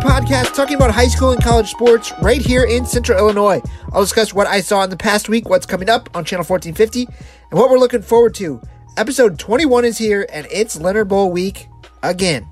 podcast 0.00 0.54
talking 0.54 0.76
about 0.76 0.90
high 0.90 1.06
school 1.06 1.32
and 1.32 1.42
college 1.42 1.68
sports 1.68 2.12
right 2.22 2.40
here 2.40 2.64
in 2.64 2.86
Central 2.86 3.18
Illinois. 3.18 3.60
I'll 3.92 4.00
discuss 4.00 4.32
what 4.32 4.46
I 4.46 4.62
saw 4.62 4.82
in 4.82 4.90
the 4.90 4.96
past 4.96 5.28
week, 5.28 5.48
what's 5.48 5.66
coming 5.66 5.90
up 5.90 6.08
on 6.16 6.24
Channel 6.24 6.44
1450, 6.44 7.04
and 7.50 7.60
what 7.60 7.70
we're 7.70 7.78
looking 7.78 8.00
forward 8.00 8.34
to. 8.36 8.62
Episode 8.96 9.38
21 9.38 9.84
is 9.84 9.98
here, 9.98 10.26
and 10.32 10.46
it's 10.50 10.80
Leonard 10.80 11.08
Bowl 11.08 11.30
week 11.30 11.68
again. 12.02 12.48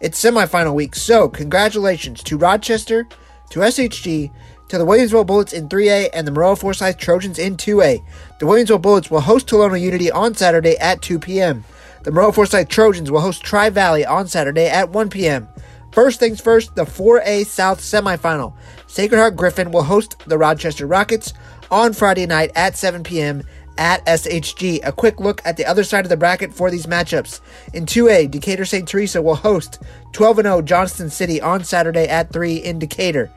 It's 0.00 0.22
semifinal 0.22 0.74
week, 0.74 0.94
so 0.94 1.28
congratulations 1.28 2.22
to 2.24 2.36
Rochester, 2.36 3.08
to 3.50 3.60
SHG, 3.60 4.30
to 4.68 4.78
the 4.78 4.84
Williamsville 4.84 5.26
Bullets 5.26 5.54
in 5.54 5.68
3A, 5.68 6.10
and 6.12 6.26
the 6.26 6.32
Maroa 6.32 6.58
Forsyth 6.58 6.98
Trojans 6.98 7.38
in 7.38 7.56
2A. 7.56 8.04
The 8.38 8.46
Williamsville 8.46 8.82
Bullets 8.82 9.10
will 9.10 9.22
host 9.22 9.46
Tolono 9.46 9.80
Unity 9.80 10.10
on 10.10 10.34
Saturday 10.34 10.76
at 10.78 11.00
2 11.00 11.18
p.m. 11.18 11.64
The 12.02 12.10
Maroa 12.10 12.34
Forsyth 12.34 12.68
Trojans 12.68 13.10
will 13.10 13.20
host 13.20 13.42
Tri 13.42 13.70
Valley 13.70 14.04
on 14.04 14.28
Saturday 14.28 14.68
at 14.68 14.90
1 14.90 15.08
p.m. 15.10 15.48
First 15.92 16.20
things 16.20 16.40
first, 16.40 16.74
the 16.76 16.84
4A 16.84 17.46
South 17.46 17.80
semifinal. 17.80 18.54
Sacred 18.86 19.18
Heart 19.18 19.36
Griffin 19.36 19.72
will 19.72 19.82
host 19.82 20.16
the 20.26 20.38
Rochester 20.38 20.86
Rockets 20.86 21.32
on 21.70 21.92
Friday 21.92 22.26
night 22.26 22.52
at 22.54 22.76
7 22.76 23.02
p.m. 23.02 23.42
at 23.76 24.04
SHG. 24.06 24.80
A 24.84 24.92
quick 24.92 25.18
look 25.18 25.40
at 25.44 25.56
the 25.56 25.66
other 25.66 25.82
side 25.82 26.04
of 26.04 26.08
the 26.08 26.16
bracket 26.16 26.52
for 26.52 26.70
these 26.70 26.86
matchups. 26.86 27.40
In 27.74 27.86
2A, 27.86 28.30
Decatur 28.30 28.64
St. 28.64 28.86
Teresa 28.86 29.20
will 29.20 29.34
host 29.34 29.82
12 30.12 30.36
0 30.36 30.62
Johnston 30.62 31.10
City 31.10 31.40
on 31.40 31.64
Saturday 31.64 32.06
at 32.06 32.32
3 32.32 32.56
in 32.56 32.78
Decatur. 32.78 33.30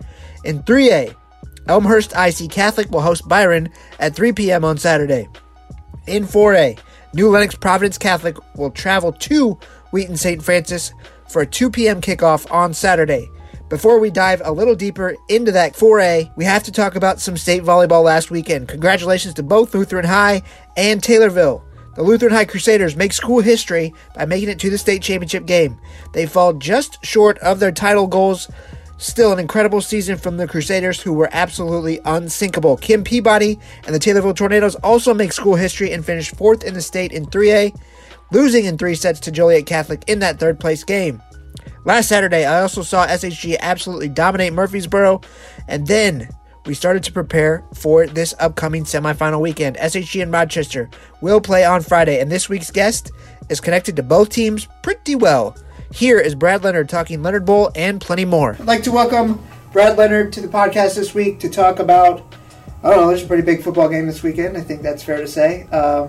In 0.45 0.61
3A, 0.63 1.15
Elmhurst 1.67 2.13
IC 2.15 2.51
Catholic 2.51 2.91
will 2.91 3.01
host 3.01 3.27
Byron 3.27 3.69
at 3.99 4.15
3 4.15 4.33
p.m. 4.33 4.63
on 4.63 4.77
Saturday. 4.77 5.27
In 6.07 6.25
4A, 6.25 6.77
New 7.13 7.29
Lenox 7.29 7.55
Providence 7.55 7.97
Catholic 7.97 8.37
will 8.55 8.71
travel 8.71 9.13
to 9.13 9.57
Wheaton 9.91 10.17
St. 10.17 10.43
Francis 10.43 10.91
for 11.33 11.41
a 11.41 11.47
2 11.47 11.71
p.m. 11.71 11.99
kickoff 11.99 12.49
on 12.51 12.73
Saturday. 12.73 13.29
Before 13.67 13.99
we 13.99 14.11
dive 14.11 14.41
a 14.45 14.51
little 14.51 14.75
deeper 14.75 15.15
into 15.29 15.51
that 15.51 15.73
4A, 15.73 16.31
we 16.37 16.45
have 16.45 16.61
to 16.63 16.71
talk 16.71 16.95
about 16.95 17.19
some 17.19 17.35
state 17.35 17.63
volleyball 17.63 18.03
last 18.03 18.29
weekend. 18.29 18.67
Congratulations 18.67 19.33
to 19.33 19.43
both 19.43 19.73
Lutheran 19.73 20.05
High 20.05 20.43
and 20.77 21.01
Taylorville. 21.01 21.63
The 21.95 22.03
Lutheran 22.03 22.33
High 22.33 22.45
Crusaders 22.45 22.95
make 22.95 23.13
school 23.13 23.41
history 23.41 23.93
by 24.15 24.25
making 24.25 24.49
it 24.49 24.59
to 24.59 24.69
the 24.69 24.77
state 24.77 25.01
championship 25.01 25.47
game. 25.47 25.79
They 26.13 26.27
fall 26.27 26.53
just 26.53 27.03
short 27.03 27.39
of 27.39 27.59
their 27.59 27.71
title 27.71 28.05
goals. 28.05 28.47
Still 28.97 29.33
an 29.33 29.39
incredible 29.39 29.81
season 29.81 30.17
from 30.17 30.37
the 30.37 30.47
Crusaders, 30.47 31.01
who 31.01 31.13
were 31.13 31.29
absolutely 31.33 31.99
unsinkable. 32.05 32.77
Kim 32.77 33.03
Peabody 33.03 33.59
and 33.85 33.93
the 33.93 33.99
Taylorville 33.99 34.35
Tornadoes 34.35 34.75
also 34.75 35.13
make 35.15 35.33
school 35.33 35.55
history 35.55 35.91
and 35.91 36.05
finish 36.05 36.31
fourth 36.31 36.63
in 36.63 36.75
the 36.75 36.81
state 36.81 37.11
in 37.11 37.25
3A 37.25 37.75
losing 38.33 38.65
in 38.65 38.77
three 38.77 38.95
sets 38.95 39.19
to 39.21 39.31
Joliet 39.31 39.65
Catholic 39.65 40.03
in 40.07 40.19
that 40.19 40.39
third 40.39 40.59
place 40.59 40.83
game. 40.83 41.21
Last 41.85 42.09
Saturday, 42.09 42.45
I 42.45 42.61
also 42.61 42.81
saw 42.81 43.05
SHG 43.05 43.57
absolutely 43.59 44.09
dominate 44.09 44.53
Murphysboro, 44.53 45.23
and 45.67 45.85
then 45.85 46.29
we 46.65 46.73
started 46.73 47.03
to 47.03 47.11
prepare 47.11 47.63
for 47.73 48.07
this 48.07 48.33
upcoming 48.39 48.85
semifinal 48.85 49.41
weekend. 49.41 49.75
SHG 49.77 50.23
and 50.23 50.31
Rochester 50.31 50.89
will 51.21 51.41
play 51.41 51.63
on 51.65 51.81
Friday, 51.81 52.19
and 52.19 52.31
this 52.31 52.49
week's 52.49 52.71
guest 52.71 53.11
is 53.49 53.59
connected 53.59 53.95
to 53.97 54.03
both 54.03 54.29
teams 54.29 54.67
pretty 54.81 55.15
well. 55.15 55.55
Here 55.91 56.19
is 56.19 56.33
Brad 56.33 56.63
Leonard 56.63 56.89
talking 56.89 57.21
Leonard 57.21 57.45
Bowl 57.45 57.71
and 57.75 58.01
plenty 58.01 58.25
more. 58.25 58.53
I'd 58.53 58.65
like 58.65 58.83
to 58.83 58.91
welcome 58.91 59.45
Brad 59.73 59.97
Leonard 59.97 60.33
to 60.33 60.41
the 60.41 60.47
podcast 60.47 60.95
this 60.95 61.13
week 61.13 61.39
to 61.41 61.49
talk 61.49 61.79
about. 61.79 62.33
I 62.81 62.89
don't 62.89 62.97
know. 63.01 63.07
There's 63.09 63.23
a 63.23 63.27
pretty 63.27 63.43
big 63.43 63.61
football 63.61 63.89
game 63.89 64.07
this 64.07 64.23
weekend. 64.23 64.57
I 64.57 64.61
think 64.61 64.81
that's 64.81 65.03
fair 65.03 65.17
to 65.17 65.27
say. 65.27 65.67
Uh, 65.71 66.07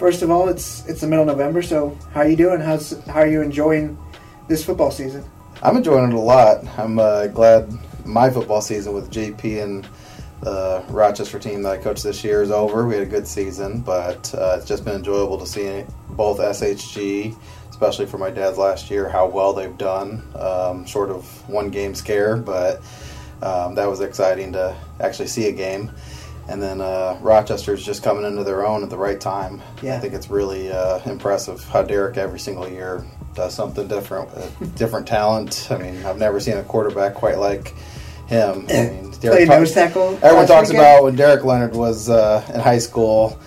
First 0.00 0.22
of 0.22 0.30
all, 0.30 0.48
it's 0.48 0.86
it's 0.86 1.02
the 1.02 1.06
middle 1.06 1.28
of 1.28 1.36
November, 1.36 1.60
so 1.60 1.94
how 2.14 2.20
are 2.20 2.26
you 2.26 2.34
doing? 2.34 2.58
How's 2.58 2.98
how 3.04 3.20
are 3.20 3.26
you 3.26 3.42
enjoying 3.42 3.98
this 4.48 4.64
football 4.64 4.90
season? 4.90 5.22
I'm 5.62 5.76
enjoying 5.76 6.10
it 6.10 6.14
a 6.14 6.18
lot. 6.18 6.66
I'm 6.78 6.98
uh, 6.98 7.26
glad 7.26 7.70
my 8.06 8.30
football 8.30 8.62
season 8.62 8.94
with 8.94 9.10
JP 9.10 9.62
and 9.62 9.86
the 10.40 10.82
Rochester 10.88 11.38
team 11.38 11.60
that 11.64 11.72
I 11.72 11.76
coached 11.76 12.02
this 12.02 12.24
year 12.24 12.40
is 12.40 12.50
over. 12.50 12.86
We 12.86 12.94
had 12.94 13.02
a 13.02 13.10
good 13.10 13.28
season, 13.28 13.80
but 13.80 14.34
uh, 14.34 14.56
it's 14.56 14.66
just 14.66 14.86
been 14.86 14.94
enjoyable 14.94 15.36
to 15.36 15.46
see 15.46 15.84
both 16.08 16.38
SHG, 16.38 17.36
especially 17.68 18.06
for 18.06 18.16
my 18.16 18.30
dad's 18.30 18.56
last 18.56 18.90
year, 18.90 19.06
how 19.06 19.26
well 19.26 19.52
they've 19.52 19.76
done. 19.76 20.22
Um, 20.34 20.86
short 20.86 21.10
of 21.10 21.26
one 21.46 21.68
game 21.68 21.94
scare, 21.94 22.38
but 22.38 22.80
um, 23.42 23.74
that 23.74 23.84
was 23.84 24.00
exciting 24.00 24.54
to 24.54 24.74
actually 24.98 25.28
see 25.28 25.48
a 25.48 25.52
game 25.52 25.90
and 26.50 26.60
then 26.60 26.80
uh, 26.80 27.16
Rochester's 27.22 27.86
just 27.86 28.02
coming 28.02 28.24
into 28.24 28.42
their 28.42 28.66
own 28.66 28.82
at 28.82 28.90
the 28.90 28.98
right 28.98 29.20
time. 29.20 29.62
Yeah. 29.82 29.96
I 29.96 30.00
think 30.00 30.14
it's 30.14 30.28
really 30.28 30.70
uh, 30.72 30.98
impressive 31.08 31.62
how 31.68 31.82
Derek 31.82 32.16
every 32.16 32.40
single 32.40 32.68
year 32.68 33.06
does 33.34 33.54
something 33.54 33.86
different, 33.86 34.28
different 34.74 35.06
talent. 35.06 35.68
I 35.70 35.78
mean, 35.78 36.04
I've 36.04 36.18
never 36.18 36.40
seen 36.40 36.56
a 36.56 36.64
quarterback 36.64 37.14
quite 37.14 37.38
like 37.38 37.72
him. 38.26 38.66
I 38.68 38.90
mean, 38.90 39.10
Derek 39.20 39.48
nose 39.48 39.72
tackle. 39.72 40.18
Everyone 40.22 40.48
talks 40.48 40.70
weekend? 40.70 40.84
about 40.84 41.04
when 41.04 41.14
Derek 41.14 41.44
Leonard 41.44 41.76
was 41.76 42.10
uh, 42.10 42.44
in 42.52 42.58
high 42.58 42.78
school. 42.78 43.38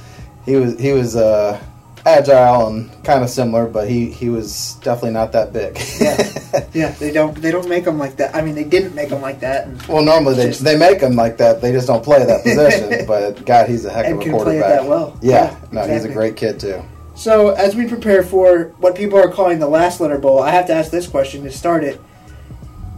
He 0.45 0.55
was 0.55 0.79
he 0.79 0.93
was 0.93 1.17
uh, 1.17 1.61
agile 2.05 2.67
and 2.67 3.03
kind 3.03 3.23
of 3.23 3.29
similar, 3.29 3.67
but 3.67 3.89
he, 3.89 4.09
he 4.09 4.29
was 4.29 4.75
definitely 4.81 5.11
not 5.11 5.31
that 5.31 5.53
big. 5.53 5.77
yeah, 5.99 6.67
yeah. 6.73 6.91
They 6.91 7.11
don't 7.11 7.35
they 7.35 7.51
don't 7.51 7.67
make 7.69 7.85
them 7.85 7.97
like 7.97 8.17
that. 8.17 8.35
I 8.35 8.41
mean, 8.41 8.55
they 8.55 8.63
didn't 8.63 8.95
make 8.95 9.09
them 9.09 9.21
like 9.21 9.39
that. 9.41 9.87
well, 9.87 10.03
normally 10.03 10.35
they 10.35 10.47
just, 10.47 10.63
they 10.63 10.77
make 10.77 10.99
them 10.99 11.15
like 11.15 11.37
that. 11.37 11.61
They 11.61 11.71
just 11.71 11.87
don't 11.87 12.03
play 12.03 12.25
that 12.25 12.43
position. 12.43 13.05
but 13.07 13.45
God, 13.45 13.69
he's 13.69 13.85
a 13.85 13.91
heck 13.91 14.11
of 14.11 14.19
a 14.19 14.29
quarterback. 14.29 14.81
that 14.81 14.85
well. 14.85 15.17
Yeah, 15.21 15.31
yeah 15.31 15.49
no, 15.71 15.81
exactly. 15.81 15.93
he's 15.93 16.05
a 16.05 16.13
great 16.13 16.35
kid 16.35 16.59
too. 16.59 16.83
So 17.15 17.49
as 17.49 17.75
we 17.75 17.87
prepare 17.87 18.23
for 18.23 18.73
what 18.79 18.95
people 18.95 19.19
are 19.19 19.31
calling 19.31 19.59
the 19.59 19.67
last 19.67 20.01
Leonard 20.01 20.21
Bowl, 20.21 20.41
I 20.41 20.51
have 20.51 20.67
to 20.67 20.73
ask 20.73 20.91
this 20.91 21.07
question 21.07 21.43
to 21.43 21.51
start 21.51 21.83
it. 21.83 22.01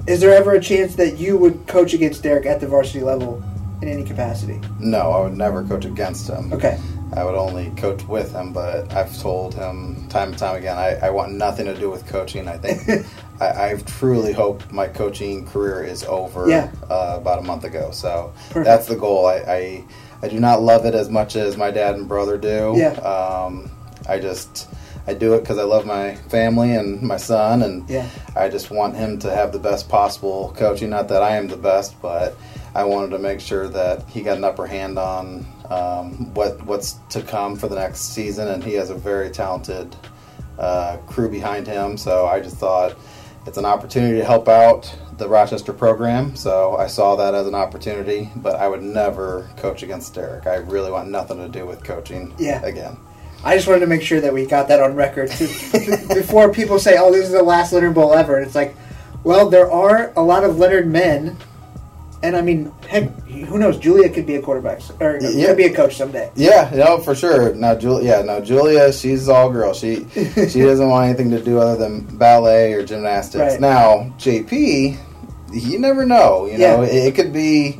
Is 0.07 0.21
there 0.21 0.33
ever 0.33 0.53
a 0.53 0.61
chance 0.61 0.95
that 0.95 1.17
you 1.17 1.35
would 1.37 1.67
coach 1.67 1.93
against 1.93 2.23
Derek 2.23 2.45
at 2.45 2.59
the 2.61 2.67
varsity 2.67 3.01
level 3.01 3.43
in 3.81 3.87
any 3.87 4.03
capacity? 4.03 4.61
No, 4.79 5.11
I 5.11 5.23
would 5.23 5.35
never 5.35 5.63
coach 5.63 5.83
against 5.85 6.29
him. 6.29 6.53
Okay. 6.53 6.79
I 7.15 7.23
would 7.23 7.35
only 7.35 7.71
coach 7.71 8.03
with 8.03 8.33
him, 8.33 8.51
but 8.51 8.93
I've 8.93 9.17
told 9.19 9.55
him 9.55 10.07
time 10.09 10.29
and 10.29 10.37
time 10.37 10.57
again, 10.57 10.77
I, 10.77 10.95
I 11.07 11.09
want 11.11 11.33
nothing 11.33 11.65
to 11.65 11.73
do 11.73 11.89
with 11.89 12.05
coaching. 12.07 12.47
I 12.47 12.57
think 12.57 13.05
I, 13.41 13.71
I, 13.71 13.81
truly 13.85 14.33
hope 14.33 14.69
my 14.71 14.87
coaching 14.87 15.45
career 15.45 15.83
is 15.83 16.03
over 16.03 16.49
yeah. 16.49 16.71
uh, 16.89 17.17
about 17.19 17.39
a 17.39 17.41
month 17.41 17.63
ago. 17.63 17.91
So 17.91 18.33
Perfect. 18.47 18.65
that's 18.65 18.87
the 18.87 18.95
goal. 18.95 19.27
I, 19.27 19.35
I, 19.35 19.83
I 20.23 20.27
do 20.27 20.39
not 20.39 20.61
love 20.61 20.85
it 20.85 20.93
as 20.93 21.09
much 21.09 21.35
as 21.35 21.55
my 21.55 21.71
dad 21.71 21.95
and 21.95 22.07
brother 22.07 22.37
do. 22.37 22.73
Yeah. 22.75 22.93
Um, 22.99 23.71
I 24.07 24.19
just 24.19 24.67
I 25.07 25.13
do 25.13 25.33
it 25.35 25.41
because 25.41 25.57
I 25.57 25.63
love 25.63 25.85
my 25.85 26.15
family 26.15 26.75
and 26.75 27.01
my 27.01 27.17
son, 27.17 27.61
and 27.61 27.87
yeah. 27.89 28.09
I 28.35 28.49
just 28.49 28.71
want 28.71 28.95
him 28.95 29.19
to 29.19 29.33
have 29.33 29.51
the 29.51 29.59
best 29.59 29.87
possible 29.87 30.53
coaching. 30.57 30.89
Not 30.89 31.07
that 31.09 31.21
I 31.21 31.37
am 31.37 31.47
the 31.47 31.57
best, 31.57 31.99
but 32.01 32.35
I 32.73 32.83
wanted 32.83 33.11
to 33.11 33.19
make 33.19 33.39
sure 33.39 33.67
that 33.69 34.09
he 34.09 34.21
got 34.21 34.37
an 34.37 34.43
upper 34.43 34.65
hand 34.65 34.97
on 34.97 35.45
um, 35.69 36.33
what 36.33 36.61
what's 36.63 36.93
to 37.09 37.21
come 37.21 37.55
for 37.55 37.67
the 37.67 37.75
next 37.75 38.13
season, 38.13 38.47
and 38.47 38.63
he 38.63 38.73
has 38.73 38.89
a 38.89 38.95
very 38.95 39.29
talented 39.29 39.95
uh, 40.57 40.97
crew 41.07 41.29
behind 41.29 41.67
him. 41.67 41.97
So 41.97 42.25
I 42.25 42.39
just 42.39 42.57
thought 42.57 42.95
it's 43.45 43.57
an 43.57 43.65
opportunity 43.65 44.17
to 44.17 44.25
help 44.25 44.47
out 44.47 44.93
the 45.17 45.27
Rochester 45.27 45.73
program. 45.73 46.35
So 46.35 46.75
I 46.77 46.87
saw 46.87 47.15
that 47.15 47.35
as 47.35 47.47
an 47.47 47.55
opportunity, 47.55 48.29
but 48.35 48.55
I 48.55 48.67
would 48.67 48.81
never 48.81 49.49
coach 49.57 49.83
against 49.83 50.13
Derek. 50.13 50.47
I 50.47 50.55
really 50.55 50.91
want 50.91 51.09
nothing 51.09 51.37
to 51.37 51.47
do 51.47 51.65
with 51.65 51.83
coaching 51.83 52.33
yeah. 52.37 52.63
again. 52.65 52.97
I 53.43 53.55
just 53.55 53.67
wanted 53.67 53.81
to 53.81 53.87
make 53.87 54.01
sure 54.01 54.19
that 54.21 54.33
we 54.33 54.45
got 54.45 54.67
that 54.69 54.81
on 54.81 54.95
record 54.95 55.29
before 56.13 56.51
people 56.51 56.79
say, 56.79 56.97
"Oh, 56.97 57.11
this 57.11 57.25
is 57.25 57.31
the 57.31 57.43
last 57.43 57.73
Leonard 57.73 57.93
Bowl 57.93 58.13
ever." 58.13 58.37
And 58.37 58.45
it's 58.45 58.55
like, 58.55 58.75
well, 59.23 59.49
there 59.49 59.69
are 59.71 60.11
a 60.15 60.21
lot 60.21 60.43
of 60.43 60.57
Leonard 60.57 60.87
men 60.87 61.37
and 62.25 62.35
I 62.35 62.41
mean, 62.41 62.71
heck, 62.87 63.03
who 63.27 63.59
knows? 63.59 63.77
Julia 63.77 64.09
could 64.09 64.25
be 64.25 64.35
a 64.35 64.41
quarterback 64.41 64.81
or 64.99 65.19
yeah. 65.21 65.47
could 65.47 65.57
be 65.57 65.65
a 65.65 65.73
coach 65.73 65.95
someday. 65.95 66.31
Yeah, 66.35 66.71
no, 66.73 66.99
for 66.99 67.13
sure. 67.13 67.53
Now, 67.53 67.75
Julia, 67.75 68.17
yeah, 68.17 68.21
no, 68.23 68.41
Julia, 68.41 68.91
she's 68.91 69.29
all 69.29 69.51
girl. 69.51 69.73
She 69.73 70.07
she 70.13 70.61
doesn't 70.61 70.89
want 70.89 71.07
anything 71.07 71.29
to 71.31 71.43
do 71.43 71.59
other 71.59 71.77
than 71.77 72.17
ballet 72.17 72.73
or 72.73 72.83
gymnastics. 72.83 73.53
Right. 73.53 73.61
Now, 73.61 74.13
JP, 74.17 74.97
you 75.53 75.79
never 75.79 76.05
know. 76.05 76.47
You 76.47 76.57
know, 76.57 76.81
yeah. 76.81 76.89
it, 76.89 77.05
it, 77.07 77.15
could 77.15 77.31
be. 77.31 77.79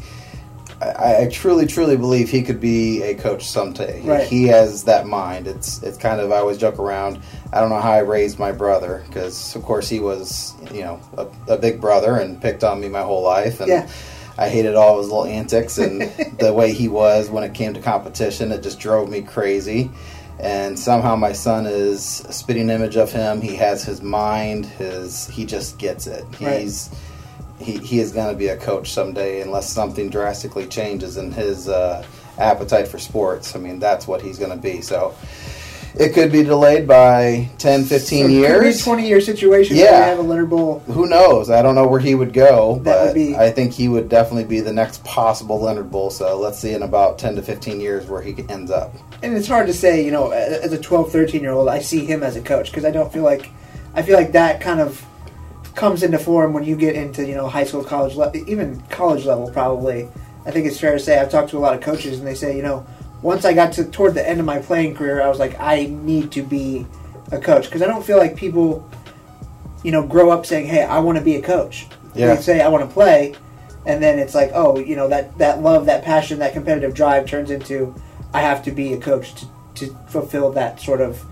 I, 0.80 1.24
I, 1.24 1.30
truly, 1.31 1.65
truly 1.65 1.98
believe 1.98 2.30
he 2.30 2.44
could 2.44 2.62
be 2.62 3.01
a 3.01 3.15
coach 3.15 3.48
someday. 3.48 4.01
Right. 4.03 4.27
He 4.27 4.44
has 4.44 4.83
that 4.83 5.07
mind. 5.07 5.48
It's 5.48 5.81
it's 5.81 5.98
kind 5.98 6.21
of 6.21 6.31
I 6.31 6.38
always 6.38 6.59
joke 6.59 6.77
around. 6.77 7.19
I 7.51 7.62
don't 7.62 7.69
know 7.69 7.81
how 7.81 7.94
I 7.94 8.00
raised 8.00 8.38
my 8.38 8.51
brother 8.51 9.03
because, 9.07 9.56
of 9.56 9.63
course, 9.63 9.89
he 9.89 10.00
was 10.00 10.53
you 10.71 10.81
know 10.81 11.01
a, 11.18 11.53
a, 11.53 11.57
big 11.57 11.81
brother 11.81 12.18
and 12.18 12.39
picked 12.39 12.63
on 12.63 12.80
me 12.80 12.89
my 12.89 13.01
whole 13.01 13.24
life 13.24 13.59
and. 13.59 13.69
Yeah 13.69 13.89
I 14.38 14.50
hated 14.50 14.76
all 14.76 14.98
his 14.98 15.08
little 15.08 15.26
antics 15.26 15.78
and 15.78 16.02
the 16.40 16.54
way 16.54 16.74
he 16.74 16.88
was 16.88 17.30
when 17.30 17.44
it 17.44 17.54
came 17.54 17.74
to 17.74 17.82
competition. 17.82 18.52
It 18.52 18.64
just 18.64 18.80
drove 18.80 19.10
me 19.10 19.22
crazy. 19.22 19.92
And 20.40 20.78
somehow 20.78 21.16
my 21.16 21.32
son 21.32 21.66
is 21.66 22.24
a 22.26 22.34
spitting 22.34 22.70
image 22.70 22.98
of 22.98 23.12
him. 23.12 23.42
He 23.42 23.56
has 23.56 23.84
his 23.84 24.02
mind. 24.02 24.66
His 24.66 25.28
he 25.28 25.46
just 25.46 25.78
gets 25.78 26.08
it. 26.08 26.26
He's 26.38 26.90
right. 26.92 27.66
he, 27.66 27.78
he 27.78 28.00
is 28.00 28.12
going 28.12 28.34
to 28.34 28.38
be 28.38 28.48
a 28.48 28.58
coach 28.58 28.92
someday 28.92 29.42
unless 29.42 29.70
something 29.70 30.10
drastically 30.10 30.68
changes 30.68 31.16
in 31.16 31.32
his 31.32 31.70
uh, 31.70 32.06
appetite 32.38 32.90
for 32.90 33.00
sports. 33.00 33.56
I 33.56 33.60
mean, 33.60 33.80
that's 33.80 34.08
what 34.08 34.22
he's 34.22 34.38
going 34.38 34.52
to 34.52 34.58
be. 34.58 34.82
So 34.82 35.16
it 35.97 36.13
could 36.13 36.31
be 36.31 36.44
delayed 36.44 36.88
by 36.88 37.50
10, 37.57 37.86
15 37.86 37.89
So 37.89 38.15
it 38.15 38.21
could 38.21 38.27
be 38.27 38.38
a 38.45 38.50
years. 38.63 38.83
twenty 38.83 39.07
year 39.07 39.21
situation. 39.21 39.75
Yeah. 39.77 40.06
have 40.06 40.19
a 40.19 40.45
Bowl. 40.45 40.80
Who 40.88 41.07
knows? 41.07 41.50
I 41.50 41.62
don't 41.62 41.75
know 41.75 41.88
where 41.88 42.00
he 42.00 42.15
would 42.15 42.33
go, 42.33 42.80
That 42.83 42.83
but 42.83 43.06
would 43.07 43.13
be- 43.15 43.36
I 43.36 43.51
think 43.51 43.74
he 43.74 43.88
would 43.88 44.09
definitely 44.09 44.44
be 44.44 44.59
the 44.59 44.74
next 44.74 45.03
possible 45.03 45.59
Leonard 45.59 45.89
Bowl. 45.92 46.09
So 46.09 46.38
let's 46.38 46.59
see 46.59 46.74
in 46.74 46.83
about 46.83 47.18
10 47.18 47.36
to 47.36 47.42
15 47.42 47.80
years 47.80 48.07
where 48.07 48.21
he 48.21 48.36
ends 48.50 48.69
up. 48.71 48.94
And 49.24 49.36
it's 49.36 49.47
hard 49.47 49.68
to 49.68 49.74
say, 49.74 50.03
you 50.03 50.12
know, 50.12 50.31
as 50.31 50.71
a 50.74 50.77
12, 50.80 51.12
13 51.12 51.42
year 51.42 51.51
old, 51.51 51.69
I 51.69 51.80
see 51.80 52.06
him 52.06 52.21
as 52.24 52.36
a 52.36 52.41
coach 52.41 52.69
because 52.71 52.86
I 52.86 52.91
don't 52.91 53.12
feel 53.12 53.24
like, 53.24 53.50
I 53.94 54.01
feel 54.01 54.18
like 54.18 54.33
that 54.33 54.59
kind 54.62 54.80
of 54.81 55.03
comes 55.75 56.03
into 56.03 56.19
form 56.19 56.53
when 56.53 56.63
you 56.63 56.75
get 56.75 56.95
into, 56.95 57.25
you 57.25 57.36
know, 57.36 57.48
high 57.48 57.63
school, 57.65 57.83
college, 57.83 58.15
le- 58.15 58.31
even 58.48 58.81
college 58.89 59.25
level 59.25 59.50
probably. 59.51 60.07
I 60.45 60.51
think 60.51 60.68
it's 60.68 60.80
fair 60.80 60.94
to 60.94 61.00
say 61.00 61.19
I've 61.19 61.31
talked 61.31 61.50
to 61.51 61.57
a 61.57 61.59
lot 61.59 61.74
of 61.74 61.81
coaches 61.81 62.19
and 62.19 62.27
they 62.27 62.36
say, 62.36 62.56
you 62.56 62.62
know, 62.63 62.86
once 63.21 63.45
I 63.45 63.53
got 63.53 63.73
to 63.73 63.85
toward 63.85 64.13
the 64.13 64.27
end 64.27 64.39
of 64.39 64.45
my 64.45 64.59
playing 64.59 64.95
career, 64.95 65.21
I 65.21 65.27
was 65.27 65.39
like, 65.39 65.59
I 65.59 65.85
need 65.85 66.31
to 66.33 66.44
be 66.44 66.85
a 67.31 67.39
coach 67.39 67.65
because 67.65 67.81
I 67.81 67.88
don't 67.88 68.06
feel 68.06 68.17
like 68.17 68.35
people, 68.35 68.89
you 69.83 69.91
know, 69.91 70.06
grow 70.06 70.29
up 70.31 70.45
saying, 70.45 70.67
hey, 70.67 70.83
I 70.83 71.00
want 71.00 71.17
to 71.17 71.23
be 71.23 71.35
a 71.35 71.41
coach. 71.41 71.88
Yeah. 72.13 72.35
They 72.35 72.41
say 72.41 72.62
I 72.62 72.67
want 72.69 72.88
to 72.88 72.94
play, 72.94 73.35
and 73.85 74.01
then 74.01 74.19
it's 74.19 74.35
like, 74.35 74.51
oh, 74.53 74.79
you 74.79 74.95
know, 74.95 75.07
that 75.09 75.38
that 75.38 75.62
love, 75.62 75.85
that 75.88 76.03
passion, 76.03 76.39
that 76.39 76.53
competitive 76.53 76.94
drive 76.94 77.25
turns 77.25 77.51
into 77.51 77.94
I 78.33 78.41
have 78.41 78.63
to 78.63 78.71
be 78.71 78.94
a 78.94 78.97
coach 78.97 79.33
to, 79.35 79.47
to 79.75 79.97
fulfill 80.07 80.51
that 80.51 80.81
sort 80.81 81.01
of 81.01 81.23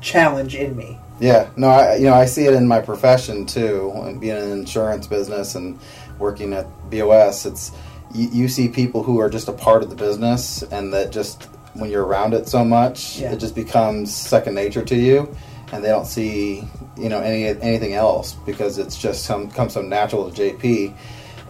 challenge 0.00 0.54
in 0.54 0.76
me. 0.76 0.98
Yeah, 1.20 1.50
no, 1.56 1.68
I 1.68 1.96
you 1.96 2.04
know 2.04 2.14
I 2.14 2.26
see 2.26 2.46
it 2.46 2.54
in 2.54 2.66
my 2.66 2.80
profession 2.80 3.44
too, 3.44 3.92
being 4.20 4.36
in 4.36 4.48
the 4.48 4.52
insurance 4.52 5.06
business 5.06 5.56
and 5.56 5.78
working 6.18 6.52
at 6.52 6.66
BOS. 6.90 7.44
It's 7.44 7.72
you, 8.14 8.28
you 8.30 8.48
see 8.48 8.68
people 8.68 9.02
who 9.02 9.20
are 9.20 9.28
just 9.30 9.48
a 9.48 9.52
part 9.52 9.82
of 9.82 9.90
the 9.90 9.96
business, 9.96 10.62
and 10.62 10.92
that 10.92 11.10
just 11.12 11.44
when 11.74 11.90
you're 11.90 12.04
around 12.04 12.34
it 12.34 12.48
so 12.48 12.64
much, 12.64 13.18
Yeah. 13.18 13.32
it 13.32 13.38
just 13.38 13.54
becomes 13.54 14.14
second 14.14 14.54
nature 14.54 14.84
to 14.84 14.96
you, 14.96 15.34
and 15.72 15.84
they 15.84 15.88
don't 15.88 16.06
see 16.06 16.64
you 16.96 17.08
know 17.08 17.20
any 17.20 17.44
anything 17.46 17.92
else 17.94 18.34
because 18.46 18.78
it's 18.78 18.96
just 18.96 19.24
some 19.24 19.50
comes 19.50 19.74
so 19.74 19.82
natural 19.82 20.30
to 20.30 20.40
JP, 20.54 20.94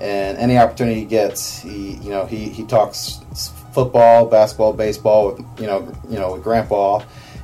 and 0.01 0.37
any 0.39 0.59
opportunity 0.59 1.01
he 1.01 1.07
gets, 1.07 1.59
he 1.61 1.93
you 2.03 2.11
know 2.11 2.27
he 2.27 2.49
he 2.49 2.65
talks 2.65 3.21
football, 3.73 4.27
basketball, 4.27 4.73
baseball 4.73 5.33
with 5.33 5.61
you 5.61 5.67
know 5.67 5.93
you 6.09 6.19
know 6.19 6.33
with 6.33 6.43
Grandpa 6.43 7.01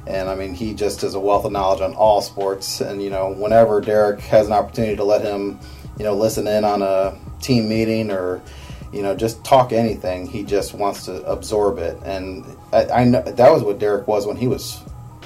and 0.06 0.28
I 0.28 0.34
mean 0.34 0.52
he 0.52 0.74
just 0.74 1.00
has 1.00 1.14
a 1.14 1.20
wealth 1.20 1.46
of 1.46 1.52
knowledge 1.52 1.80
on 1.80 1.94
all 1.94 2.20
sports. 2.20 2.82
And 2.82 3.02
you 3.02 3.08
know, 3.08 3.32
whenever 3.32 3.80
Derek 3.80 4.20
has 4.20 4.46
an 4.46 4.52
opportunity 4.52 4.96
to 4.96 5.04
let 5.04 5.22
him, 5.22 5.58
you 5.96 6.04
know, 6.04 6.14
listen 6.14 6.46
in 6.46 6.62
on 6.62 6.82
a 6.82 7.16
team 7.40 7.70
meeting 7.70 8.10
or 8.10 8.42
you 8.94 9.02
know 9.02 9.14
just 9.14 9.44
talk 9.44 9.72
anything, 9.72 10.26
he 10.26 10.42
just 10.42 10.74
wants 10.74 11.04
to 11.06 11.22
absorb 11.24 11.78
it. 11.78 11.98
And 12.04 12.44
I, 12.72 12.86
I 12.86 13.04
know 13.04 13.22
that 13.22 13.52
was 13.52 13.62
what 13.62 13.78
Derek 13.78 14.06
was 14.06 14.26
when 14.26 14.36
he 14.36 14.48
was 14.48 14.80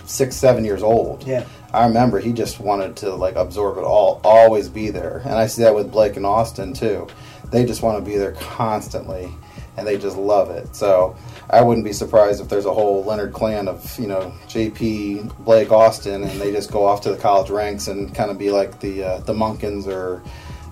six, 0.06 0.36
seven 0.36 0.64
years 0.64 0.82
old. 0.82 1.24
Yeah. 1.24 1.44
I 1.72 1.86
remember 1.86 2.18
he 2.18 2.32
just 2.32 2.60
wanted 2.60 2.96
to 2.98 3.14
like 3.14 3.36
absorb 3.36 3.76
it 3.76 3.84
all, 3.84 4.20
always 4.24 4.68
be 4.68 4.90
there. 4.90 5.20
And 5.24 5.34
I 5.34 5.46
see 5.46 5.62
that 5.62 5.74
with 5.74 5.92
Blake 5.92 6.16
and 6.16 6.24
Austin 6.24 6.72
too. 6.72 7.06
They 7.50 7.64
just 7.64 7.82
want 7.82 8.02
to 8.02 8.10
be 8.10 8.16
there 8.16 8.32
constantly 8.32 9.30
and 9.76 9.86
they 9.86 9.96
just 9.96 10.16
love 10.16 10.50
it. 10.50 10.74
So 10.74 11.16
I 11.50 11.62
wouldn't 11.62 11.84
be 11.84 11.92
surprised 11.92 12.40
if 12.40 12.48
there's 12.48 12.66
a 12.66 12.72
whole 12.72 13.04
Leonard 13.04 13.32
clan 13.32 13.68
of, 13.68 13.98
you 13.98 14.08
know, 14.08 14.32
JP, 14.48 15.44
Blake, 15.44 15.70
Austin, 15.70 16.24
and 16.24 16.40
they 16.40 16.50
just 16.52 16.72
go 16.72 16.84
off 16.84 17.00
to 17.02 17.10
the 17.10 17.16
college 17.16 17.48
ranks 17.48 17.86
and 17.86 18.14
kind 18.14 18.30
of 18.30 18.38
be 18.38 18.50
like 18.50 18.80
the 18.80 19.04
uh, 19.04 19.18
the 19.18 19.32
Munkins 19.32 19.86
or, 19.86 20.22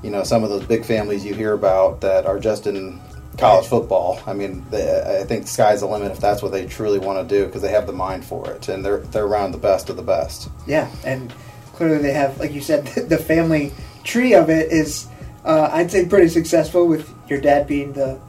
you 0.06 0.12
know, 0.12 0.22
some 0.22 0.44
of 0.44 0.50
those 0.50 0.64
big 0.64 0.84
families 0.84 1.24
you 1.24 1.34
hear 1.34 1.52
about 1.52 2.00
that 2.02 2.26
are 2.26 2.38
just 2.38 2.68
in 2.68 3.00
college 3.38 3.66
football. 3.66 4.20
I 4.24 4.34
mean, 4.34 4.64
they, 4.70 5.20
I 5.20 5.24
think 5.24 5.48
sky's 5.48 5.80
the 5.80 5.86
limit 5.86 6.12
if 6.12 6.20
that's 6.20 6.42
what 6.42 6.52
they 6.52 6.64
truly 6.64 7.00
want 7.00 7.28
to 7.28 7.34
do 7.34 7.44
because 7.44 7.60
they 7.60 7.72
have 7.72 7.88
the 7.88 7.92
mind 7.92 8.24
for 8.24 8.48
it 8.52 8.68
and 8.68 8.84
they're 8.84 8.98
they're 8.98 9.26
around 9.26 9.50
the 9.50 9.58
best 9.58 9.90
of 9.90 9.96
the 9.96 10.04
best. 10.04 10.48
Yeah, 10.64 10.88
and 11.04 11.34
clearly 11.74 11.98
they 11.98 12.12
have, 12.12 12.38
like 12.38 12.52
you 12.52 12.60
said, 12.60 12.86
the 13.08 13.18
family 13.18 13.72
tree 14.04 14.32
of 14.32 14.48
it 14.48 14.70
is, 14.70 15.08
uh, 15.44 15.70
I'd 15.72 15.90
say, 15.90 16.06
pretty 16.06 16.28
successful. 16.28 16.86
With 16.86 17.12
your 17.28 17.40
dad 17.40 17.66
being 17.66 17.92
the 17.92 18.20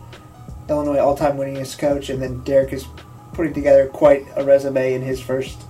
Illinois 0.67 0.97
all-time 0.97 1.37
winningest 1.37 1.77
coach, 1.77 2.09
and 2.09 2.19
then 2.23 2.41
Derek 2.41 2.73
is 2.73 2.87
putting 3.33 3.53
together 3.53 3.87
quite 3.87 4.25
a 4.35 4.43
resume 4.43 4.95
in 4.95 5.03
his 5.03 5.21
first. 5.21 5.61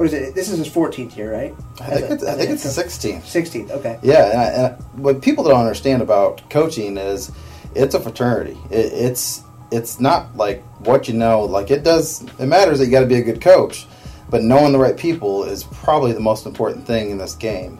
What 0.00 0.06
is 0.06 0.14
it? 0.14 0.34
This 0.34 0.48
is 0.48 0.56
his 0.56 0.68
14th 0.70 1.14
year, 1.14 1.30
right? 1.30 1.54
I 1.78 1.90
think 1.90 2.10
it's, 2.10 2.24
I 2.24 2.34
think 2.34 2.48
it's 2.48 2.62
the 2.62 2.82
the 2.82 2.88
16th. 2.88 3.20
16th. 3.20 3.70
Okay. 3.70 3.98
Yeah, 4.02 4.30
and, 4.30 4.40
I, 4.40 4.44
and 4.44 4.82
what 4.98 5.20
people 5.20 5.44
don't 5.44 5.60
understand 5.60 6.00
about 6.00 6.48
coaching 6.48 6.96
is 6.96 7.30
it's 7.74 7.94
a 7.94 8.00
fraternity. 8.00 8.56
It, 8.70 8.94
it's 8.94 9.42
it's 9.70 10.00
not 10.00 10.34
like 10.34 10.62
what 10.86 11.06
you 11.06 11.12
know. 11.12 11.42
Like 11.42 11.70
it 11.70 11.84
does. 11.84 12.22
It 12.38 12.46
matters 12.46 12.78
that 12.78 12.86
you 12.86 12.90
got 12.90 13.00
to 13.00 13.06
be 13.06 13.16
a 13.16 13.22
good 13.22 13.42
coach, 13.42 13.86
but 14.30 14.42
knowing 14.42 14.72
the 14.72 14.78
right 14.78 14.96
people 14.96 15.44
is 15.44 15.64
probably 15.64 16.12
the 16.12 16.20
most 16.20 16.46
important 16.46 16.86
thing 16.86 17.10
in 17.10 17.18
this 17.18 17.34
game. 17.34 17.78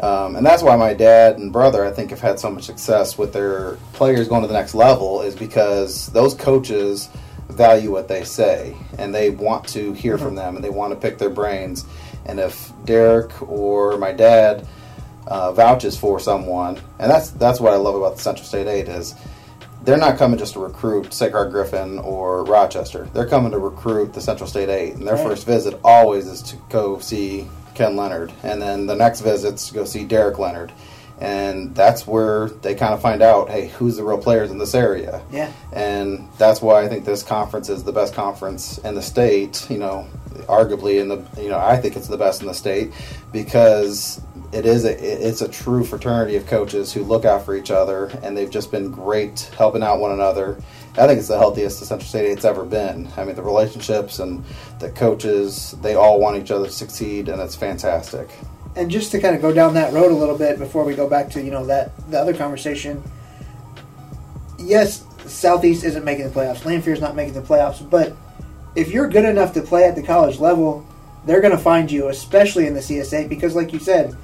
Um, 0.00 0.34
and 0.34 0.44
that's 0.44 0.64
why 0.64 0.74
my 0.74 0.92
dad 0.92 1.38
and 1.38 1.52
brother, 1.52 1.84
I 1.84 1.92
think, 1.92 2.10
have 2.10 2.18
had 2.18 2.40
so 2.40 2.50
much 2.50 2.64
success 2.64 3.16
with 3.16 3.32
their 3.32 3.76
players 3.92 4.26
going 4.26 4.42
to 4.42 4.48
the 4.48 4.54
next 4.54 4.74
level, 4.74 5.22
is 5.22 5.36
because 5.36 6.08
those 6.08 6.34
coaches 6.34 7.08
value 7.60 7.90
what 7.92 8.08
they 8.08 8.24
say 8.24 8.74
and 8.98 9.14
they 9.14 9.28
want 9.28 9.68
to 9.68 9.92
hear 9.92 10.16
from 10.16 10.34
them 10.34 10.56
and 10.56 10.64
they 10.64 10.70
want 10.70 10.94
to 10.94 10.98
pick 10.98 11.18
their 11.18 11.28
brains. 11.28 11.84
And 12.24 12.40
if 12.40 12.72
Derek 12.86 13.30
or 13.42 13.98
my 13.98 14.12
dad 14.12 14.66
uh, 15.26 15.52
vouches 15.52 15.94
for 15.98 16.18
someone, 16.18 16.80
and 16.98 17.10
that's 17.10 17.30
that's 17.30 17.60
what 17.60 17.74
I 17.74 17.76
love 17.76 17.94
about 17.96 18.16
the 18.16 18.22
Central 18.22 18.46
State 18.46 18.66
Eight 18.66 18.88
is 18.88 19.14
they're 19.84 19.98
not 19.98 20.16
coming 20.18 20.38
just 20.38 20.54
to 20.54 20.60
recruit 20.60 21.12
Sacred 21.12 21.50
Griffin 21.50 21.98
or 21.98 22.44
Rochester. 22.44 23.08
They're 23.12 23.28
coming 23.28 23.52
to 23.52 23.58
recruit 23.58 24.12
the 24.14 24.20
Central 24.22 24.48
State 24.48 24.68
Eight, 24.70 24.94
and 24.94 25.06
their 25.06 25.16
Right. 25.16 25.26
first 25.28 25.46
visit 25.46 25.78
always 25.84 26.26
is 26.26 26.42
to 26.42 26.56
go 26.70 26.98
see 26.98 27.46
Ken 27.74 27.94
Leonard, 27.96 28.32
and 28.42 28.60
then 28.60 28.86
the 28.86 28.94
next 28.96 29.20
visit's 29.20 29.68
to 29.68 29.74
go 29.74 29.84
see 29.84 30.04
Derek 30.04 30.38
Leonard, 30.38 30.72
and 31.20 31.74
that's 31.74 32.06
where 32.06 32.48
they 32.48 32.74
kind 32.74 32.94
of 32.94 33.00
find 33.02 33.22
out, 33.22 33.50
hey, 33.50 33.68
who's 33.68 33.96
the 33.96 34.04
real 34.04 34.18
players 34.18 34.50
in 34.50 34.58
this 34.58 34.74
area, 34.74 35.22
Yeah. 35.30 35.52
and 35.72 36.28
that's 36.38 36.60
why 36.62 36.82
I 36.82 36.88
think 36.88 37.04
this 37.04 37.22
conference 37.22 37.68
is 37.68 37.84
the 37.84 37.92
best 37.92 38.14
conference 38.14 38.78
in 38.78 38.94
the 38.94 39.02
state. 39.02 39.66
You 39.70 39.78
know, 39.78 40.06
arguably 40.48 41.00
in 41.00 41.08
the 41.08 41.22
you 41.40 41.48
know 41.50 41.58
I 41.58 41.76
think 41.76 41.96
it's 41.96 42.08
the 42.08 42.16
best 42.16 42.40
in 42.40 42.46
the 42.48 42.54
state 42.54 42.92
because 43.32 44.20
it 44.52 44.66
is 44.66 44.84
a 44.84 45.28
it's 45.28 45.42
a 45.42 45.48
true 45.48 45.84
fraternity 45.84 46.36
of 46.36 46.46
coaches 46.46 46.92
who 46.92 47.04
look 47.04 47.24
out 47.24 47.44
for 47.44 47.54
each 47.54 47.70
other 47.70 48.06
and 48.22 48.36
they've 48.36 48.50
just 48.50 48.70
been 48.72 48.90
great 48.90 49.50
helping 49.56 49.82
out 49.82 50.00
one 50.00 50.12
another. 50.12 50.60
I 50.98 51.06
think 51.06 51.20
it's 51.20 51.28
the 51.28 51.38
healthiest 51.38 51.78
the 51.78 51.86
Central 51.86 52.08
State 52.08 52.26
Eight's 52.30 52.44
ever 52.44 52.64
been. 52.64 53.08
I 53.16 53.24
mean, 53.24 53.36
the 53.36 53.42
relationships 53.42 54.18
and 54.18 54.44
the 54.80 54.90
coaches, 54.90 55.76
they 55.82 55.94
all 55.94 56.18
want 56.18 56.36
each 56.36 56.50
other 56.50 56.66
to 56.66 56.72
succeed, 56.72 57.28
and 57.28 57.40
it's 57.40 57.54
fantastic. 57.54 58.28
And 58.76 58.90
just 58.90 59.10
to 59.12 59.20
kind 59.20 59.34
of 59.34 59.42
go 59.42 59.52
down 59.52 59.74
that 59.74 59.92
road 59.92 60.12
a 60.12 60.14
little 60.14 60.38
bit 60.38 60.58
before 60.58 60.84
we 60.84 60.94
go 60.94 61.08
back 61.08 61.30
to 61.30 61.42
you 61.42 61.50
know 61.50 61.66
that 61.66 61.92
the 62.10 62.18
other 62.18 62.34
conversation. 62.34 63.02
Yes, 64.58 65.04
Southeast 65.26 65.84
isn't 65.84 66.04
making 66.04 66.28
the 66.28 66.30
playoffs. 66.30 66.64
Lanphier's 66.64 67.00
not 67.00 67.16
making 67.16 67.34
the 67.34 67.42
playoffs. 67.42 67.88
But 67.88 68.14
if 68.76 68.90
you're 68.90 69.08
good 69.08 69.24
enough 69.24 69.52
to 69.54 69.62
play 69.62 69.84
at 69.84 69.96
the 69.96 70.02
college 70.02 70.38
level, 70.38 70.86
they're 71.24 71.40
going 71.40 71.56
to 71.56 71.62
find 71.62 71.90
you, 71.90 72.08
especially 72.08 72.66
in 72.66 72.74
the 72.74 72.80
CSA, 72.80 73.28
because 73.28 73.54
like 73.54 73.72
you 73.72 73.78
said, 73.78 74.16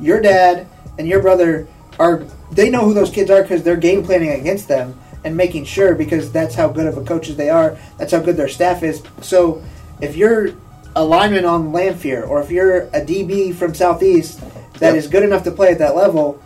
your 0.00 0.20
dad 0.20 0.66
and 0.98 1.08
your 1.08 1.22
brother 1.22 1.66
are 1.98 2.24
they 2.50 2.70
know 2.70 2.84
who 2.84 2.94
those 2.94 3.10
kids 3.10 3.30
are 3.30 3.42
because 3.42 3.62
they're 3.62 3.76
game 3.76 4.04
planning 4.04 4.30
against 4.30 4.68
them 4.68 4.98
and 5.24 5.36
making 5.36 5.64
sure 5.64 5.94
because 5.94 6.30
that's 6.30 6.54
how 6.54 6.68
good 6.68 6.86
of 6.86 6.96
a 6.98 7.04
coaches 7.04 7.36
they 7.36 7.50
are. 7.50 7.78
That's 7.98 8.12
how 8.12 8.20
good 8.20 8.36
their 8.36 8.48
staff 8.48 8.82
is. 8.82 9.02
So 9.22 9.62
if 10.00 10.16
you're 10.16 10.54
a 10.96 11.04
lineman 11.04 11.44
on 11.44 11.72
Lanphier 11.72 12.24
or 12.24 12.40
if 12.40 12.50
you're 12.50 12.82
a 12.82 13.00
DB 13.00 13.54
from 13.54 13.74
Southeast 13.74 14.40
that 14.78 14.94
is 14.94 15.04
Yep. 15.04 15.12
good 15.12 15.22
enough 15.24 15.44
to 15.44 15.50
play 15.50 15.68
at 15.70 15.78
that 15.78 15.96
level, 15.96 16.40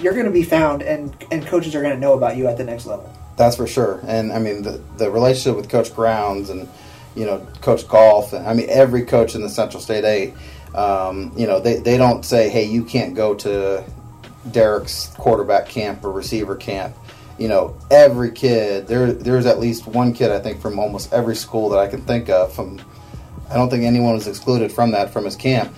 you're 0.00 0.12
going 0.12 0.26
to 0.26 0.32
be 0.32 0.42
found 0.42 0.82
and 0.82 1.14
and 1.30 1.46
coaches 1.46 1.74
are 1.74 1.80
going 1.82 1.94
to 1.94 2.00
know 2.00 2.14
about 2.14 2.36
you 2.36 2.46
at 2.46 2.56
the 2.56 2.64
next 2.64 2.86
level. 2.86 3.10
That's 3.36 3.56
for 3.56 3.66
sure. 3.66 4.00
And 4.06 4.32
I 4.32 4.38
mean, 4.38 4.62
the, 4.62 4.80
the 4.96 5.10
relationship 5.10 5.56
with 5.56 5.68
Coach 5.68 5.94
Grounds 5.94 6.50
and, 6.50 6.68
you 7.16 7.26
know, 7.26 7.46
Coach 7.60 7.88
Golf, 7.88 8.32
and 8.32 8.46
I 8.46 8.54
mean, 8.54 8.66
every 8.70 9.04
coach 9.04 9.34
in 9.34 9.42
the 9.42 9.48
Central 9.48 9.80
State 9.80 10.04
8, 10.04 10.34
um, 10.76 11.32
you 11.36 11.46
know, 11.46 11.58
they, 11.60 11.76
they 11.78 11.96
don't 11.96 12.24
say, 12.24 12.48
hey, 12.48 12.64
you 12.64 12.84
can't 12.84 13.14
go 13.14 13.34
to 13.34 13.84
Derek's 14.50 15.12
quarterback 15.18 15.68
camp 15.68 16.04
or 16.04 16.12
receiver 16.12 16.54
camp. 16.54 16.94
You 17.38 17.48
know, 17.48 17.76
every 17.90 18.30
kid, 18.30 18.86
there 18.86 19.12
there's 19.12 19.46
at 19.46 19.58
least 19.58 19.88
one 19.88 20.12
kid, 20.12 20.30
I 20.30 20.38
think, 20.38 20.60
from 20.60 20.78
almost 20.78 21.12
every 21.12 21.34
school 21.34 21.68
that 21.70 21.78
I 21.80 21.88
can 21.88 22.02
think 22.02 22.28
of. 22.28 22.52
From 22.52 22.80
I 23.50 23.54
don't 23.54 23.70
think 23.70 23.84
anyone 23.84 24.14
was 24.14 24.26
excluded 24.26 24.72
from 24.72 24.92
that, 24.92 25.12
from 25.12 25.24
his 25.24 25.36
camp. 25.36 25.74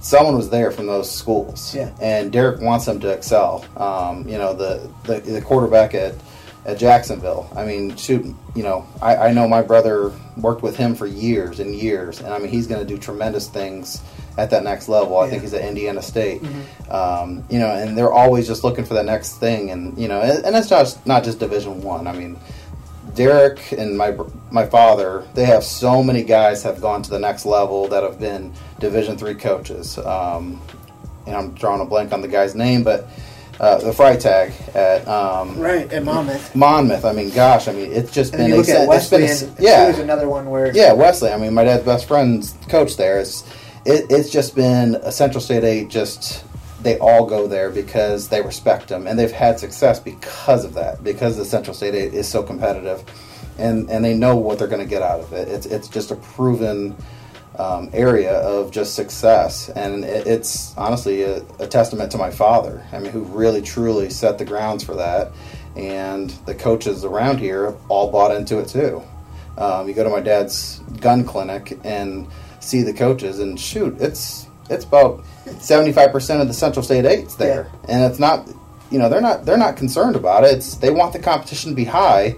Someone 0.00 0.36
was 0.36 0.50
there 0.50 0.70
from 0.70 0.86
those 0.86 1.10
schools. 1.10 1.74
Yeah. 1.74 1.90
And 2.00 2.30
Derek 2.30 2.60
wants 2.60 2.84
them 2.84 3.00
to 3.00 3.08
excel. 3.08 3.64
Um, 3.76 4.28
you 4.28 4.38
know, 4.38 4.52
the, 4.52 4.90
the, 5.04 5.20
the 5.20 5.40
quarterback 5.40 5.94
at 5.94 6.14
at 6.66 6.78
Jacksonville. 6.78 7.48
I 7.54 7.64
mean, 7.64 7.94
shoot, 7.94 8.26
you 8.56 8.62
know, 8.64 8.86
I, 9.00 9.16
I 9.16 9.32
know 9.32 9.46
my 9.46 9.62
brother 9.62 10.12
worked 10.36 10.62
with 10.62 10.76
him 10.76 10.96
for 10.96 11.06
years 11.06 11.60
and 11.60 11.72
years, 11.72 12.20
and 12.20 12.34
I 12.34 12.38
mean, 12.38 12.48
he's 12.48 12.66
going 12.66 12.84
to 12.84 12.86
do 12.86 12.98
tremendous 12.98 13.48
things 13.48 14.02
at 14.36 14.50
that 14.50 14.64
next 14.64 14.88
level. 14.88 15.16
I 15.18 15.30
think 15.30 15.42
he's 15.42 15.54
at 15.54 15.62
Indiana 15.62 16.02
State. 16.02 16.42
Um, 16.90 17.44
you 17.48 17.60
know, 17.60 17.68
and 17.68 17.96
they're 17.96 18.12
always 18.12 18.48
just 18.48 18.64
looking 18.64 18.84
for 18.84 18.94
the 18.94 19.04
next 19.04 19.38
thing, 19.38 19.70
and 19.70 19.96
you 19.96 20.08
know, 20.08 20.20
and, 20.20 20.44
and 20.44 20.56
it's 20.56 20.68
just 20.68 21.06
not 21.06 21.22
just 21.22 21.38
Division 21.38 21.82
One. 21.82 22.06
I. 22.08 22.12
mean, 22.12 22.36
Derek 23.16 23.72
and 23.72 23.98
my 23.98 24.16
my 24.50 24.66
father, 24.66 25.26
they 25.34 25.44
have 25.44 25.64
so 25.64 26.02
many 26.02 26.22
guys 26.22 26.62
have 26.62 26.80
gone 26.80 27.02
to 27.02 27.10
the 27.10 27.18
next 27.18 27.46
level 27.46 27.88
that 27.88 28.02
have 28.02 28.20
been 28.20 28.52
Division 28.78 29.18
three 29.18 29.34
coaches. 29.34 29.98
Um, 29.98 30.60
and 31.26 31.34
I'm 31.34 31.54
drawing 31.54 31.80
a 31.80 31.84
blank 31.84 32.12
on 32.12 32.20
the 32.20 32.28
guy's 32.28 32.54
name, 32.54 32.84
but 32.84 33.08
uh, 33.58 33.78
the 33.78 33.90
Freitag 33.90 34.52
at 34.76 35.08
um, 35.08 35.58
right 35.58 35.90
at 35.92 36.04
Monmouth. 36.04 36.54
Monmouth. 36.54 37.04
I 37.04 37.12
mean, 37.12 37.30
gosh, 37.30 37.68
I 37.68 37.72
mean, 37.72 37.90
it's 37.90 38.12
just 38.12 38.32
And 38.32 38.42
been 38.42 38.50
you 38.50 38.56
look 38.56 38.68
a, 38.68 38.80
at 38.80 38.88
Wesley, 38.88 39.24
it's 39.24 39.42
been 39.42 39.64
yeah, 39.64 39.86
there's 39.86 39.98
another 39.98 40.28
one 40.28 40.50
where 40.50 40.74
yeah, 40.76 40.92
Wesley. 40.92 41.30
I 41.30 41.38
mean, 41.38 41.54
my 41.54 41.64
dad's 41.64 41.84
best 41.84 42.06
friend's 42.06 42.54
coach 42.68 42.96
there. 42.96 43.18
It's 43.18 43.42
it, 43.84 44.06
it's 44.10 44.30
just 44.30 44.54
been 44.54 44.96
a 44.96 45.10
Central 45.10 45.40
State 45.40 45.64
A 45.64 45.84
Just 45.86 46.44
they 46.86 46.98
all 46.98 47.26
go 47.26 47.48
there 47.48 47.68
because 47.68 48.28
they 48.28 48.40
respect 48.40 48.88
them, 48.88 49.08
and 49.08 49.18
they've 49.18 49.32
had 49.32 49.58
success 49.58 49.98
because 49.98 50.64
of 50.64 50.74
that. 50.74 51.02
Because 51.02 51.36
the 51.36 51.44
Central 51.44 51.74
State 51.74 51.94
is 51.94 52.28
so 52.28 52.44
competitive, 52.44 53.04
and 53.58 53.90
and 53.90 54.04
they 54.04 54.14
know 54.14 54.36
what 54.36 54.58
they're 54.58 54.68
going 54.68 54.82
to 54.82 54.88
get 54.88 55.02
out 55.02 55.18
of 55.18 55.32
it. 55.32 55.48
It's 55.48 55.66
it's 55.66 55.88
just 55.88 56.10
a 56.10 56.16
proven. 56.16 56.96
Um, 57.58 57.88
area 57.94 58.34
of 58.40 58.70
just 58.70 58.94
success, 58.94 59.70
and 59.70 60.04
it, 60.04 60.26
it's 60.26 60.76
honestly 60.76 61.22
a, 61.22 61.42
a 61.58 61.66
testament 61.66 62.12
to 62.12 62.18
my 62.18 62.30
father. 62.30 62.84
I 62.92 62.98
mean, 62.98 63.10
who 63.10 63.22
really 63.22 63.62
truly 63.62 64.10
set 64.10 64.36
the 64.36 64.44
grounds 64.44 64.84
for 64.84 64.94
that, 64.96 65.32
and 65.74 66.28
the 66.44 66.54
coaches 66.54 67.02
around 67.02 67.38
here 67.38 67.74
all 67.88 68.12
bought 68.12 68.36
into 68.36 68.58
it 68.58 68.68
too. 68.68 69.02
Um, 69.56 69.88
you 69.88 69.94
go 69.94 70.04
to 70.04 70.10
my 70.10 70.20
dad's 70.20 70.80
gun 71.00 71.24
clinic 71.24 71.78
and 71.82 72.28
see 72.60 72.82
the 72.82 72.92
coaches, 72.92 73.38
and 73.38 73.58
shoot, 73.58 73.96
it's 74.02 74.45
it's 74.70 74.84
about 74.84 75.24
seventy 75.58 75.92
five 75.92 76.12
percent 76.12 76.40
of 76.42 76.48
the 76.48 76.54
Central 76.54 76.82
State 76.82 77.04
Eights 77.04 77.34
there, 77.36 77.70
and 77.88 78.04
it's 78.04 78.18
not, 78.18 78.48
you 78.90 78.98
know, 78.98 79.08
they're 79.08 79.20
not 79.20 79.44
they're 79.44 79.56
not 79.56 79.76
concerned 79.76 80.16
about 80.16 80.44
it. 80.44 80.52
It's 80.56 80.74
they 80.76 80.90
want 80.90 81.12
the 81.12 81.18
competition 81.18 81.70
to 81.70 81.76
be 81.76 81.84
high 81.84 82.36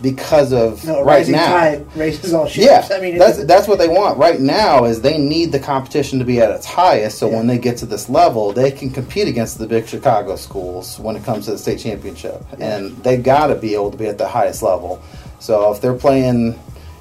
because 0.00 0.52
of 0.52 0.84
no, 0.84 0.98
right 0.98 1.18
rising 1.18 1.36
now. 1.36 1.46
tide 1.46 1.86
raises 1.96 2.34
all 2.34 2.46
ships. 2.48 2.66
Yeah, 2.90 2.96
I 2.96 3.00
mean, 3.00 3.18
that's 3.18 3.44
that's 3.44 3.68
what 3.68 3.78
they 3.78 3.86
want 3.86 4.18
right 4.18 4.40
now. 4.40 4.84
Is 4.84 5.00
they 5.00 5.16
need 5.18 5.52
the 5.52 5.60
competition 5.60 6.18
to 6.18 6.24
be 6.24 6.40
at 6.40 6.50
its 6.50 6.66
highest, 6.66 7.18
so 7.18 7.28
Yeah. 7.30 7.36
when 7.36 7.46
they 7.46 7.58
get 7.58 7.76
to 7.78 7.86
this 7.86 8.08
level, 8.08 8.52
they 8.52 8.72
can 8.72 8.90
compete 8.90 9.28
against 9.28 9.58
the 9.58 9.66
big 9.66 9.86
Chicago 9.86 10.34
schools 10.34 10.98
when 10.98 11.14
it 11.14 11.24
comes 11.24 11.44
to 11.44 11.52
the 11.52 11.58
state 11.58 11.78
championship, 11.78 12.42
Yeah. 12.58 12.76
and 12.76 12.96
they 13.04 13.16
got 13.16 13.46
to 13.48 13.54
be 13.54 13.74
able 13.74 13.92
to 13.92 13.96
be 13.96 14.06
at 14.06 14.18
the 14.18 14.26
highest 14.26 14.62
level. 14.62 15.00
So 15.38 15.72
if 15.72 15.80
they're 15.80 15.94
playing, 15.94 16.58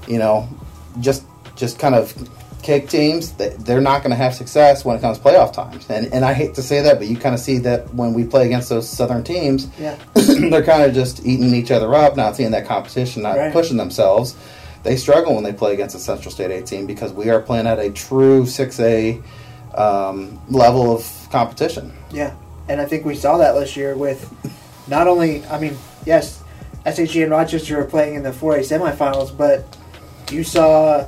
you 0.08 0.20
know, 0.20 0.48
just 1.00 1.24
just 1.56 1.80
kind 1.80 1.96
of 1.96 2.14
cake 2.62 2.90
teams, 2.90 3.32
they, 3.34 3.50
they're 3.50 3.82
not 3.82 4.00
going 4.04 4.12
to 4.12 4.16
have 4.16 4.34
success 4.36 4.86
when 4.86 4.96
it 4.98 5.02
comes 5.02 5.18
to 5.18 5.24
playoff 5.24 5.52
times. 5.54 5.90
And 5.90 6.14
and 6.14 6.24
I 6.24 6.34
hate 6.34 6.54
to 6.56 6.62
say 6.62 6.82
that, 6.82 6.98
but 7.00 7.08
you 7.08 7.18
kind 7.18 7.34
of 7.36 7.42
see 7.42 7.58
that 7.60 7.94
when 7.94 8.14
we 8.14 8.24
play 8.24 8.46
against 8.46 8.70
those 8.70 8.88
southern 8.88 9.24
teams, 9.24 9.68
yeah, 9.80 9.98
they're 10.14 10.64
kind 10.64 10.84
of 10.84 10.94
just 10.94 11.26
eating 11.26 11.54
each 11.54 11.72
other 11.72 11.94
up, 11.94 12.16
not 12.16 12.36
seeing 12.36 12.52
that 12.52 12.66
competition, 12.68 13.24
not 13.24 13.38
Right. 13.38 13.52
pushing 13.54 13.78
themselves. 13.78 14.36
They 14.84 14.96
struggle 14.96 15.36
when 15.36 15.44
they 15.44 15.54
play 15.54 15.74
against 15.74 15.96
a 15.96 16.00
Central 16.00 16.32
State 16.32 16.50
18 16.52 16.88
because 16.88 17.14
we 17.14 17.30
are 17.30 17.40
playing 17.40 17.68
at 17.68 17.78
a 17.80 17.92
true 17.92 18.44
6A 18.46 19.22
um, 19.76 20.42
level 20.50 20.96
of 20.96 21.28
competition. 21.32 21.94
yeah, 22.12 22.34
and 22.68 22.82
I 22.82 22.86
think 22.86 23.06
we 23.06 23.16
saw 23.16 23.38
that 23.38 23.56
last 23.56 23.76
year 23.78 23.96
with 23.96 24.28
not 24.88 25.08
only, 25.08 25.46
I 25.46 25.60
mean, 25.60 25.78
yes, 26.06 26.44
SHG 26.86 27.22
and 27.24 27.32
Rochester 27.32 27.80
are 27.80 27.86
playing 27.86 28.16
in 28.16 28.24
the 28.24 28.32
4A 28.32 28.60
semifinals, 28.62 29.36
but 29.38 29.78
you 30.32 30.44
saw 30.44 31.08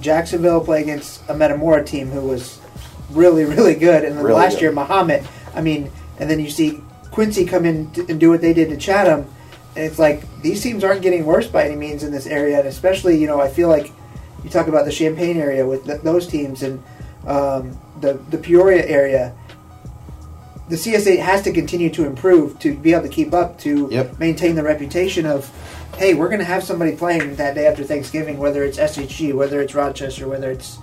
Jacksonville 0.00 0.60
play 0.60 0.82
against 0.82 1.22
a 1.28 1.34
Metamora 1.34 1.84
team 1.84 2.08
who 2.10 2.20
was 2.20 2.58
really, 3.10 3.44
really 3.44 3.74
good, 3.74 4.04
and 4.04 4.16
then 4.16 4.24
Really 4.24 4.38
last 4.38 4.54
good. 4.54 4.62
year 4.62 4.72
Mahomet. 4.72 5.26
I 5.54 5.60
mean, 5.62 5.90
and 6.18 6.30
then 6.30 6.38
you 6.40 6.48
see 6.50 6.82
Quincy 7.10 7.44
come 7.44 7.64
in 7.64 7.90
t- 7.90 8.04
and 8.08 8.20
do 8.20 8.30
what 8.30 8.40
they 8.40 8.52
did 8.52 8.68
to 8.70 8.76
Chatham, 8.76 9.26
and 9.76 9.84
it's 9.84 9.98
like 9.98 10.22
these 10.42 10.62
teams 10.62 10.84
aren't 10.84 11.02
getting 11.02 11.26
worse 11.26 11.46
by 11.48 11.64
any 11.64 11.74
means 11.76 12.02
in 12.04 12.12
this 12.12 12.26
area, 12.26 12.58
and 12.60 12.68
especially 12.68 13.18
you 13.18 13.26
know 13.26 13.40
I 13.40 13.48
feel 13.48 13.68
like 13.68 13.90
you 14.44 14.50
talk 14.50 14.68
about 14.68 14.84
the 14.84 14.92
Champaign 14.92 15.36
area 15.38 15.66
with 15.66 15.84
th- 15.84 16.02
those 16.02 16.26
teams 16.26 16.62
and 16.62 16.82
um, 17.26 17.78
the 18.00 18.14
the 18.30 18.38
Peoria 18.38 18.86
area. 18.86 19.34
The 20.70 20.76
CS8 20.76 21.18
has 21.18 21.42
to 21.42 21.52
continue 21.52 21.90
to 21.90 22.06
improve 22.06 22.58
to 22.60 22.74
be 22.74 22.92
able 22.92 23.02
to 23.02 23.08
keep 23.08 23.34
up 23.34 23.58
to 23.60 23.88
Yep. 23.90 24.18
maintain 24.20 24.54
the 24.54 24.62
reputation 24.62 25.26
of, 25.26 25.50
hey, 25.98 26.14
we're 26.14 26.28
going 26.28 26.38
to 26.38 26.44
have 26.44 26.62
somebody 26.62 26.92
playing 26.92 27.34
that 27.36 27.54
day 27.56 27.66
after 27.66 27.82
Thanksgiving, 27.84 28.38
whether 28.38 28.62
it's 28.62 28.78
SHG, 28.78 29.34
whether 29.34 29.60
it's 29.60 29.74
Rochester, 29.74 30.28
whether 30.28 30.48
it's 30.50 30.78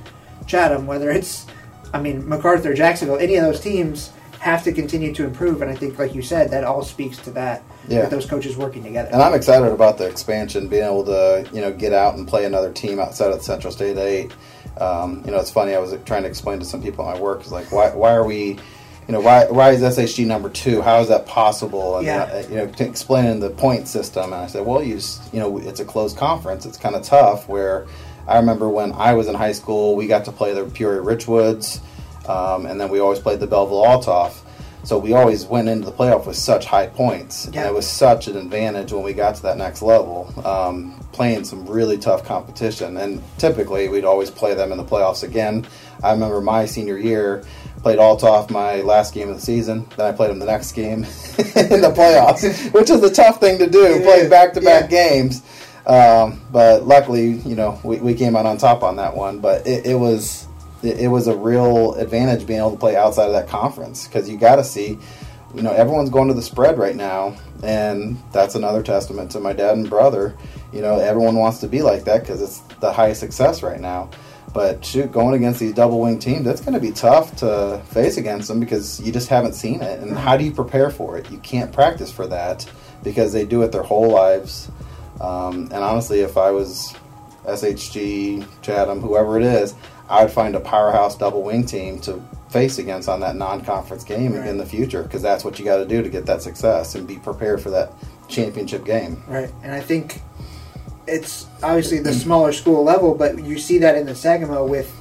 Chatham, 0.46 0.88
whether 0.88 1.10
it's, 1.10 1.46
I 1.94 2.02
mean, 2.02 2.28
MacArthur, 2.28 2.74
Jacksonville, 2.74 3.18
any 3.18 3.38
of 3.38 3.46
those 3.46 3.62
teams 3.62 4.12
have 4.40 4.64
to 4.66 4.72
continue 4.74 5.14
to 5.14 5.24
improve. 5.24 5.62
And 5.62 5.72
I 5.72 5.76
think, 5.76 5.98
like 5.98 6.14
you 6.14 6.22
said, 6.22 6.52
that 6.52 6.64
all 6.66 6.84
speaks 6.84 7.18
to 7.20 7.32
that, 7.32 7.64
Yeah. 7.88 8.02
with 8.02 8.10
those 8.12 8.26
coaches 8.26 8.58
working 8.58 8.84
together. 8.84 9.10
And 9.12 9.22
I'm 9.22 9.34
excited 9.34 9.72
about 9.72 9.98
the 9.98 10.06
expansion, 10.06 10.68
being 10.68 10.84
able 10.84 11.06
to 11.06 11.46
you 11.54 11.62
know 11.62 11.72
get 11.72 11.94
out 11.94 12.16
and 12.16 12.28
play 12.28 12.44
another 12.44 12.72
team 12.72 13.00
outside 13.00 13.32
of 13.32 13.38
the 13.40 13.44
Central 13.44 13.72
State 13.72 13.98
Eight. 13.98 14.32
Um, 14.80 15.24
you 15.26 15.32
know, 15.32 15.40
it's 15.40 15.50
funny. 15.50 15.74
I 15.74 15.80
was 15.80 15.96
trying 16.06 16.22
to 16.24 16.28
explain 16.30 16.60
to 16.60 16.66
some 16.66 16.84
people 16.84 17.08
at 17.10 17.16
my 17.16 17.20
work, 17.22 17.50
like, 17.50 17.72
why 17.72 17.90
why 17.90 18.14
are 18.14 18.26
we, 18.26 18.60
you 19.08 19.14
know, 19.14 19.22
why 19.22 19.46
why 19.50 19.72
is 19.72 19.82
SHG 19.82 20.26
number 20.26 20.50
two? 20.50 20.82
How 20.82 21.00
is 21.00 21.08
that 21.08 21.26
possible? 21.26 21.98
And 21.98 22.06
Yeah. 22.06 22.24
uh, 22.24 22.44
you 22.50 22.56
know, 22.58 22.68
to 22.68 22.86
explaining 22.86 23.40
the 23.40 23.50
point 23.50 23.88
system, 23.88 24.26
and 24.34 24.36
I 24.36 24.48
said, 24.48 24.66
well, 24.66 24.84
you 24.84 24.96
just, 24.96 25.34
you 25.34 25.40
know, 25.40 25.58
it's 25.58 25.80
a 25.80 25.86
closed 25.86 26.18
conference. 26.18 26.66
It's 26.66 26.78
kind 26.78 26.96
of 26.96 27.04
tough. 27.04 27.48
Where 27.48 27.86
I 28.28 28.38
remember 28.38 28.68
when 28.68 28.92
I 28.94 29.14
was 29.14 29.28
in 29.28 29.36
high 29.36 29.54
school, 29.54 29.96
we 29.96 30.08
got 30.08 30.26
to 30.26 30.32
play 30.34 30.54
the 30.54 30.66
Peoria 30.66 31.02
Richwoods, 31.02 31.80
um, 32.28 32.66
and 32.66 32.80
then 32.82 32.90
we 32.90 33.00
always 33.00 33.20
played 33.20 33.40
the 33.40 33.48
Belleville 33.48 33.84
Althoff. 33.86 34.34
So 34.88 34.98
we 34.98 35.12
always 35.12 35.46
went 35.46 35.68
into 35.68 35.84
the 35.86 35.92
playoff 35.92 36.26
with 36.28 36.38
such 36.38 36.64
high 36.66 36.88
points, 36.88 37.50
Yeah. 37.52 37.60
and 37.60 37.70
it 37.70 37.74
was 37.74 37.86
such 37.86 38.30
an 38.30 38.38
advantage 38.38 38.94
when 38.94 39.04
we 39.04 39.12
got 39.12 39.36
to 39.36 39.42
that 39.44 39.58
next 39.58 39.82
level, 39.82 40.34
um, 40.46 40.94
playing 41.12 41.44
some 41.44 41.68
really 41.68 41.98
tough 41.98 42.24
competition. 42.24 42.96
And 42.96 43.22
typically, 43.38 43.90
we'd 43.90 44.06
always 44.06 44.32
play 44.32 44.54
them 44.54 44.72
in 44.72 44.78
the 44.78 44.86
playoffs 44.86 45.24
again. 45.24 45.68
I 46.02 46.14
remember 46.14 46.40
my 46.40 46.64
senior 46.64 46.98
year, 46.98 47.44
played 47.84 48.00
Althoff 48.00 48.50
my 48.50 48.80
last 48.80 49.14
game 49.14 49.28
of 49.28 49.36
the 49.36 49.42
season. 49.42 49.86
Then 49.98 50.06
I 50.06 50.14
played 50.14 50.30
them 50.30 50.40
the 50.40 50.46
next 50.46 50.72
game 50.72 51.00
in 51.38 51.82
the 51.82 51.94
playoffs, 51.94 52.72
which 52.74 52.90
is 52.90 53.04
a 53.04 53.14
tough 53.14 53.42
thing 53.42 53.58
to 53.58 53.70
do, 53.70 53.84
It 53.84 54.04
play 54.04 54.30
back 54.30 54.54
to 54.54 54.62
back 54.62 54.84
yeah. 54.84 55.10
games. 55.10 55.42
Um, 55.86 56.40
but 56.50 56.88
luckily, 56.88 57.32
you 57.32 57.58
know, 57.58 57.78
we, 57.84 57.98
we 57.98 58.14
came 58.14 58.38
out 58.38 58.46
on 58.46 58.58
top 58.58 58.84
on 58.84 58.96
that 58.96 59.18
one. 59.18 59.40
But 59.40 59.68
it, 59.68 59.86
it 59.88 59.96
was 59.96 60.47
it, 60.88 61.08
was 61.08 61.28
a 61.28 61.36
real 61.36 61.94
advantage 61.96 62.46
being 62.46 62.60
able 62.60 62.72
to 62.72 62.78
play 62.78 62.96
outside 62.96 63.26
of 63.26 63.34
that 63.34 63.48
conference 63.48 64.08
because 64.08 64.30
you 64.30 64.38
got 64.38 64.58
to 64.58 64.64
see, 64.64 64.98
you 65.54 65.62
know, 65.62 65.72
everyone's 65.72 66.10
going 66.10 66.28
to 66.28 66.34
the 66.34 66.42
spread 66.42 66.78
right 66.78 66.96
now, 66.96 67.36
and 67.64 68.18
that's 68.32 68.56
another 68.56 68.84
testament 68.84 69.32
to 69.32 69.40
my 69.40 69.54
dad 69.54 69.78
and 69.78 69.90
brother. 69.90 70.36
You 70.72 70.82
know, 70.82 71.00
everyone 71.00 71.36
wants 71.36 71.60
to 71.60 71.68
be 71.68 71.82
like 71.82 72.06
that 72.06 72.22
because 72.22 72.42
it's 72.42 72.60
the 72.80 72.92
highest 72.92 73.20
success 73.20 73.64
right 73.64 73.80
now. 73.80 74.10
But 74.54 74.84
shoot, 74.84 75.12
going 75.12 75.36
against 75.36 75.60
these 75.60 75.74
double 75.74 76.00
wing 76.00 76.20
teams, 76.20 76.46
that's 76.46 76.62
going 76.62 76.74
to 76.74 76.80
be 76.80 76.92
tough 76.92 77.36
to 77.38 77.82
face 77.90 78.18
against 78.18 78.48
them 78.48 78.60
because 78.60 79.00
you 79.02 79.12
just 79.12 79.30
haven't 79.30 79.54
seen 79.54 79.82
it. 79.82 80.00
And 80.00 80.18
how 80.18 80.38
do 80.38 80.44
you 80.44 80.52
prepare 80.52 80.90
for 80.90 81.18
it? 81.18 81.30
You 81.30 81.38
can't 81.40 81.72
practice 81.72 82.12
for 82.12 82.26
that 82.28 82.66
because 83.04 83.34
they 83.34 83.46
do 83.46 83.62
it 83.62 83.72
their 83.72 83.84
whole 83.84 84.10
lives. 84.10 84.72
Um, 85.22 85.64
and 85.66 85.76
honestly, 85.76 86.22
if 86.22 86.38
I 86.38 86.52
was 86.52 86.96
SHG, 87.46 88.48
Chatham, 88.62 89.00
whoever 89.00 89.38
it 89.38 89.44
is, 89.44 89.74
I 90.10 90.24
would 90.24 90.32
find 90.32 90.56
a 90.56 90.60
powerhouse 90.60 91.18
double 91.18 91.44
wing 91.44 91.66
team 91.66 92.00
to 92.02 92.22
face 92.50 92.78
against 92.80 93.10
on 93.10 93.20
that 93.20 93.36
non-conference 93.36 94.04
game 94.06 94.34
Right. 94.34 94.48
in 94.48 94.58
the 94.58 94.66
future 94.66 95.04
because 95.04 95.22
that's 95.22 95.44
what 95.44 95.60
you 95.60 95.66
got 95.66 95.78
to 95.78 95.86
do 95.86 96.02
to 96.02 96.10
get 96.10 96.26
that 96.28 96.42
success 96.42 96.96
and 96.96 97.06
be 97.06 97.18
prepared 97.18 97.62
for 97.62 97.70
that 97.72 97.92
championship 98.30 98.86
game. 98.86 99.22
Right, 99.28 99.50
and 99.64 99.74
I 99.74 99.82
think 99.82 100.22
it's 101.08 101.46
obviously 101.64 102.00
the 102.00 102.14
smaller 102.14 102.52
school 102.54 102.84
level, 102.84 103.16
but 103.16 103.38
you 103.44 103.58
see 103.58 103.78
that 103.80 103.96
in 103.96 104.06
the 104.06 104.16
Sangamo 104.16 104.66
with 104.66 104.94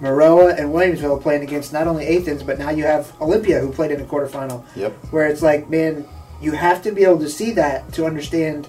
Maroa 0.00 0.58
and 0.58 0.70
Williamsville 0.72 1.20
playing 1.20 1.42
against 1.42 1.72
not 1.72 1.86
only 1.86 2.16
Athens, 2.16 2.42
but 2.42 2.58
now 2.58 2.70
you 2.70 2.84
have 2.84 3.12
Olympia 3.20 3.60
who 3.60 3.70
played 3.72 3.90
in 3.92 4.00
a 4.00 4.04
quarterfinal. 4.04 4.64
Yep. 4.74 4.92
Where 5.12 5.26
it's 5.26 5.42
like, 5.42 5.70
man, 5.70 6.04
you 6.40 6.52
have 6.52 6.82
to 6.82 6.90
be 6.92 7.04
able 7.04 7.20
to 7.20 7.28
see 7.28 7.52
that 7.52 7.92
to 7.92 8.04
understand 8.06 8.68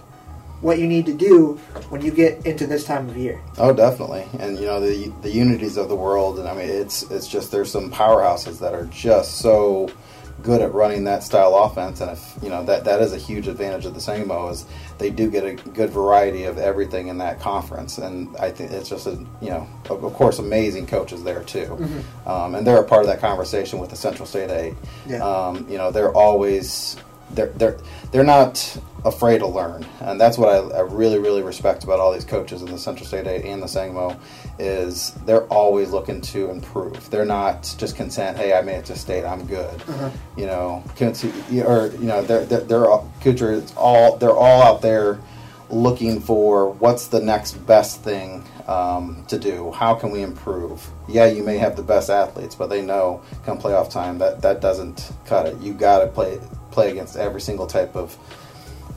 what 0.63 0.79
you 0.79 0.88
need 0.88 1.05
to 1.05 1.13
do 1.13 1.55
when 1.89 2.01
you 2.01 2.12
get 2.12 2.46
into 2.46 2.65
this 2.65 2.86
time 2.86 3.10
of 3.10 3.17
year. 3.17 3.41
Oh, 3.58 3.74
definitely. 3.74 4.25
And 4.39 4.58
you 4.58 4.65
know 4.65 4.79
the 4.79 5.12
the 5.22 5.29
unities 5.29 5.77
of 5.77 5.89
the 5.89 5.96
world, 5.96 6.39
and 6.39 6.48
I 6.48 6.55
mean 6.55 6.70
it's 6.70 7.03
it's 7.12 7.27
just 7.27 7.51
there's 7.51 7.72
some 7.72 7.91
powerhouses 7.91 8.60
that 8.60 8.74
are 8.74 8.86
just 8.86 9.39
so 9.39 9.89
good 10.41 10.62
at 10.62 10.74
running 10.74 11.03
that 11.03 11.24
style 11.24 11.55
offense, 11.55 12.01
and 12.01 12.12
if 12.12 12.34
you 12.41 12.50
know 12.50 12.63
that 12.63 12.86
that 12.86 13.01
is 13.01 13.13
a 13.13 13.17
huge 13.17 13.48
advantage 13.48 13.86
of 13.86 13.93
the 13.93 14.00
Sangamo 14.00 14.50
is 14.50 14.65
they 14.98 15.10
do 15.10 15.29
get 15.29 15.43
a 15.43 15.53
good 15.53 15.89
variety 15.89 16.46
of 16.46 16.58
everything 16.58 17.10
in 17.10 17.17
that 17.17 17.39
conference, 17.39 17.98
and 17.98 18.36
I 18.38 18.50
think 18.50 18.72
it's 18.72 18.89
just 18.89 19.05
a 19.05 19.12
you 19.41 19.50
know 19.50 19.67
of, 19.89 20.03
of 20.03 20.13
course 20.13 20.39
amazing 20.39 20.88
coaches 20.88 21.24
there 21.24 21.43
too, 21.43 21.77
um, 22.25 22.55
and 22.55 22.65
they're 22.65 22.82
a 22.82 22.86
part 22.86 23.01
of 23.01 23.08
that 23.08 23.20
conversation 23.20 23.79
with 23.79 23.89
the 23.89 23.98
Central 23.98 24.25
State 24.25 24.50
Eight. 24.50 24.75
Yeah. 25.08 25.24
Um, 25.24 25.67
you 25.70 25.77
know 25.77 25.91
they're 25.91 26.13
always 26.13 26.96
they're 27.32 27.48
they're 27.48 27.77
they're 28.12 28.24
not 28.24 28.77
afraid 29.05 29.39
to 29.39 29.48
learn, 29.48 29.86
and 30.01 30.19
that's 30.19 30.38
what 30.38 30.50
I, 30.50 30.77
I 30.77 30.81
really 30.81 31.19
really 31.19 31.43
respect 31.43 31.83
about 31.83 32.00
all 32.00 32.12
these 32.13 32.25
coaches 32.25 32.62
in 32.62 32.72
the 32.72 32.77
Central 32.77 33.05
State 33.05 33.27
Eight 33.27 33.45
and 33.45 33.62
the 33.62 33.67
Sangamo 33.67 34.19
is 34.60 35.12
they're 35.25 35.45
always 35.45 35.91
looking 35.91 36.22
to 36.22 36.50
improve. 36.50 37.10
They're 37.10 37.25
not 37.25 37.75
just 37.77 37.95
content. 37.95 38.38
Hey, 38.38 38.53
I 38.53 38.62
made 38.62 38.77
it 38.77 38.86
to 38.86 38.95
state. 38.95 39.25
I'm 39.25 39.45
good. 39.45 39.81
You 40.38 40.45
know, 40.45 40.83
or 41.65 41.88
you 41.88 42.05
know, 42.05 42.24
they're 42.24 42.45
they're, 42.45 42.62
they're 42.62 42.86
all, 42.89 43.12
it's 43.24 43.75
all 43.75 44.17
they're 44.17 44.36
all 44.36 44.62
out 44.62 44.81
there 44.81 45.19
looking 45.69 46.19
for 46.22 46.69
what's 46.69 47.07
the 47.07 47.19
next 47.19 47.53
best 47.65 48.01
thing 48.03 48.43
um, 48.67 49.25
to 49.27 49.39
do. 49.39 49.72
How 49.72 49.95
can 49.95 50.12
we 50.12 50.22
improve? 50.22 50.88
Yeah, 51.07 51.25
you 51.25 51.43
may 51.43 51.57
have 51.57 51.75
the 51.75 51.83
best 51.83 52.10
athletes, 52.10 52.55
but 52.55 52.67
they 52.67 52.81
know 52.81 53.22
come 53.45 53.60
playoff 53.60 53.89
time 53.89 54.19
that 54.19 54.41
that 54.41 54.62
doesn't 54.62 55.12
cut 55.25 55.48
it. 55.48 55.60
You 55.60 55.74
got 55.74 56.00
to 56.00 56.07
play 56.07 56.39
play 56.72 56.91
against 56.91 57.15
every 57.15 57.41
single 57.41 57.67
type 57.67 57.95
of 57.95 58.17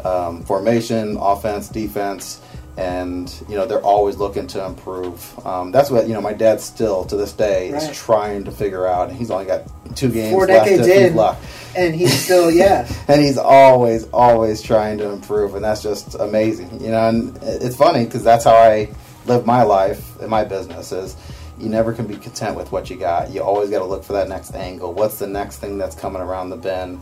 um, 0.04 0.42
formation, 0.42 1.16
offense, 1.16 1.68
defense, 1.68 2.40
and 2.76 3.32
you 3.48 3.56
know 3.56 3.66
they're 3.66 3.80
always 3.82 4.16
looking 4.16 4.46
to 4.48 4.64
improve. 4.64 5.46
Um, 5.46 5.72
that's 5.72 5.90
what 5.90 6.06
you 6.06 6.14
know. 6.14 6.20
My 6.20 6.32
dad 6.34 6.60
still 6.60 7.04
to 7.06 7.16
this 7.16 7.32
day 7.32 7.72
Right. 7.72 7.82
is 7.82 7.96
trying 7.96 8.44
to 8.44 8.50
figure 8.50 8.86
out. 8.86 9.10
He's 9.12 9.30
only 9.30 9.46
got 9.46 9.62
two 9.96 10.10
games 10.10 10.32
Four 10.32 10.46
left 10.46 10.66
decades 10.66 10.86
in. 10.88 11.14
luck. 11.16 11.38
and 11.76 11.94
he's 11.94 12.12
still 12.24 12.50
yeah. 12.50 12.86
and 13.08 13.20
he's 13.22 13.38
always 13.38 14.04
always 14.12 14.60
trying 14.60 14.98
to 14.98 15.08
improve 15.10 15.54
and 15.54 15.64
that's 15.64 15.82
just 15.82 16.14
amazing 16.16 16.80
you 16.82 16.90
know 16.90 17.08
and 17.08 17.38
it's 17.42 17.76
funny 17.76 18.04
because 18.04 18.22
that's 18.24 18.44
how 18.44 18.54
i 18.54 18.88
live 19.26 19.46
my 19.46 19.62
life 19.62 20.20
in 20.20 20.28
my 20.28 20.42
business 20.44 20.90
is 20.92 21.16
you 21.58 21.68
never 21.70 21.92
can 21.94 22.06
be 22.06 22.16
content 22.16 22.56
with 22.56 22.72
what 22.72 22.90
you 22.90 22.96
got 22.96 23.30
you 23.30 23.42
always 23.42 23.70
got 23.70 23.78
to 23.78 23.84
look 23.86 24.02
for 24.04 24.12
that 24.14 24.28
next 24.28 24.54
angle 24.54 24.92
what's 24.92 25.18
the 25.18 25.26
next 25.26 25.58
thing 25.58 25.78
that's 25.78 25.94
coming 25.94 26.20
around 26.20 26.50
the 26.50 26.56
bend 26.56 27.00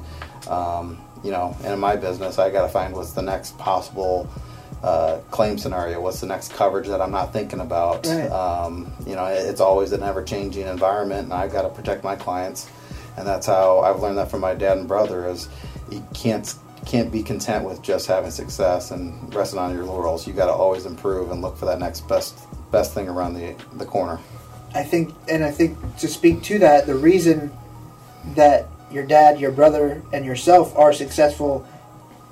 um, 0.48 1.00
you 1.24 1.30
know 1.30 1.56
and 1.64 1.72
in 1.72 1.78
my 1.80 1.96
business 1.96 2.38
i 2.38 2.50
got 2.50 2.62
to 2.62 2.68
find 2.68 2.94
what's 2.94 3.12
the 3.12 3.22
next 3.22 3.56
possible 3.58 4.28
uh, 4.82 5.18
claim 5.30 5.56
scenario 5.56 6.00
what's 6.00 6.20
the 6.20 6.26
next 6.26 6.52
coverage 6.52 6.86
that 6.86 7.00
i'm 7.00 7.10
not 7.10 7.32
thinking 7.32 7.60
about 7.60 8.06
Right. 8.06 8.30
um, 8.30 8.92
you 9.06 9.14
know 9.16 9.24
it's 9.26 9.60
always 9.60 9.92
an 9.92 10.02
ever-changing 10.02 10.66
environment 10.66 11.24
and 11.24 11.32
i've 11.32 11.52
got 11.52 11.62
to 11.62 11.70
protect 11.70 12.04
my 12.04 12.14
clients 12.16 12.68
and 13.16 13.26
that's 13.26 13.46
how 13.46 13.78
I've 13.78 14.00
learned 14.02 14.18
that 14.18 14.28
from 14.28 14.40
my 14.40 14.54
dad 14.54 14.76
and 14.76 14.88
brother 14.88 15.28
is 15.28 15.48
you 15.90 16.04
can't 16.14 16.52
can't 16.84 17.12
be 17.12 17.22
content 17.22 17.64
with 17.64 17.80
just 17.80 18.08
having 18.08 18.32
success 18.32 18.90
and 18.90 19.32
resting 19.32 19.58
on 19.60 19.72
your 19.72 19.84
laurels. 19.84 20.26
You 20.26 20.32
got 20.32 20.46
to 20.46 20.52
always 20.52 20.84
improve 20.84 21.30
and 21.30 21.40
look 21.40 21.56
for 21.56 21.64
that 21.66 21.78
next 21.78 22.08
best 22.08 22.36
best 22.72 22.92
thing 22.92 23.08
around 23.08 23.34
the 23.34 23.54
the 23.74 23.84
corner. 23.86 24.18
I 24.74 24.82
think, 24.82 25.14
and 25.28 25.44
I 25.44 25.52
think 25.52 25.78
to 25.98 26.08
speak 26.08 26.42
to 26.42 26.58
that, 26.58 26.86
the 26.86 26.96
reason 26.96 27.52
that 28.34 28.66
your 28.90 29.04
dad, 29.06 29.40
your 29.40 29.50
brother, 29.50 30.02
and 30.12 30.24
yourself 30.24 30.76
are 30.76 30.92
successful 30.92 31.66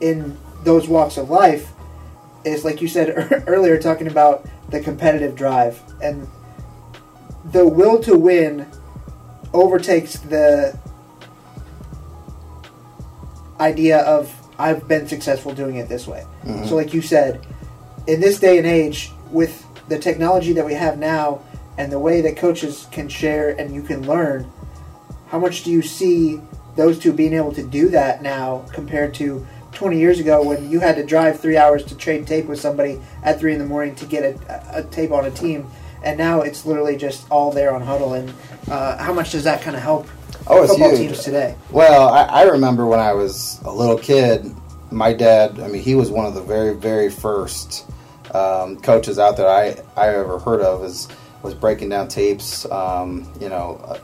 in 0.01 0.37
those 0.65 0.87
walks 0.89 1.17
of 1.17 1.31
life 1.31 1.71
is, 2.45 2.65
like 2.65 2.81
you 2.83 2.89
said 2.89 3.45
earlier, 3.47 3.79
talking 3.79 4.07
about 4.07 4.47
the 4.71 4.81
competitive 4.81 5.35
drive 5.37 5.81
and 6.03 6.27
the 7.53 7.67
will 7.67 8.01
to 8.03 8.17
win 8.17 8.67
overtakes 9.53 10.19
the 10.19 10.77
idea 13.61 13.99
of 13.99 14.35
I've 14.59 14.87
been 14.89 15.07
successful 15.09 15.55
doing 15.55 15.77
it 15.77 15.89
this 15.89 16.07
way. 16.07 16.25
Mhm. 16.45 16.69
So, 16.69 16.77
like 16.77 16.95
you 16.95 17.03
said, 17.03 17.45
in 18.07 18.21
this 18.21 18.39
day 18.39 18.59
and 18.59 18.67
age, 18.67 19.13
with 19.31 19.65
the 19.89 19.99
technology 19.99 20.53
that 20.53 20.65
we 20.65 20.75
have 20.75 20.99
now 20.99 21.41
and 21.79 21.91
the 21.91 21.99
way 21.99 22.21
that 22.21 22.37
coaches 22.37 22.87
can 22.91 23.09
share 23.09 23.51
and 23.51 23.75
you 23.75 23.83
can 23.83 24.07
learn, 24.07 24.47
how 25.33 25.39
much 25.39 25.65
do 25.65 25.71
you 25.71 25.81
see 25.81 26.39
those 26.77 26.99
two 26.99 27.11
being 27.11 27.33
able 27.33 27.53
to 27.55 27.63
do 27.63 27.89
that 27.89 28.23
now 28.23 28.67
compared 28.71 29.15
to 29.15 29.45
20 29.73 29.99
years 29.99 30.21
ago 30.21 30.43
when 30.43 30.71
you 30.71 30.79
had 30.79 30.95
to 30.97 31.05
drive 31.07 31.41
three 31.41 31.57
hours 31.57 31.83
to 31.87 31.97
trade 31.97 32.27
tape 32.27 32.45
with 32.45 32.61
somebody 32.61 33.01
at 33.23 33.41
three 33.41 33.55
in 33.55 33.59
the 33.59 33.65
morning 33.65 33.95
to 33.95 34.05
get 34.05 34.23
a, 34.23 34.79
a 34.81 34.83
tape 34.85 35.11
on 35.11 35.25
a 35.25 35.31
team? 35.31 35.67
And 36.05 36.19
now 36.19 36.43
it's 36.43 36.67
literally 36.67 36.99
just 36.99 37.27
all 37.31 37.51
there 37.51 37.75
on 37.75 37.83
Hudl. 37.83 38.19
And 38.19 38.35
uh, 38.71 38.99
how 39.03 39.15
much 39.15 39.33
does 39.33 39.45
that 39.45 39.63
kind 39.63 39.75
of 39.75 39.83
help 39.83 40.07
Oh, 40.47 40.67
football 40.67 40.91
huge. 40.91 40.99
teams 40.99 41.25
today? 41.25 41.57
Well, 41.71 42.09
I, 42.11 42.25
I 42.25 42.43
remember 42.43 42.85
when 42.87 43.01
I 43.01 43.15
was 43.15 43.59
a 43.65 43.73
little 43.73 43.97
kid, 43.97 44.55
my 44.91 45.15
dad. 45.15 45.59
I 45.61 45.69
mean, 45.69 45.81
he 45.81 45.95
was 45.95 46.11
one 46.11 46.27
of 46.27 46.35
the 46.35 46.43
very 46.43 46.75
very 46.75 47.09
first 47.09 47.89
um, 48.35 48.77
coaches 48.81 49.19
out 49.19 49.37
there 49.39 49.49
I 49.49 49.77
I 49.97 50.09
ever 50.09 50.39
heard 50.41 50.61
of. 50.61 50.85
Is 50.85 51.09
was 51.43 51.55
breaking 51.55 51.91
down 51.91 52.09
tapes. 52.09 52.71
Um, 52.71 53.31
you 53.41 53.49
know, 53.49 53.81
uh, 53.85 53.99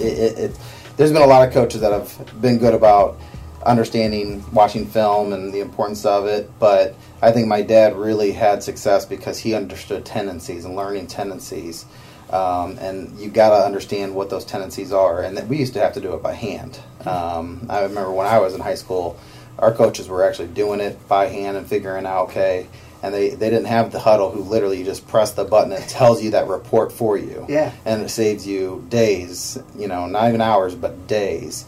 it, 0.00 0.18
it, 0.18 0.38
it, 0.38 0.58
there's 0.96 1.12
been 1.12 1.22
a 1.22 1.26
lot 1.26 1.46
of 1.46 1.54
coaches 1.54 1.80
that 1.80 1.92
have 1.92 2.40
been 2.40 2.58
good 2.58 2.74
about 2.74 3.18
understanding 3.64 4.44
watching 4.52 4.86
film 4.86 5.32
and 5.32 5.52
the 5.52 5.60
importance 5.60 6.04
of 6.04 6.26
it, 6.26 6.50
but 6.58 6.94
I 7.22 7.32
think 7.32 7.46
my 7.46 7.62
dad 7.62 7.96
really 7.96 8.32
had 8.32 8.62
success 8.62 9.04
because 9.04 9.38
he 9.38 9.54
understood 9.54 10.04
tendencies 10.04 10.64
and 10.64 10.76
learning 10.76 11.06
tendencies. 11.06 11.84
Um, 12.30 12.78
and 12.78 13.18
you 13.18 13.28
got 13.28 13.50
to 13.50 13.64
understand 13.64 14.14
what 14.14 14.30
those 14.30 14.44
tendencies 14.44 14.92
are. 14.92 15.22
And 15.22 15.48
we 15.48 15.58
used 15.58 15.72
to 15.72 15.80
have 15.80 15.94
to 15.94 16.00
do 16.00 16.14
it 16.14 16.22
by 16.22 16.32
hand. 16.32 16.78
Um, 17.04 17.66
I 17.68 17.82
remember 17.82 18.12
when 18.12 18.28
I 18.28 18.38
was 18.38 18.54
in 18.54 18.60
high 18.60 18.76
school, 18.76 19.18
our 19.58 19.72
coaches 19.72 20.08
were 20.08 20.24
actually 20.24 20.48
doing 20.48 20.80
it 20.80 21.08
by 21.08 21.26
hand 21.26 21.56
and 21.56 21.66
figuring 21.66 22.06
out 22.06 22.28
okay. 22.28 22.68
And 23.02 23.14
they, 23.14 23.30
they 23.30 23.48
didn't 23.48 23.66
have 23.66 23.92
the 23.92 23.98
Hudl 23.98 24.32
who 24.34 24.42
literally 24.42 24.78
you 24.78 24.84
just 24.84 25.08
press 25.08 25.32
the 25.32 25.44
button 25.44 25.72
and 25.72 25.82
it 25.82 25.88
tells 25.88 26.22
you 26.22 26.32
that 26.32 26.48
report 26.48 26.92
for 26.92 27.16
you. 27.16 27.46
Yeah. 27.48 27.72
And 27.84 28.02
it 28.02 28.10
saves 28.10 28.46
you 28.46 28.84
days, 28.88 29.58
you 29.76 29.88
know, 29.88 30.06
not 30.06 30.28
even 30.28 30.40
hours, 30.40 30.74
but 30.74 31.06
days. 31.06 31.64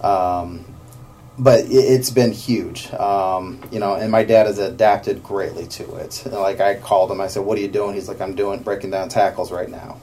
Um, 0.00 0.64
but 1.40 1.60
it, 1.64 1.72
it's 1.72 2.10
been 2.10 2.32
huge, 2.32 2.92
um, 2.92 3.60
you 3.72 3.80
know. 3.80 3.94
And 3.94 4.12
my 4.12 4.24
dad 4.24 4.46
has 4.46 4.58
adapted 4.58 5.22
greatly 5.22 5.66
to 5.68 5.96
it. 5.96 6.22
Like 6.26 6.60
I 6.60 6.76
called 6.76 7.10
him, 7.10 7.20
I 7.20 7.26
said, 7.28 7.44
"What 7.44 7.58
are 7.58 7.60
you 7.60 7.68
doing?" 7.68 7.94
He's 7.94 8.08
like, 8.08 8.20
"I'm 8.20 8.34
doing 8.34 8.62
breaking 8.62 8.90
down 8.90 9.08
tackles 9.08 9.50
right 9.50 9.68
now," 9.68 9.98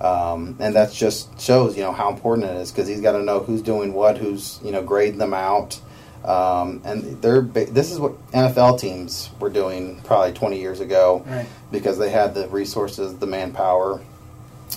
um, 0.00 0.56
and 0.60 0.74
that 0.76 0.92
just 0.92 1.40
shows, 1.40 1.76
you 1.76 1.82
know, 1.82 1.92
how 1.92 2.10
important 2.10 2.50
it 2.50 2.56
is 2.56 2.70
because 2.70 2.86
he's 2.86 3.00
got 3.00 3.12
to 3.12 3.22
know 3.22 3.40
who's 3.40 3.62
doing 3.62 3.94
what, 3.94 4.18
who's 4.18 4.60
you 4.62 4.72
know 4.72 4.82
grading 4.82 5.18
them 5.18 5.34
out. 5.34 5.80
Um, 6.24 6.80
and 6.84 7.20
they're 7.20 7.42
this 7.42 7.92
is 7.92 7.98
what 8.00 8.12
NFL 8.32 8.80
teams 8.80 9.28
were 9.40 9.50
doing 9.50 10.00
probably 10.04 10.32
20 10.32 10.58
years 10.58 10.80
ago 10.80 11.22
Right. 11.26 11.46
because 11.70 11.98
they 11.98 12.10
had 12.10 12.34
the 12.34 12.48
resources, 12.48 13.14
the 13.16 13.26
manpower, 13.26 14.00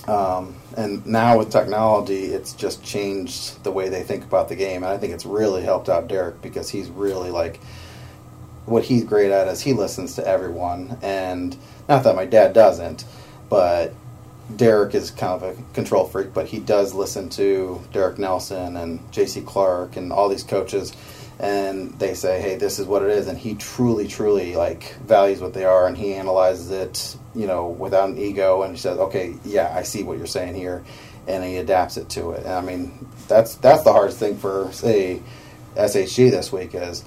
um, 0.06 0.54
and 0.76 1.04
now 1.06 1.38
with 1.38 1.50
technology, 1.50 2.26
it's 2.26 2.52
just 2.52 2.84
changed 2.84 3.62
the 3.64 3.70
way 3.70 3.88
they 3.88 4.02
think 4.02 4.24
about 4.24 4.48
the 4.48 4.56
game. 4.56 4.82
And 4.82 4.92
I 4.92 4.98
think 4.98 5.12
it's 5.14 5.24
really 5.26 5.62
helped 5.62 5.88
out 5.88 6.06
Derek 6.08 6.40
because 6.42 6.68
he's 6.70 6.88
really 6.88 7.30
like 7.30 7.60
what 8.66 8.84
he's 8.84 9.02
great 9.04 9.30
at 9.30 9.48
is 9.48 9.62
he 9.62 9.72
listens 9.72 10.14
to 10.16 10.26
everyone. 10.28 10.98
And 11.02 11.56
not 11.88 12.04
that 12.04 12.14
my 12.14 12.26
dad 12.26 12.52
doesn't, 12.52 13.04
but 13.48 13.94
Derek 14.54 14.94
is 14.94 15.10
kind 15.10 15.42
of 15.42 15.58
a 15.58 15.62
control 15.72 16.04
freak, 16.04 16.32
but 16.34 16.46
he 16.46 16.58
does 16.58 16.92
listen 16.94 17.28
to 17.30 17.80
Derek 17.92 18.18
Nelson 18.18 18.76
and 18.76 19.00
J.C. 19.10 19.40
Clark 19.40 19.96
and 19.96 20.12
all 20.12 20.28
these 20.28 20.42
coaches. 20.42 20.92
And 21.40 21.96
they 22.00 22.14
say, 22.14 22.40
"Hey, 22.40 22.56
this 22.56 22.80
is 22.80 22.86
what 22.86 23.02
it 23.02 23.10
is," 23.10 23.28
and 23.28 23.38
he 23.38 23.54
truly, 23.54 24.08
truly 24.08 24.56
like 24.56 24.96
values 25.06 25.40
what 25.40 25.54
they 25.54 25.64
are, 25.64 25.86
and 25.86 25.96
he 25.96 26.14
analyzes 26.14 26.70
it, 26.70 27.16
you 27.34 27.46
know, 27.46 27.68
without 27.68 28.08
an 28.08 28.18
ego, 28.18 28.62
and 28.62 28.74
he 28.74 28.78
says, 28.78 28.98
"Okay, 28.98 29.34
yeah, 29.44 29.72
I 29.74 29.82
see 29.82 30.02
what 30.02 30.18
you're 30.18 30.26
saying 30.26 30.56
here," 30.56 30.82
and 31.28 31.44
he 31.44 31.58
adapts 31.58 31.96
it 31.96 32.08
to 32.10 32.32
it. 32.32 32.44
And 32.44 32.54
I 32.54 32.60
mean, 32.60 33.06
that's 33.28 33.54
that's 33.56 33.84
the 33.84 33.92
hardest 33.92 34.18
thing 34.18 34.36
for 34.36 34.68
say 34.72 35.22
SHG 35.76 36.30
this 36.30 36.52
week 36.52 36.74
is 36.74 37.04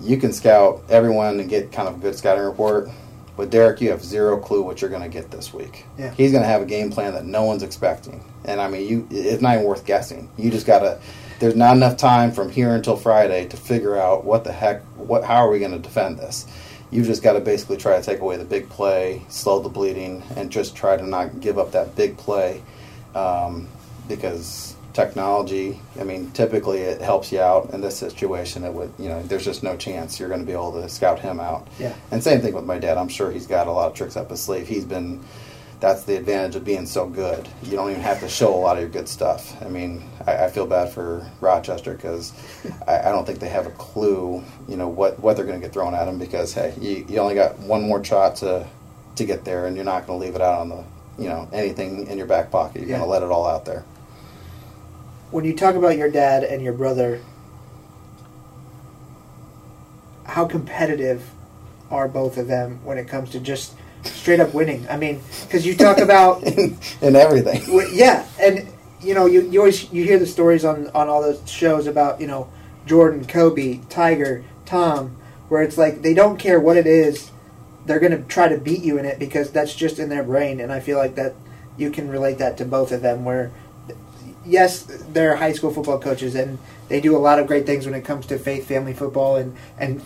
you 0.00 0.16
can 0.16 0.32
scout 0.32 0.82
everyone 0.88 1.38
and 1.38 1.48
get 1.48 1.70
kind 1.70 1.88
of 1.88 1.96
a 1.96 1.98
good 1.98 2.16
scouting 2.16 2.44
report. 2.44 2.88
But 3.36 3.50
Derek, 3.50 3.80
you 3.80 3.90
have 3.90 4.02
zero 4.02 4.38
clue 4.38 4.62
what 4.62 4.80
you're 4.80 4.90
going 4.90 5.02
to 5.02 5.08
get 5.08 5.30
this 5.30 5.52
week. 5.52 5.86
Yeah. 5.98 6.12
He's 6.12 6.30
going 6.30 6.42
to 6.42 6.48
have 6.48 6.62
a 6.62 6.66
game 6.66 6.90
plan 6.90 7.14
that 7.14 7.24
no 7.24 7.44
one's 7.44 7.64
expecting, 7.64 8.24
and 8.44 8.60
I 8.60 8.68
mean, 8.68 8.88
you 8.88 9.08
it's 9.10 9.42
not 9.42 9.54
even 9.54 9.66
worth 9.66 9.84
guessing. 9.84 10.30
You 10.36 10.50
just 10.50 10.66
got 10.66 10.80
to. 10.80 10.98
There's 11.44 11.56
not 11.56 11.76
enough 11.76 11.98
time 11.98 12.32
from 12.32 12.48
here 12.48 12.74
until 12.74 12.96
Friday 12.96 13.46
to 13.48 13.58
figure 13.58 13.98
out 13.98 14.24
what 14.24 14.44
the 14.44 14.52
heck, 14.52 14.80
what, 14.96 15.24
how 15.24 15.44
are 15.44 15.50
we 15.50 15.58
going 15.58 15.72
to 15.72 15.78
defend 15.78 16.18
this. 16.18 16.46
You've 16.90 17.04
just 17.04 17.22
got 17.22 17.34
to 17.34 17.40
basically 17.40 17.76
try 17.76 18.00
to 18.00 18.02
take 18.02 18.20
away 18.20 18.38
the 18.38 18.46
big 18.46 18.70
play, 18.70 19.20
slow 19.28 19.60
the 19.60 19.68
bleeding, 19.68 20.22
and 20.36 20.50
just 20.50 20.74
try 20.74 20.96
to 20.96 21.06
not 21.06 21.40
give 21.40 21.58
up 21.58 21.72
that 21.72 21.94
big 21.96 22.16
play, 22.16 22.62
um, 23.14 23.68
because 24.08 24.74
technology. 24.94 25.78
I 26.00 26.04
mean, 26.04 26.30
typically 26.30 26.78
it 26.78 27.02
helps 27.02 27.30
you 27.30 27.40
out 27.40 27.74
in 27.74 27.82
this 27.82 27.98
situation. 27.98 28.64
It 28.64 28.72
would, 28.72 28.94
you 28.98 29.10
know, 29.10 29.22
there's 29.24 29.44
just 29.44 29.62
no 29.62 29.76
chance 29.76 30.18
you're 30.18 30.30
going 30.30 30.40
to 30.40 30.46
be 30.46 30.52
able 30.52 30.72
to 30.80 30.88
scout 30.88 31.20
him 31.20 31.40
out. 31.40 31.68
Yeah. 31.78 31.94
And 32.10 32.22
same 32.22 32.40
thing 32.40 32.54
with 32.54 32.64
my 32.64 32.78
dad. 32.78 32.96
I'm 32.96 33.08
sure 33.08 33.30
he's 33.30 33.46
got 33.46 33.66
a 33.66 33.70
lot 33.70 33.90
of 33.90 33.94
tricks 33.94 34.16
up 34.16 34.30
his 34.30 34.40
sleeve. 34.40 34.66
He's 34.66 34.86
been. 34.86 35.22
That's 35.84 36.04
the 36.04 36.16
advantage 36.16 36.56
of 36.56 36.64
being 36.64 36.86
so 36.86 37.06
good. 37.06 37.46
You 37.62 37.72
don't 37.72 37.90
even 37.90 38.00
have 38.00 38.20
to 38.20 38.28
show 38.30 38.54
a 38.54 38.56
lot 38.56 38.78
of 38.78 38.80
your 38.80 38.88
good 38.88 39.06
stuff. 39.06 39.62
I 39.62 39.68
mean, 39.68 40.02
I, 40.26 40.44
I 40.46 40.48
feel 40.48 40.64
bad 40.66 40.88
for 40.90 41.30
Rochester 41.42 41.92
because 41.92 42.32
I, 42.88 43.00
I 43.00 43.12
don't 43.12 43.26
think 43.26 43.38
they 43.38 43.50
have 43.50 43.66
a 43.66 43.70
clue, 43.72 44.42
you 44.66 44.78
know, 44.78 44.88
what, 44.88 45.20
what 45.20 45.36
they're 45.36 45.44
going 45.44 45.60
to 45.60 45.66
get 45.66 45.74
thrown 45.74 45.94
at 45.94 46.06
them 46.06 46.18
because 46.18 46.54
hey, 46.54 46.72
you, 46.80 47.04
you 47.06 47.18
only 47.18 47.34
got 47.34 47.58
one 47.58 47.82
more 47.82 48.02
shot 48.02 48.36
to 48.36 48.66
to 49.16 49.24
get 49.26 49.44
there, 49.44 49.66
and 49.66 49.76
you're 49.76 49.84
not 49.84 50.06
going 50.06 50.18
to 50.18 50.24
leave 50.24 50.34
it 50.34 50.40
out 50.40 50.58
on 50.58 50.70
the, 50.70 50.82
you 51.18 51.28
know, 51.28 51.46
anything 51.52 52.06
in 52.06 52.16
your 52.16 52.26
back 52.26 52.50
pocket. 52.50 52.80
You're 52.80 52.88
Yeah. 52.92 52.96
going 53.00 53.06
to 53.06 53.12
let 53.12 53.22
it 53.22 53.30
all 53.30 53.46
out 53.46 53.66
there. 53.66 53.84
when 55.32 55.44
you 55.44 55.54
talk 55.54 55.74
about 55.74 55.98
your 55.98 56.10
dad 56.10 56.44
and 56.44 56.62
your 56.62 56.72
brother, 56.72 57.20
how 60.24 60.46
competitive 60.46 61.30
are 61.90 62.08
both 62.08 62.38
of 62.38 62.46
them 62.48 62.80
when 62.84 62.96
it 62.96 63.06
comes 63.06 63.28
to 63.30 63.38
just 63.38 63.74
straight 64.04 64.40
up 64.40 64.54
winning? 64.54 64.86
I 64.88 64.96
mean, 64.96 65.20
because 65.42 65.66
you 65.66 65.76
talk 65.76 65.98
about, 65.98 66.42
in, 66.42 66.78
in 67.00 67.16
everything. 67.16 67.60
w- 67.66 67.88
yeah, 67.92 68.26
and 68.40 68.68
you 69.00 69.14
know, 69.14 69.26
you, 69.26 69.42
you 69.42 69.60
always 69.60 69.92
you 69.92 70.04
hear 70.04 70.18
the 70.18 70.26
stories 70.26 70.64
on 70.64 70.88
on 70.88 71.08
all 71.08 71.22
the 71.22 71.38
shows 71.46 71.86
about 71.86 72.20
you 72.20 72.26
know 72.26 72.50
Jordan, 72.86 73.24
Kobe, 73.26 73.80
Tiger, 73.88 74.44
Tom, 74.66 75.16
where 75.48 75.62
it's 75.62 75.78
like 75.78 76.02
they 76.02 76.14
don't 76.14 76.38
care 76.38 76.60
what 76.60 76.76
it 76.76 76.86
is 76.86 77.30
they're 77.86 78.00
going 78.00 78.12
to 78.12 78.22
try 78.28 78.48
to 78.48 78.58
beat 78.58 78.82
you 78.82 78.98
in 78.98 79.04
it 79.04 79.18
because 79.18 79.50
that's 79.50 79.74
just 79.74 79.98
in 79.98 80.08
their 80.08 80.22
brain. 80.22 80.60
And 80.60 80.72
I 80.72 80.80
feel 80.80 80.98
like 80.98 81.14
that 81.16 81.34
you 81.76 81.90
can 81.90 82.08
relate 82.08 82.38
that 82.38 82.56
to 82.58 82.64
both 82.64 82.92
of 82.92 83.02
them. 83.02 83.24
Where 83.24 83.52
yes, 84.44 84.82
they're 84.82 85.36
high 85.36 85.52
school 85.52 85.72
football 85.72 85.98
coaches 85.98 86.34
and 86.34 86.58
they 86.88 87.00
do 87.00 87.16
a 87.16 87.18
lot 87.18 87.38
of 87.38 87.46
great 87.46 87.66
things 87.66 87.86
when 87.86 87.94
it 87.94 88.04
comes 88.04 88.26
to 88.26 88.38
faith, 88.38 88.66
family 88.66 88.94
football, 88.94 89.36
and 89.36 89.56
and 89.78 90.02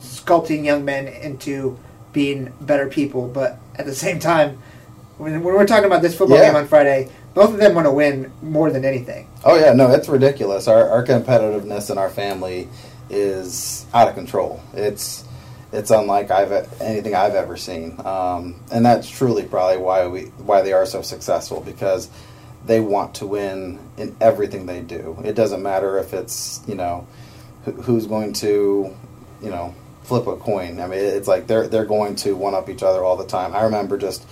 sculpting 0.00 0.64
young 0.64 0.84
men 0.84 1.08
into 1.08 1.78
being 2.12 2.52
better 2.60 2.86
people. 2.88 3.28
But 3.28 3.58
at 3.76 3.86
the 3.86 3.94
same 3.94 4.18
time, 4.18 4.58
when, 5.18 5.42
when 5.42 5.54
we're 5.54 5.66
talking 5.66 5.84
about 5.86 6.02
this 6.02 6.16
football 6.16 6.38
Yeah. 6.38 6.46
game 6.48 6.56
on 6.56 6.66
Friday, 6.66 7.10
both 7.34 7.50
of 7.52 7.58
them 7.58 7.74
want 7.74 7.86
to 7.86 7.92
win 7.92 8.32
more 8.42 8.70
than 8.70 8.84
anything. 8.84 9.28
Oh 9.44 9.56
yeah, 9.58 9.72
no, 9.72 9.90
it's 9.90 10.08
ridiculous. 10.08 10.66
Our 10.68 10.88
our 10.88 11.04
competitiveness 11.04 11.90
in 11.90 11.98
our 11.98 12.10
family 12.10 12.68
is 13.08 13.86
out 13.94 14.08
of 14.08 14.14
control. 14.14 14.60
It's 14.74 15.24
it's 15.72 15.90
unlike 15.90 16.30
I've 16.32 16.50
anything 16.80 17.14
I've 17.14 17.34
ever 17.36 17.56
seen, 17.56 17.94
um, 18.04 18.56
and 18.72 18.84
that's 18.84 19.08
truly 19.08 19.44
probably 19.44 19.76
why 19.78 20.06
we 20.08 20.22
why 20.38 20.62
they 20.62 20.72
are 20.72 20.86
so 20.86 21.02
successful 21.02 21.60
because 21.60 22.10
they 22.66 22.80
want 22.80 23.14
to 23.16 23.26
win 23.26 23.78
in 23.96 24.16
everything 24.20 24.66
they 24.66 24.80
do. 24.80 25.16
It 25.24 25.34
doesn't 25.34 25.62
matter 25.62 25.98
if 25.98 26.12
it's 26.12 26.60
you 26.66 26.74
know 26.74 27.06
who's 27.82 28.06
going 28.06 28.32
to 28.34 28.94
you 29.42 29.50
know 29.50 29.74
flip 30.10 30.26
a 30.26 30.34
coin. 30.34 30.80
I 30.80 30.88
mean, 30.88 30.98
it's 30.98 31.28
like 31.28 31.46
they're 31.46 31.68
they're 31.68 31.84
going 31.84 32.16
to 32.16 32.34
one 32.34 32.52
up 32.52 32.68
each 32.68 32.82
other 32.82 33.04
all 33.04 33.16
the 33.16 33.26
time. 33.26 33.54
I 33.54 33.62
remember 33.62 33.96
just 33.96 34.26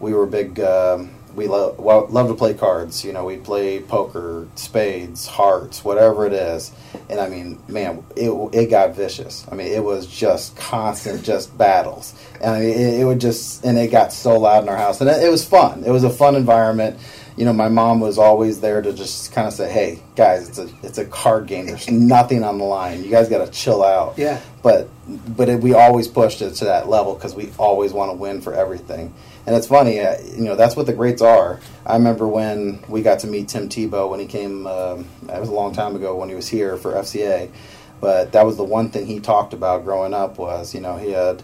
we 0.00 0.14
were 0.14 0.24
big. 0.24 0.58
Um, 0.58 1.10
we 1.34 1.46
love 1.48 1.78
well, 1.78 2.06
love 2.08 2.28
to 2.28 2.34
play 2.34 2.54
cards. 2.54 3.04
You 3.04 3.12
know, 3.12 3.26
we 3.26 3.36
play 3.36 3.80
poker, 3.80 4.48
spades, 4.54 5.26
hearts, 5.26 5.84
whatever 5.84 6.26
it 6.26 6.32
is. 6.32 6.72
And 7.10 7.20
I 7.20 7.28
mean, 7.28 7.62
man, 7.68 8.02
it 8.16 8.30
it 8.54 8.70
got 8.70 8.96
vicious. 8.96 9.46
I 9.52 9.54
mean, 9.54 9.66
it 9.66 9.84
was 9.84 10.06
just 10.06 10.56
constant, 10.56 11.22
just 11.22 11.56
battles. 11.58 12.14
And 12.40 12.54
I 12.54 12.60
mean, 12.60 12.70
it, 12.70 13.00
it 13.00 13.04
would 13.04 13.20
just 13.20 13.66
and 13.66 13.76
it 13.76 13.90
got 13.90 14.14
so 14.14 14.40
loud 14.40 14.62
in 14.62 14.70
our 14.70 14.78
house, 14.78 15.02
and 15.02 15.10
it, 15.10 15.22
it 15.22 15.30
was 15.30 15.44
fun. 15.44 15.84
It 15.84 15.90
was 15.90 16.04
a 16.04 16.10
fun 16.10 16.36
environment. 16.36 16.98
You 17.38 17.44
know, 17.44 17.52
my 17.52 17.68
mom 17.68 18.00
was 18.00 18.18
always 18.18 18.60
there 18.60 18.82
to 18.82 18.92
just 18.92 19.32
kind 19.32 19.46
of 19.46 19.54
say, 19.54 19.70
"Hey, 19.70 20.02
guys, 20.16 20.48
it's 20.48 20.58
a 20.58 20.68
it's 20.82 20.98
a 20.98 21.04
card 21.04 21.46
game. 21.46 21.66
There's 21.66 21.90
nothing 21.90 22.42
on 22.42 22.58
the 22.58 22.64
line. 22.64 23.04
You 23.04 23.10
guys 23.10 23.28
got 23.28 23.44
to 23.46 23.50
chill 23.52 23.82
out." 23.82 24.18
Yeah. 24.18 24.40
but 24.62 24.88
but 25.08 25.48
it, 25.48 25.60
we 25.60 25.72
always 25.72 26.08
pushed 26.08 26.42
it 26.42 26.54
to 26.56 26.64
that 26.66 26.88
level 26.88 27.14
because 27.14 27.34
we 27.34 27.50
always 27.58 27.92
want 27.92 28.10
to 28.10 28.16
win 28.16 28.40
for 28.40 28.52
everything. 28.52 29.14
And 29.46 29.56
it's 29.56 29.68
funny, 29.68 30.00
uh, 30.00 30.20
you 30.36 30.42
know, 30.44 30.56
that's 30.56 30.76
what 30.76 30.84
the 30.86 30.92
greats 30.92 31.22
are. 31.22 31.60
I 31.86 31.94
remember 31.94 32.28
when 32.28 32.84
we 32.88 33.00
got 33.00 33.20
to 33.20 33.26
meet 33.26 33.48
Tim 33.48 33.68
Tebow 33.70 34.10
when 34.10 34.20
he 34.20 34.26
came. 34.26 34.66
Um, 34.66 35.06
that 35.22 35.40
was 35.40 35.48
a 35.48 35.54
long 35.54 35.72
time 35.72 35.96
ago 35.96 36.16
when 36.16 36.28
he 36.28 36.34
was 36.34 36.48
here 36.48 36.76
for 36.76 36.92
FCA. 36.92 37.50
But 38.00 38.32
that 38.32 38.44
was 38.44 38.56
the 38.56 38.64
one 38.64 38.90
thing 38.90 39.06
he 39.06 39.20
talked 39.20 39.52
about 39.54 39.84
growing 39.84 40.12
up 40.14 40.38
was, 40.38 40.74
you 40.74 40.80
know, 40.80 40.96
he 40.96 41.12
had, 41.12 41.42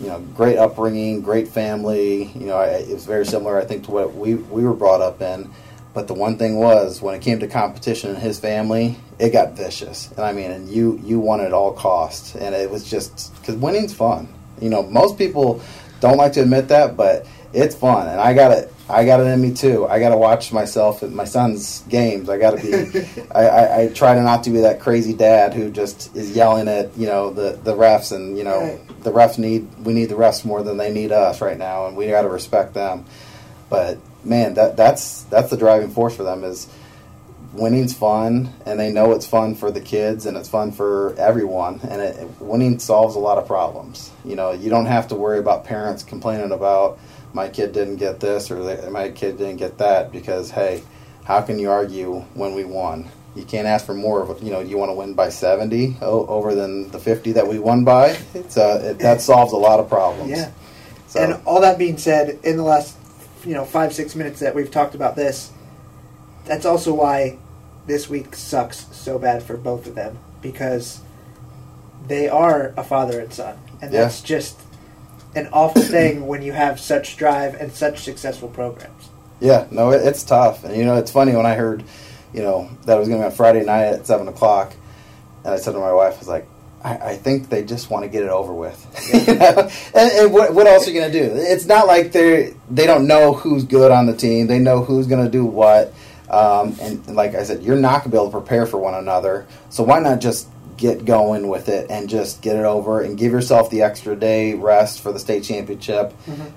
you 0.00 0.06
know, 0.06 0.20
great 0.34 0.58
upbringing, 0.58 1.22
great 1.22 1.48
family. 1.48 2.24
You 2.34 2.46
know, 2.46 2.56
I, 2.56 2.66
it 2.66 2.92
was 2.92 3.04
very 3.04 3.26
similar, 3.26 3.58
I 3.58 3.64
think, 3.64 3.84
to 3.84 3.90
what 3.90 4.14
we 4.14 4.34
we 4.36 4.62
were 4.62 4.74
brought 4.74 5.00
up 5.00 5.20
in. 5.20 5.50
But 5.94 6.06
the 6.06 6.14
one 6.14 6.38
thing 6.38 6.56
was, 6.58 7.02
when 7.02 7.14
it 7.14 7.22
came 7.22 7.40
to 7.40 7.48
competition 7.48 8.10
in 8.10 8.16
his 8.16 8.38
family, 8.38 8.96
it 9.18 9.30
got 9.30 9.56
vicious. 9.56 10.10
And 10.12 10.20
I 10.20 10.32
mean, 10.32 10.50
and 10.50 10.68
you 10.68 11.00
you 11.02 11.18
won 11.18 11.40
at 11.40 11.52
all 11.52 11.72
costs, 11.72 12.36
and 12.36 12.54
it 12.54 12.70
was 12.70 12.88
just 12.88 13.34
because 13.40 13.56
winning's 13.56 13.94
fun. 13.94 14.28
You 14.60 14.70
know, 14.70 14.82
most 14.84 15.18
people 15.18 15.60
don't 16.00 16.16
like 16.16 16.32
to 16.34 16.42
admit 16.42 16.68
that, 16.68 16.96
but 16.96 17.26
it's 17.52 17.74
fun, 17.74 18.06
and 18.08 18.20
I 18.20 18.34
got 18.34 18.52
it. 18.52 18.72
I 18.90 19.04
got 19.04 19.20
it 19.20 19.24
in 19.24 19.40
me 19.42 19.52
too. 19.52 19.86
I 19.86 19.98
got 19.98 20.10
to 20.10 20.16
watch 20.16 20.50
myself 20.52 21.02
at 21.02 21.10
my 21.10 21.24
son's 21.24 21.82
games. 21.88 22.28
I 22.30 22.38
got 22.38 22.56
to 22.56 22.62
be. 22.62 23.22
I, 23.34 23.46
I, 23.46 23.80
I 23.82 23.88
try 23.88 24.14
to 24.14 24.22
not 24.22 24.44
to 24.44 24.50
be 24.50 24.60
that 24.60 24.80
crazy 24.80 25.12
dad 25.12 25.52
who 25.52 25.70
just 25.70 26.14
is 26.16 26.34
yelling 26.36 26.68
at 26.68 26.96
you 26.96 27.06
know 27.06 27.30
the 27.30 27.58
the 27.64 27.74
refs, 27.74 28.14
and 28.14 28.38
you 28.38 28.44
know 28.44 28.60
Right. 28.60 28.80
The 29.02 29.12
refs 29.12 29.38
need 29.38 29.68
we 29.84 29.92
need 29.92 30.06
the 30.06 30.14
refs 30.14 30.44
more 30.44 30.62
than 30.62 30.76
they 30.76 30.92
need 30.92 31.12
us 31.12 31.40
right 31.40 31.58
now, 31.58 31.86
and 31.86 31.96
we 31.96 32.06
got 32.08 32.22
to 32.22 32.28
respect 32.28 32.74
them. 32.74 33.04
But 33.70 33.98
man, 34.24 34.54
that 34.54 34.76
that's 34.76 35.22
that's 35.24 35.50
the 35.50 35.56
driving 35.56 35.90
force 35.90 36.16
for 36.16 36.22
them 36.22 36.44
is 36.44 36.68
winning's 37.52 37.94
fun, 37.94 38.52
and 38.66 38.78
they 38.78 38.92
know 38.92 39.12
it's 39.12 39.26
fun 39.26 39.54
for 39.54 39.70
the 39.70 39.80
kids 39.80 40.26
and 40.26 40.36
it's 40.36 40.48
fun 40.48 40.72
for 40.72 41.14
everyone. 41.18 41.80
And 41.82 42.00
it, 42.00 42.40
winning 42.40 42.78
solves 42.78 43.16
a 43.16 43.18
lot 43.18 43.38
of 43.38 43.46
problems. 43.46 44.10
You 44.24 44.36
know, 44.36 44.52
you 44.52 44.70
don't 44.70 44.86
have 44.86 45.08
to 45.08 45.14
worry 45.14 45.38
about 45.38 45.64
parents 45.64 46.02
complaining 46.02 46.52
about 46.52 46.98
my 47.32 47.48
kid 47.48 47.72
didn't 47.72 47.96
get 47.96 48.20
this 48.20 48.50
or 48.50 48.90
my 48.90 49.10
kid 49.10 49.38
didn't 49.38 49.56
get 49.56 49.78
that 49.78 50.12
because 50.12 50.50
hey, 50.50 50.82
how 51.24 51.42
can 51.42 51.58
you 51.58 51.70
argue 51.70 52.20
when 52.34 52.54
we 52.54 52.64
won? 52.64 53.10
You 53.38 53.44
can't 53.44 53.66
ask 53.66 53.86
for 53.86 53.94
more 53.94 54.20
of 54.22 54.30
it. 54.30 54.42
You 54.42 54.50
know, 54.50 54.60
you 54.60 54.76
want 54.76 54.90
to 54.90 54.94
win 54.94 55.14
by 55.14 55.28
70 55.28 55.96
o- 56.02 56.26
over 56.26 56.54
than 56.54 56.90
the 56.90 56.98
50 56.98 57.32
that 57.32 57.46
we 57.46 57.58
won 57.58 57.84
by. 57.84 58.18
It's 58.34 58.56
uh, 58.56 58.80
it, 58.92 58.98
that 58.98 59.20
solves 59.20 59.52
a 59.52 59.56
lot 59.56 59.78
of 59.80 59.88
problems. 59.88 60.30
Yeah. 60.30 60.50
So, 61.06 61.20
And 61.22 61.40
all 61.46 61.60
that 61.60 61.78
being 61.78 61.96
said, 61.98 62.38
in 62.42 62.56
the 62.56 62.62
last 62.64 62.96
you 63.44 63.54
know 63.54 63.64
five 63.64 63.92
six 63.94 64.14
minutes 64.16 64.40
that 64.40 64.54
we've 64.54 64.70
talked 64.70 64.94
about 64.94 65.14
this, 65.16 65.52
that's 66.44 66.66
also 66.66 66.92
why 66.92 67.38
this 67.86 68.08
week 68.08 68.34
sucks 68.34 68.86
so 68.94 69.18
bad 69.18 69.42
for 69.42 69.56
both 69.56 69.86
of 69.86 69.94
them 69.94 70.18
because 70.42 71.00
they 72.06 72.28
are 72.28 72.74
a 72.76 72.84
father 72.84 73.20
and 73.20 73.32
son, 73.32 73.56
and 73.80 73.92
Yeah. 73.92 74.02
that's 74.02 74.20
just 74.20 74.60
an 75.36 75.48
awful 75.52 75.82
thing 75.82 76.26
when 76.26 76.42
you 76.42 76.52
have 76.52 76.80
such 76.80 77.16
drive 77.16 77.54
and 77.54 77.72
such 77.72 78.00
successful 78.00 78.48
programs. 78.48 79.08
Yeah, 79.40 79.66
no, 79.70 79.90
it, 79.92 80.04
it's 80.06 80.24
tough. 80.24 80.64
And 80.64 80.76
you 80.76 80.84
know, 80.84 80.96
it's 80.96 81.10
funny 81.12 81.34
when 81.34 81.46
I 81.46 81.54
heard, 81.54 81.84
you 82.32 82.42
know, 82.42 82.70
that 82.84 82.96
it 82.96 82.98
was 82.98 83.08
going 83.08 83.20
to 83.20 83.26
be 83.26 83.30
on 83.30 83.36
Friday 83.36 83.64
night 83.64 83.84
at 83.84 84.06
seven 84.06 84.28
o'clock, 84.28 84.74
and 85.44 85.54
I 85.54 85.56
said 85.56 85.72
to 85.72 85.78
my 85.78 85.92
wife, 85.92 86.14
"I 86.14 86.18
was 86.18 86.28
like, 86.28 86.48
I, 86.82 86.96
I 86.96 87.16
think 87.16 87.48
they 87.48 87.64
just 87.64 87.90
want 87.90 88.04
to 88.04 88.08
get 88.08 88.22
it 88.22 88.30
over 88.30 88.52
with." 88.52 88.78
you 89.28 89.34
know? 89.34 89.70
and, 89.94 90.12
and 90.12 90.32
what, 90.32 90.54
what 90.54 90.66
else 90.66 90.86
are 90.86 90.90
you 90.90 91.00
going 91.00 91.12
to 91.12 91.18
do? 91.18 91.34
It's 91.34 91.66
not 91.66 91.86
like 91.86 92.12
they're, 92.12 92.52
they 92.70 92.86
don't 92.86 93.06
know 93.06 93.32
who's 93.32 93.64
good 93.64 93.90
on 93.90 94.06
the 94.06 94.16
team. 94.16 94.46
They 94.46 94.58
know 94.58 94.84
who's 94.84 95.06
going 95.06 95.24
to 95.24 95.30
do 95.30 95.44
what. 95.44 95.92
Um, 96.30 96.76
and 96.80 97.16
like 97.16 97.34
I 97.34 97.42
said, 97.44 97.62
you're 97.62 97.76
not 97.76 98.02
going 98.02 98.04
to 98.04 98.08
be 98.10 98.16
able 98.16 98.30
to 98.30 98.38
prepare 98.38 98.66
for 98.66 98.76
one 98.76 98.94
another. 98.94 99.46
So 99.70 99.82
why 99.82 99.98
not 100.00 100.20
just 100.20 100.46
get 100.78 101.04
going 101.04 101.48
with 101.48 101.68
it 101.68 101.90
and 101.90 102.08
just 102.08 102.40
get 102.40 102.56
it 102.56 102.64
over 102.64 103.02
and 103.02 103.18
give 103.18 103.32
yourself 103.32 103.68
the 103.68 103.82
extra 103.82 104.16
day 104.16 104.54
rest 104.54 105.00
for 105.00 105.12
the 105.12 105.18
state 105.18 105.42
championship. 105.42 106.14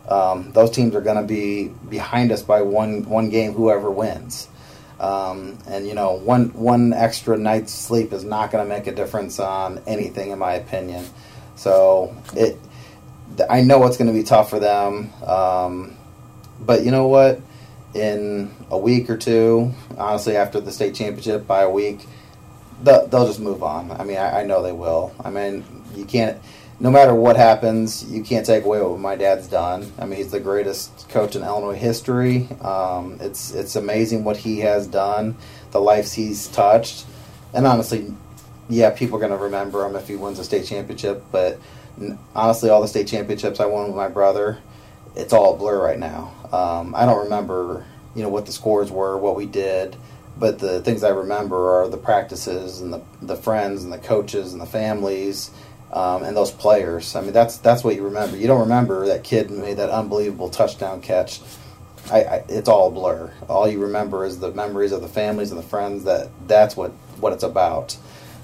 Um, 0.09 0.51
those 0.53 0.71
teams 0.71 0.95
are 0.95 1.01
going 1.01 1.17
to 1.17 1.27
be 1.27 1.69
behind 1.89 2.31
us 2.31 2.41
by 2.41 2.61
one 2.61 3.03
one 3.09 3.29
game, 3.29 3.53
whoever 3.53 3.91
wins. 3.91 4.47
Um, 5.01 5.57
and 5.67 5.87
you 5.87 5.95
know, 5.95 6.13
one 6.13 6.53
one 6.53 6.93
extra 6.93 7.35
night's 7.35 7.73
sleep 7.73 8.13
is 8.13 8.23
not 8.23 8.51
going 8.51 8.63
to 8.63 8.69
make 8.69 8.85
a 8.85 8.93
difference 8.93 9.39
on 9.39 9.81
anything, 9.87 10.29
in 10.29 10.37
my 10.37 10.53
opinion. 10.53 11.03
So 11.55 12.15
it, 12.35 12.59
I 13.49 13.61
know 13.61 13.85
it's 13.87 13.97
going 13.97 14.13
to 14.13 14.17
be 14.17 14.23
tough 14.23 14.51
for 14.51 14.59
them. 14.59 15.11
Um, 15.25 15.97
but 16.59 16.85
you 16.85 16.91
know 16.91 17.07
what? 17.07 17.41
In 17.95 18.53
a 18.69 18.77
week 18.77 19.09
or 19.09 19.17
two, 19.17 19.73
honestly, 19.97 20.37
after 20.37 20.61
the 20.61 20.71
state 20.71 20.93
championship, 20.93 21.47
by 21.47 21.63
a 21.63 21.69
week, 21.69 22.05
they'll, 22.83 23.07
they'll 23.07 23.27
just 23.27 23.39
move 23.39 23.63
on. 23.63 23.91
I 23.91 24.03
mean, 24.03 24.17
I, 24.17 24.41
I 24.41 24.43
know 24.45 24.61
they 24.61 24.71
will. 24.71 25.13
I 25.25 25.31
mean, 25.31 25.65
you 25.95 26.05
can't. 26.05 26.37
No 26.81 26.89
matter 26.89 27.13
what 27.13 27.35
happens, 27.35 28.11
you 28.11 28.23
can't 28.23 28.43
take 28.43 28.65
away 28.65 28.81
what 28.81 28.99
my 28.99 29.15
dad's 29.15 29.47
done. 29.47 29.91
I 29.99 30.05
mean, 30.05 30.17
he's 30.17 30.31
the 30.31 30.39
greatest 30.39 31.07
coach 31.09 31.35
in 31.35 31.43
Illinois 31.43 31.75
history. 31.75 32.47
Um, 32.59 33.19
it's 33.21 33.51
it's 33.51 33.75
amazing 33.75 34.23
what 34.23 34.37
he 34.37 34.61
has 34.61 34.87
done, 34.87 35.35
the 35.69 35.79
lives 35.79 36.13
he's 36.13 36.47
touched, 36.47 37.05
and 37.53 37.67
honestly, 37.67 38.11
yeah, 38.67 38.89
people 38.89 39.17
are 39.17 39.19
going 39.19 39.31
to 39.31 39.37
remember 39.37 39.85
him 39.85 39.95
if 39.95 40.07
he 40.07 40.15
wins 40.15 40.39
a 40.39 40.43
state 40.43 40.65
championship. 40.65 41.23
But 41.31 41.59
honestly, 42.33 42.71
all 42.71 42.81
the 42.81 42.87
state 42.87 43.07
championships 43.07 43.59
I 43.59 43.67
won 43.67 43.85
with 43.85 43.95
my 43.95 44.07
brother, 44.07 44.57
it's 45.15 45.33
all 45.33 45.53
a 45.53 45.57
blur 45.57 45.79
right 45.79 45.99
now. 45.99 46.33
Um, 46.51 46.95
I 46.95 47.05
don't 47.05 47.25
remember, 47.25 47.85
you 48.15 48.23
know, 48.23 48.29
what 48.29 48.47
the 48.47 48.51
scores 48.51 48.89
were, 48.89 49.19
what 49.19 49.35
we 49.35 49.45
did, 49.45 49.95
but 50.35 50.57
the 50.57 50.81
things 50.81 51.03
I 51.03 51.09
remember 51.09 51.83
are 51.83 51.87
the 51.87 51.97
practices 51.97 52.81
and 52.81 52.91
the 52.91 53.03
the 53.21 53.35
friends 53.35 53.83
and 53.83 53.93
the 53.93 53.99
coaches 53.99 54.53
and 54.53 54.59
the 54.59 54.65
families. 54.65 55.51
Um, 55.93 56.23
and 56.23 56.37
those 56.37 56.51
players. 56.51 57.15
I 57.15 57.21
mean, 57.21 57.33
that's 57.33 57.57
that's 57.57 57.83
what 57.83 57.95
you 57.95 58.05
remember. 58.05 58.37
You 58.37 58.47
don't 58.47 58.61
remember 58.61 59.07
that 59.07 59.23
kid 59.23 59.51
made 59.51 59.77
that 59.77 59.89
unbelievable 59.89 60.49
touchdown 60.49 61.01
catch. 61.01 61.41
I, 62.09 62.23
I, 62.23 62.43
it's 62.47 62.69
all 62.69 62.91
blur. 62.91 63.31
All 63.49 63.67
you 63.67 63.79
remember 63.79 64.25
is 64.25 64.39
the 64.39 64.51
memories 64.51 64.93
of 64.93 65.01
the 65.01 65.09
families 65.09 65.51
and 65.51 65.59
the 65.59 65.67
friends. 65.67 66.05
That 66.05 66.29
that's 66.47 66.77
what 66.77 66.91
what 67.19 67.33
it's 67.33 67.43
about. 67.43 67.97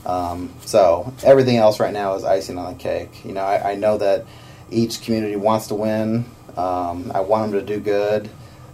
Um, 0.06 0.54
so 0.66 1.14
everything 1.24 1.58
else 1.58 1.80
right 1.80 1.94
now 1.94 2.16
is 2.16 2.24
icing 2.24 2.58
on 2.58 2.74
the 2.74 2.80
cake. 2.80 3.26
You 3.26 3.34
know, 3.34 3.44
I, 3.44 3.72
I 3.72 3.76
know 3.76 3.98
that 3.98 4.26
each 4.70 5.02
community 5.02 5.36
wants 5.36 5.68
to 5.68 5.76
win. 5.76 6.26
Um, 6.56 7.12
I 7.14 7.20
want 7.22 7.52
them 7.52 7.60
to 7.60 7.66
do 7.66 7.80
good, 7.80 8.30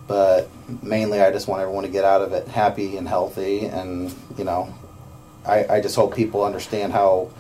but 0.08 0.50
mainly 0.82 1.22
I 1.22 1.32
just 1.32 1.48
want 1.48 1.62
everyone 1.62 1.84
to 1.84 1.90
get 1.90 2.06
out 2.06 2.22
of 2.22 2.34
it 2.34 2.48
happy 2.48 2.98
and 2.98 3.08
healthy. 3.08 3.66
And 3.66 4.14
you 4.38 4.44
know, 4.44 4.74
I, 5.46 5.66
I 5.68 5.82
just 5.82 5.96
hope 5.96 6.16
people 6.16 6.44
understand 6.44 6.94
how 6.94 7.32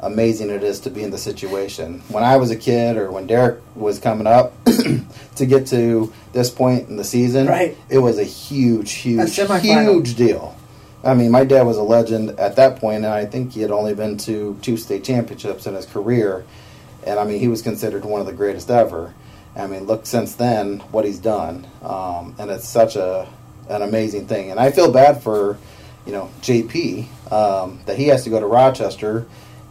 amazing 0.00 0.50
it 0.50 0.62
is 0.62 0.80
to 0.80 0.90
be 0.90 1.02
in 1.02 1.10
the 1.10 1.18
situation. 1.18 2.00
When 2.08 2.22
I 2.24 2.36
was 2.36 2.50
a 2.50 2.56
kid, 2.56 2.96
or 2.96 3.10
when 3.10 3.26
Derek 3.26 3.60
was 3.74 3.98
coming 3.98 4.26
up, 4.26 4.52
to 5.36 5.46
get 5.46 5.66
to 5.68 6.12
this 6.32 6.50
point 6.50 6.88
in 6.88 6.96
the 6.96 7.04
season, 7.04 7.46
Right. 7.46 7.76
it 7.88 7.98
was 7.98 8.18
a 8.18 8.24
huge, 8.24 8.92
huge, 8.92 9.20
semifinal. 9.30 9.60
huge 9.92 10.14
deal. 10.16 10.56
I 11.04 11.14
mean, 11.14 11.30
my 11.30 11.44
dad 11.44 11.62
was 11.62 11.76
a 11.76 11.82
legend 11.82 12.30
at 12.38 12.56
that 12.56 12.76
point, 12.80 13.04
and 13.04 13.12
I 13.14 13.26
think 13.26 13.52
he 13.52 13.60
had 13.60 13.70
only 13.70 13.94
been 13.94 14.16
to 14.18 14.58
two 14.62 14.76
state 14.76 15.04
championships 15.04 15.66
in 15.66 15.74
his 15.74 15.86
career. 15.86 16.44
and 17.06 17.20
I 17.20 17.24
mean 17.24 17.38
he 17.38 17.46
was 17.46 17.62
considered 17.62 18.04
one 18.04 18.20
of 18.20 18.26
the 18.26 18.32
greatest 18.32 18.68
ever. 18.70 19.14
I 19.54 19.66
mean, 19.68 19.84
look 19.84 20.04
since 20.06 20.34
then 20.34 20.80
what 20.90 21.04
he's 21.04 21.18
done, 21.20 21.66
um, 21.82 22.34
and 22.38 22.50
it's 22.50 22.66
such 22.68 22.96
a 22.96 23.28
an 23.68 23.82
amazing 23.82 24.26
thing. 24.26 24.50
And 24.50 24.58
I 24.60 24.70
feel 24.72 24.90
bad 24.92 25.22
for 25.22 25.56
you 26.04 26.12
know 26.12 26.28
JP 26.42 27.06
um, 27.32 27.78
that 27.86 27.96
he 27.96 28.08
has 28.08 28.24
to 28.24 28.30
go 28.30 28.40
to 28.40 28.46
Rochester, 28.46 29.26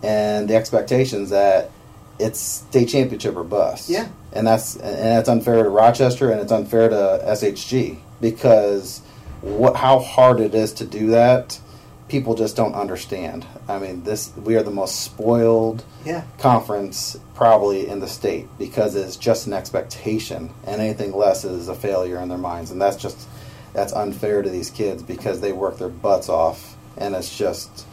and 0.06 0.48
the 0.50 0.56
expectations 0.56 1.30
that 1.32 1.72
it's 2.20 2.39
state 2.39 2.88
championship 2.89 3.36
or 3.36 3.44
bust. 3.44 3.89
Yeah. 3.89 4.08
and 4.32 4.46
that's 4.48 4.76
and 4.78 4.98
that's 5.18 5.28
unfair 5.30 5.63
to 5.63 5.70
Rochester, 5.70 6.32
and 6.32 6.39
it's 6.39 6.52
unfair 6.52 6.88
to 6.89 7.22
SHG 7.28 7.98
because 8.22 9.02
what 9.41 9.76
how 9.76 10.00
hard 10.00 10.39
it 10.39 10.56
is 10.56 10.74
to 10.74 10.86
do 10.86 11.08
that. 11.08 11.60
People 12.08 12.36
just 12.36 12.56
don't 12.56 12.76
understand. 12.76 13.48
I 13.68 13.80
mean, 13.80 14.04
this 14.04 14.32
we 14.38 14.56
are 14.56 14.63
the 14.63 14.70
most 14.72 15.02
spoiled 15.02 15.84
Yeah. 16.06 16.22
conference 16.38 17.18
probably 17.34 17.88
in 17.89 18.00
the 18.00 18.08
state 18.08 18.48
because 18.60 18.96
it's 18.96 19.15
just 19.18 19.48
an 19.48 19.54
expectation, 19.54 20.52
and 20.68 20.80
anything 20.80 21.12
less 21.13 21.44
is 21.44 21.68
a 21.68 21.74
failure 21.76 22.20
in 22.20 22.30
their 22.30 22.38
minds, 22.38 22.70
and 22.72 22.80
that's 22.80 22.96
just 22.98 23.18
that's 23.74 23.91
unfair 23.91 24.41
to 24.44 24.50
these 24.50 24.70
kids 24.70 25.02
because 25.04 25.41
they 25.41 25.52
work 25.52 25.80
their 25.80 25.89
butts 25.89 26.30
off, 26.30 26.78
and 26.96 27.15
it's 27.15 27.36
just 27.36 27.86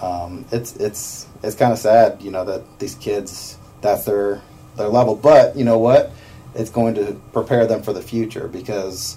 um, 0.00 0.46
it's 0.50 0.74
it's 0.76 1.26
it's 1.42 1.56
kind 1.56 1.72
of 1.72 1.78
sad, 1.78 2.22
you 2.22 2.30
know, 2.30 2.44
that 2.44 2.78
these 2.78 2.94
kids 2.94 3.58
that's 3.80 4.04
their 4.04 4.40
their 4.76 4.88
level. 4.88 5.16
But 5.16 5.56
you 5.56 5.64
know 5.64 5.78
what? 5.78 6.12
It's 6.54 6.70
going 6.70 6.94
to 6.94 7.20
prepare 7.32 7.66
them 7.66 7.82
for 7.82 7.92
the 7.92 8.02
future 8.02 8.48
because 8.48 9.16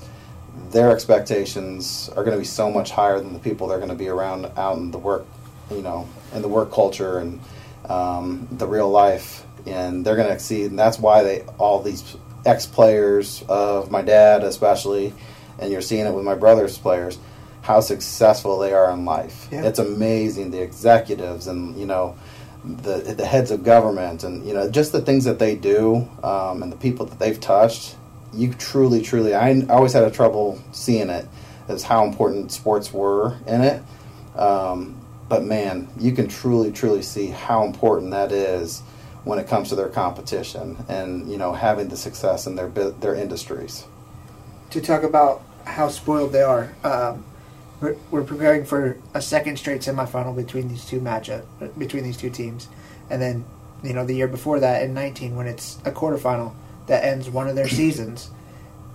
their 0.71 0.91
expectations 0.91 2.09
are 2.09 2.23
going 2.23 2.35
to 2.35 2.39
be 2.39 2.45
so 2.45 2.71
much 2.71 2.91
higher 2.91 3.19
than 3.19 3.33
the 3.33 3.39
people 3.39 3.67
they're 3.67 3.77
going 3.77 3.89
to 3.89 3.95
be 3.95 4.07
around 4.07 4.45
out 4.57 4.77
in 4.77 4.91
the 4.91 4.97
work, 4.97 5.25
you 5.69 5.81
know, 5.81 6.07
in 6.33 6.41
the 6.41 6.47
work 6.47 6.71
culture 6.71 7.19
and 7.19 7.39
um, 7.89 8.47
the 8.51 8.67
real 8.67 8.89
life, 8.89 9.45
and 9.65 10.05
they're 10.05 10.15
going 10.15 10.27
to 10.27 10.33
exceed. 10.33 10.69
And 10.69 10.79
that's 10.79 10.97
why 10.97 11.23
they 11.23 11.41
all 11.57 11.81
these 11.81 12.15
ex 12.45 12.65
players 12.65 13.43
of 13.49 13.91
my 13.91 14.01
dad, 14.01 14.43
especially, 14.43 15.13
and 15.59 15.71
you're 15.71 15.81
seeing 15.81 16.05
it 16.05 16.13
with 16.13 16.23
my 16.23 16.35
brother's 16.35 16.77
players, 16.77 17.17
how 17.65 17.79
successful 17.79 18.59
they 18.59 18.73
are 18.73 18.91
in 18.91 19.05
life. 19.05 19.47
Yeah. 19.51 19.63
It's 19.63 19.79
amazing. 19.79 20.51
The 20.51 20.61
executives 20.61 21.47
and 21.47 21.75
you 21.75 21.87
know 21.87 22.15
the 22.63 22.97
the 23.17 23.25
heads 23.25 23.49
of 23.49 23.63
government 23.63 24.23
and 24.23 24.45
you 24.45 24.53
know 24.53 24.69
just 24.69 24.91
the 24.91 25.01
things 25.01 25.23
that 25.25 25.39
they 25.39 25.55
do 25.55 26.07
um, 26.23 26.61
and 26.61 26.71
the 26.71 26.77
people 26.77 27.07
that 27.07 27.17
they've 27.17 27.39
touched. 27.39 27.95
You 28.33 28.53
truly, 28.53 29.01
truly, 29.01 29.33
I 29.33 29.61
always 29.69 29.93
had 29.93 30.03
a 30.03 30.11
trouble 30.11 30.61
seeing 30.73 31.09
it 31.09 31.25
as 31.67 31.81
how 31.83 32.05
important 32.05 32.51
sports 32.51 32.93
were 32.93 33.37
in 33.47 33.61
it. 33.61 33.81
Um, 34.35 35.01
but 35.27 35.43
man, 35.43 35.87
you 35.97 36.11
can 36.11 36.27
truly, 36.27 36.71
truly 36.71 37.01
see 37.01 37.27
how 37.27 37.63
important 37.63 38.11
that 38.11 38.31
is 38.31 38.81
when 39.23 39.39
it 39.39 39.47
comes 39.47 39.69
to 39.69 39.75
their 39.75 39.89
competition 39.89 40.77
and 40.87 41.31
you 41.31 41.37
know 41.39 41.51
having 41.53 41.87
the 41.89 41.97
success 41.97 42.45
in 42.45 42.55
their 42.55 42.69
their 42.69 43.15
industries. 43.15 43.85
to 44.69 44.81
talk 44.81 45.01
about 45.01 45.41
how 45.65 45.89
spoiled 45.89 46.31
they 46.31 46.43
are. 46.43 46.75
Um, 46.83 47.23
we're, 47.85 47.95
we're 48.11 48.23
preparing 48.23 48.65
for 48.65 48.97
a 49.13 49.21
second 49.21 49.57
straight 49.57 49.81
semifinal 49.81 50.35
between 50.35 50.67
these 50.67 50.85
two 50.85 50.99
matchup 50.99 51.43
between 51.77 52.03
these 52.03 52.17
two 52.17 52.29
teams, 52.29 52.67
and 53.09 53.21
then 53.21 53.45
you 53.83 53.93
know 53.93 54.05
the 54.05 54.15
year 54.15 54.27
before 54.27 54.59
that 54.59 54.83
in 54.83 54.93
19 54.93 55.35
when 55.35 55.47
it's 55.47 55.77
a 55.85 55.91
quarterfinal 55.91 56.53
that 56.87 57.03
ends 57.03 57.29
one 57.29 57.47
of 57.47 57.55
their 57.55 57.67
seasons. 57.81 58.31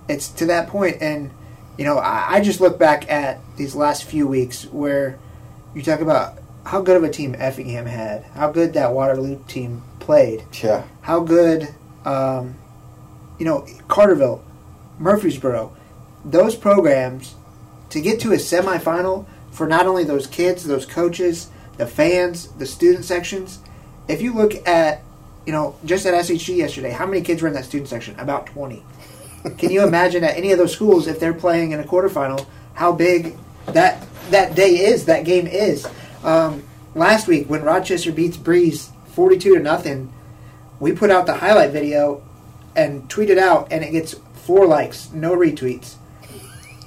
It's 0.09 0.27
to 0.29 0.45
that 0.47 0.67
point, 0.67 0.97
and 1.01 1.31
you 1.77 1.85
know 1.85 1.97
I, 1.97 2.35
I 2.35 2.41
just 2.41 2.59
look 2.59 2.77
back 2.77 3.09
at 3.09 3.39
these 3.57 3.75
last 3.75 4.03
few 4.03 4.27
weeks 4.27 4.65
where 4.65 5.17
you 5.73 5.81
talk 5.81 6.01
about 6.01 6.37
how 6.65 6.81
good 6.81 6.97
of 6.97 7.03
a 7.03 7.09
team 7.09 7.35
Effingham 7.37 7.85
had, 7.85 8.23
how 8.35 8.51
good 8.51 8.73
that 8.73 8.93
Waterloo 8.93 9.39
team 9.47 9.83
played, 9.99 10.43
Yeah, 10.61 10.83
how 11.01 11.21
good, 11.21 11.73
um, 12.03 12.55
you 13.39 13.45
know, 13.45 13.61
Carterville, 13.87 14.41
Murphysboro, 14.99 15.71
those 16.25 16.55
programs 16.55 17.35
to 17.91 18.01
get 18.01 18.19
to 18.21 18.31
a 18.33 18.37
semifinal 18.37 19.25
for 19.51 19.67
not 19.67 19.85
only 19.85 20.03
those 20.03 20.27
kids, 20.27 20.63
those 20.63 20.85
coaches, 20.85 21.49
the 21.77 21.85
fans, 21.85 22.47
the 22.53 22.65
student 22.65 23.05
sections. 23.05 23.59
If 24.07 24.21
you 24.21 24.33
look 24.33 24.67
at, 24.67 25.03
you 25.45 25.51
know, 25.51 25.75
just 25.85 26.05
at 26.05 26.13
SHG 26.13 26.57
yesterday, 26.57 26.91
how 26.91 27.05
many 27.05 27.21
kids 27.21 27.41
were 27.41 27.47
in 27.47 27.53
that 27.53 27.65
student 27.65 27.89
section? 27.89 28.19
About 28.19 28.47
20. 28.47 28.83
Can 29.57 29.71
you 29.71 29.83
imagine 29.83 30.23
at 30.23 30.37
any 30.37 30.51
of 30.51 30.57
those 30.57 30.73
schools 30.73 31.07
if 31.07 31.19
they're 31.19 31.33
playing 31.33 31.71
in 31.71 31.79
a 31.79 31.83
quarterfinal 31.83 32.45
how 32.73 32.91
big 32.91 33.35
that 33.67 34.05
that 34.29 34.55
day 34.55 34.85
is, 34.85 35.05
that 35.05 35.25
game 35.25 35.47
is? 35.47 35.87
Um, 36.23 36.63
last 36.95 37.27
week 37.27 37.49
when 37.49 37.63
Rochester 37.63 38.11
beats 38.11 38.37
Breese 38.37 38.91
42 39.13 39.55
to 39.55 39.59
nothing, 39.59 40.13
we 40.79 40.93
put 40.93 41.11
out 41.11 41.25
the 41.25 41.35
highlight 41.35 41.71
video 41.71 42.23
and 42.75 43.09
tweeted 43.09 43.37
out, 43.37 43.67
and 43.71 43.83
it 43.83 43.91
gets 43.91 44.15
four 44.33 44.65
likes, 44.65 45.11
no 45.11 45.35
retweets. 45.35 45.95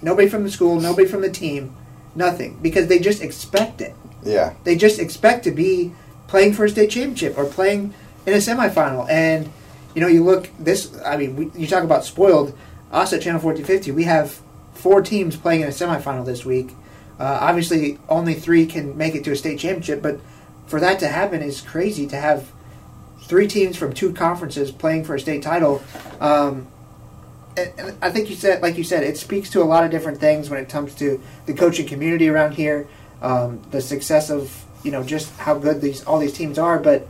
Nobody 0.04 0.28
from 0.28 0.44
the 0.44 0.50
school, 0.50 0.78
nobody 0.78 1.08
from 1.08 1.22
the 1.22 1.30
team, 1.30 1.74
nothing 2.14 2.58
because 2.60 2.88
they 2.88 2.98
just 2.98 3.22
expect 3.22 3.80
it. 3.80 3.94
yeah, 4.22 4.52
They 4.64 4.76
just 4.76 4.98
expect 4.98 5.44
to 5.44 5.50
be 5.50 5.92
playing 6.28 6.52
for 6.52 6.66
a 6.66 6.68
state 6.68 6.90
championship 6.90 7.38
or 7.38 7.46
playing 7.46 7.94
in 8.26 8.34
a 8.34 8.36
semifinal. 8.36 9.08
And 9.08 9.50
you 9.94 10.02
know, 10.02 10.06
you 10.08 10.22
look 10.22 10.50
this. 10.58 10.94
I 11.04 11.16
mean, 11.16 11.36
we, 11.36 11.50
you 11.58 11.66
talk 11.66 11.84
about 11.84 12.04
spoiled. 12.04 12.56
Us 12.92 13.12
at 13.12 13.22
Channel 13.22 13.40
1450, 13.40 13.90
we 13.92 14.04
have 14.04 14.40
four 14.74 15.00
teams 15.00 15.36
playing 15.36 15.62
in 15.62 15.68
a 15.68 15.70
semifinal 15.70 16.24
this 16.24 16.44
week. 16.44 16.70
Uh, 17.18 17.38
obviously, 17.40 17.98
only 18.08 18.34
three 18.34 18.66
can 18.66 18.96
make 18.96 19.14
it 19.14 19.24
to 19.24 19.32
a 19.32 19.36
state 19.36 19.58
championship, 19.58 20.02
but 20.02 20.20
for 20.66 20.80
that 20.80 20.98
to 21.00 21.08
happen 21.08 21.42
is 21.42 21.60
crazy. 21.60 22.06
To 22.08 22.16
have 22.16 22.52
three 23.22 23.48
teams 23.48 23.76
from 23.76 23.94
two 23.94 24.12
conferences 24.12 24.70
playing 24.70 25.04
for 25.04 25.14
a 25.14 25.20
state 25.20 25.42
title. 25.42 25.82
Um, 26.20 26.66
and, 27.56 27.96
I 28.02 28.10
think 28.10 28.30
you 28.30 28.36
said, 28.36 28.62
like 28.62 28.76
you 28.78 28.84
said, 28.84 29.02
it 29.04 29.16
speaks 29.16 29.50
to 29.50 29.62
a 29.62 29.64
lot 29.64 29.84
of 29.84 29.90
different 29.90 30.18
things 30.18 30.50
when 30.50 30.58
it 30.60 30.68
comes 30.68 30.94
to 30.96 31.20
the 31.46 31.54
coaching 31.54 31.86
community 31.86 32.28
around 32.28 32.52
here, 32.54 32.86
um, 33.22 33.60
the 33.70 33.80
success 33.80 34.30
of 34.30 34.64
you 34.82 34.90
know 34.90 35.02
just 35.02 35.30
how 35.38 35.56
good 35.58 35.80
these 35.80 36.04
all 36.04 36.18
these 36.18 36.32
teams 36.34 36.58
are. 36.58 36.78
But 36.78 37.06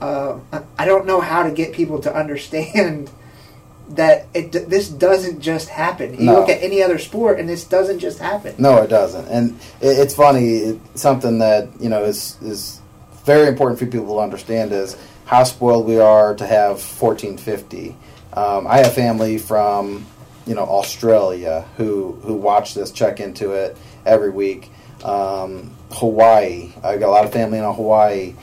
uh, 0.00 0.38
I- 0.78 0.84
don't 0.86 1.06
know 1.06 1.20
how 1.20 1.42
to 1.42 1.50
get 1.50 1.72
people 1.72 1.98
to 2.00 2.14
understand 2.14 3.10
that 3.90 4.26
it 4.34 4.52
this 4.52 4.88
doesn't 4.88 5.40
just 5.40 5.68
happen. 5.68 6.14
You 6.14 6.26
No. 6.26 6.34
look 6.40 6.48
at 6.50 6.62
any 6.62 6.82
other 6.82 6.98
sport, 6.98 7.40
and 7.40 7.48
this 7.48 7.64
doesn't 7.64 7.98
just 8.00 8.18
happen. 8.18 8.54
No, 8.58 8.76
it 8.82 8.88
doesn't. 8.88 9.26
And 9.28 9.58
it, 9.80 9.98
it's 9.98 10.14
funny. 10.14 10.56
It, 10.56 10.80
something 10.94 11.38
that 11.38 11.68
you 11.80 11.88
know 11.88 12.04
is 12.04 12.36
is 12.42 12.80
very 13.24 13.48
important 13.48 13.78
for 13.78 13.86
people 13.86 14.14
to 14.16 14.20
understand 14.20 14.72
is 14.72 14.96
how 15.26 15.44
spoiled 15.44 15.86
we 15.86 15.98
are 15.98 16.34
to 16.34 16.46
have 16.46 16.80
1450. 16.80 17.94
Um, 18.32 18.66
I 18.66 18.78
have 18.78 18.94
family 18.94 19.38
from 19.38 20.06
you 20.46 20.54
know 20.54 20.64
Australia 20.64 21.66
who 21.76 22.12
who 22.22 22.34
watch 22.34 22.74
this, 22.74 22.90
check 22.90 23.20
into 23.20 23.52
it 23.52 23.76
every 24.06 24.30
week. 24.30 24.70
Um, 25.04 25.70
Hawaii. 25.92 26.72
I 26.82 26.96
got 26.96 27.08
a 27.08 27.12
lot 27.12 27.24
of 27.24 27.32
family 27.32 27.58
in 27.58 27.64
Hawaii. 27.64 28.34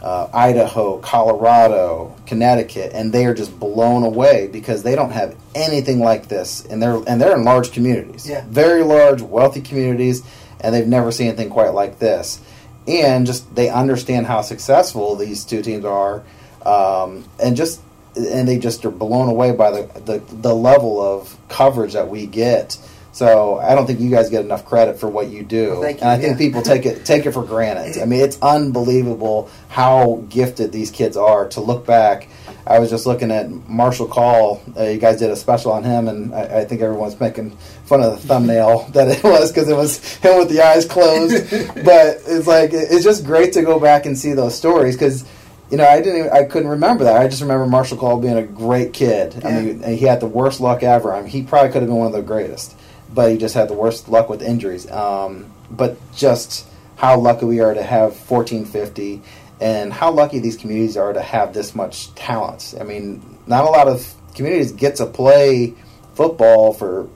Uh, 0.00 0.28
Idaho, 0.34 0.98
Colorado, 0.98 2.16
Connecticut, 2.26 2.90
and 2.92 3.12
they 3.12 3.24
are 3.24 3.34
just 3.34 3.56
blown 3.60 4.02
away 4.02 4.48
because 4.50 4.82
they 4.82 4.96
don't 4.96 5.12
have 5.12 5.36
anything 5.54 6.00
like 6.00 6.26
this, 6.26 6.64
and 6.66 6.82
they're 6.82 7.00
and 7.06 7.20
they're 7.20 7.36
in 7.36 7.44
large 7.44 7.70
communities, 7.70 8.28
Yeah. 8.28 8.42
very 8.48 8.82
large, 8.82 9.22
wealthy 9.22 9.60
communities, 9.60 10.24
and 10.60 10.74
they've 10.74 10.88
never 10.88 11.12
seen 11.12 11.28
anything 11.28 11.50
quite 11.50 11.72
like 11.72 12.00
this. 12.00 12.40
And 12.88 13.26
just 13.26 13.54
they 13.54 13.68
understand 13.68 14.26
how 14.26 14.40
successful 14.40 15.14
these 15.14 15.44
two 15.44 15.62
teams 15.62 15.84
are, 15.84 16.22
um, 16.66 17.24
and 17.40 17.54
just 17.56 17.80
and 18.16 18.46
they 18.48 18.58
just 18.58 18.84
are 18.84 18.90
blown 18.90 19.28
away 19.28 19.52
by 19.52 19.70
the, 19.70 20.00
the 20.00 20.22
the 20.36 20.54
level 20.54 21.00
of 21.00 21.36
coverage 21.48 21.92
that 21.94 22.08
we 22.08 22.26
get. 22.26 22.78
So 23.12 23.58
I 23.58 23.74
don't 23.74 23.86
think 23.86 24.00
you 24.00 24.08
guys 24.10 24.30
get 24.30 24.42
enough 24.42 24.64
credit 24.64 24.98
for 24.98 25.06
what 25.06 25.28
you 25.28 25.42
do, 25.42 25.82
Thank 25.82 25.98
you, 25.98 26.02
and 26.04 26.10
I 26.10 26.16
think 26.18 26.32
yeah. 26.32 26.46
people 26.46 26.62
take 26.62 26.86
it 26.86 27.04
take 27.04 27.26
it 27.26 27.32
for 27.32 27.44
granted. 27.44 28.00
I 28.00 28.06
mean, 28.06 28.20
it's 28.20 28.38
unbelievable 28.40 29.50
how 29.68 30.24
gifted 30.30 30.72
these 30.72 30.90
kids 30.90 31.16
are. 31.16 31.46
To 31.48 31.60
look 31.60 31.84
back, 31.84 32.28
I 32.66 32.78
was 32.78 32.88
just 32.88 33.04
looking 33.04 33.30
at 33.30 33.50
Marshall 33.68 34.06
Call. 34.06 34.62
Uh, 34.74 34.84
you 34.84 34.98
guys 34.98 35.18
did 35.18 35.28
a 35.30 35.36
special 35.36 35.72
on 35.72 35.84
him, 35.84 36.08
and 36.08 36.34
I, 36.34 36.60
I 36.60 36.64
think 36.64 36.80
everyone's 36.80 37.20
making 37.20 37.50
fun 37.84 38.02
of 38.02 38.12
the 38.12 38.26
thumbnail 38.26 38.88
that 38.92 39.08
it 39.08 39.22
was 39.22 39.52
because 39.52 39.68
it 39.68 39.76
was 39.76 39.98
him 40.16 40.38
with 40.38 40.48
the 40.48 40.62
eyes 40.62 40.86
closed. 40.86 41.50
but 41.84 42.22
it's 42.26 42.46
like 42.46 42.70
it's 42.72 43.04
just 43.04 43.26
great 43.26 43.52
to 43.52 43.62
go 43.62 43.78
back 43.78 44.06
and 44.06 44.18
see 44.18 44.32
those 44.32 44.56
stories 44.56 44.96
because. 44.96 45.26
You 45.72 45.78
know, 45.78 45.88
I 45.88 46.02
didn't. 46.02 46.18
Even, 46.18 46.30
I 46.32 46.44
couldn't 46.44 46.68
remember 46.68 47.04
that. 47.04 47.16
I 47.16 47.28
just 47.28 47.40
remember 47.40 47.66
Marshall 47.66 47.96
Call 47.96 48.20
being 48.20 48.36
a 48.36 48.42
great 48.42 48.92
kid. 48.92 49.42
I 49.42 49.62
mean, 49.62 49.82
he 49.82 50.04
had 50.04 50.20
the 50.20 50.26
worst 50.26 50.60
luck 50.60 50.82
ever. 50.82 51.14
I 51.14 51.22
mean, 51.22 51.30
he 51.30 51.42
probably 51.42 51.72
could 51.72 51.80
have 51.80 51.88
been 51.88 51.96
one 51.96 52.08
of 52.08 52.12
the 52.12 52.20
greatest, 52.20 52.76
but 53.14 53.30
he 53.30 53.38
just 53.38 53.54
had 53.54 53.68
the 53.68 53.74
worst 53.74 54.06
luck 54.06 54.28
with 54.28 54.42
injuries. 54.42 54.88
Um, 54.90 55.50
but 55.70 55.96
just 56.14 56.66
how 56.96 57.18
lucky 57.18 57.46
we 57.46 57.60
are 57.60 57.72
to 57.72 57.82
have 57.82 58.10
1450, 58.30 59.22
and 59.62 59.90
how 59.94 60.10
lucky 60.10 60.40
these 60.40 60.58
communities 60.58 60.98
are 60.98 61.14
to 61.14 61.22
have 61.22 61.54
this 61.54 61.74
much 61.74 62.14
talent. 62.16 62.74
I 62.78 62.84
mean, 62.84 63.38
not 63.46 63.64
a 63.64 63.70
lot 63.70 63.88
of 63.88 64.12
communities 64.34 64.72
get 64.72 64.96
to 64.96 65.06
play 65.06 65.72
football 66.14 66.74
for 66.74 67.08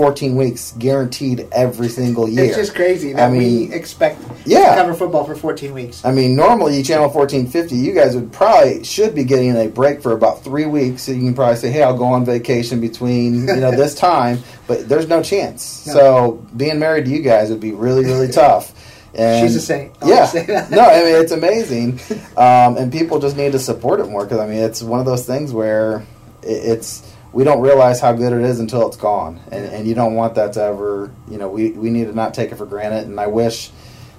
14 0.00 0.34
weeks 0.34 0.72
guaranteed 0.78 1.46
every 1.52 1.90
single 1.90 2.26
year. 2.26 2.46
It's 2.46 2.56
just 2.56 2.74
crazy 2.74 3.12
that 3.12 3.28
I 3.28 3.30
mean, 3.30 3.68
we 3.68 3.74
expect 3.74 4.18
yeah. 4.46 4.70
to 4.70 4.80
cover 4.80 4.94
football 4.94 5.26
for 5.26 5.34
14 5.34 5.74
weeks. 5.74 6.02
I 6.06 6.10
mean, 6.10 6.34
normally 6.34 6.78
you 6.78 6.82
channel 6.82 7.10
1450, 7.10 7.76
you 7.76 7.92
guys 7.92 8.14
would 8.14 8.32
probably 8.32 8.82
should 8.82 9.14
be 9.14 9.24
getting 9.24 9.54
a 9.58 9.68
break 9.68 10.00
for 10.00 10.12
about 10.12 10.42
three 10.42 10.64
weeks. 10.64 11.02
So 11.02 11.12
you 11.12 11.20
can 11.20 11.34
probably 11.34 11.56
say, 11.56 11.70
"Hey, 11.70 11.82
I'll 11.82 11.98
go 11.98 12.06
on 12.06 12.24
vacation 12.24 12.80
between 12.80 13.46
you 13.46 13.56
know 13.56 13.72
this 13.72 13.94
time," 14.10 14.38
but 14.66 14.88
there's 14.88 15.06
no 15.06 15.22
chance. 15.22 15.86
No. 15.88 15.92
So 15.92 16.46
being 16.56 16.78
married 16.78 17.04
to 17.04 17.10
you 17.10 17.20
guys 17.20 17.50
would 17.50 17.60
be 17.60 17.72
really 17.72 18.06
really 18.06 18.28
tough. 18.32 18.72
And 19.14 19.46
She's 19.46 19.54
a 19.54 19.60
saint. 19.60 19.92
I'll 20.00 20.08
yeah, 20.08 20.24
say 20.24 20.46
that. 20.46 20.70
no, 20.70 20.80
I 20.80 21.04
mean 21.04 21.16
it's 21.16 21.32
amazing, 21.32 22.00
um, 22.38 22.78
and 22.78 22.90
people 22.90 23.18
just 23.18 23.36
need 23.36 23.52
to 23.52 23.58
support 23.58 24.00
it 24.00 24.08
more 24.08 24.24
because 24.24 24.38
I 24.38 24.46
mean 24.46 24.62
it's 24.62 24.82
one 24.82 24.98
of 24.98 25.04
those 25.04 25.26
things 25.26 25.52
where 25.52 26.06
it, 26.42 26.80
it's 26.80 27.06
we 27.32 27.44
don't 27.44 27.60
realize 27.60 28.00
how 28.00 28.12
good 28.12 28.32
it 28.32 28.42
is 28.42 28.58
until 28.60 28.86
it's 28.88 28.96
gone, 28.96 29.40
and, 29.52 29.64
and 29.66 29.86
you 29.88 29.94
don't 29.94 30.14
want 30.14 30.34
that 30.34 30.52
to 30.54 30.62
ever. 30.62 31.12
You 31.28 31.38
know, 31.38 31.48
we 31.48 31.70
we 31.70 31.90
need 31.90 32.06
to 32.06 32.12
not 32.12 32.34
take 32.34 32.52
it 32.52 32.56
for 32.56 32.66
granted, 32.66 33.06
and 33.06 33.18
I 33.20 33.26
wish 33.28 33.70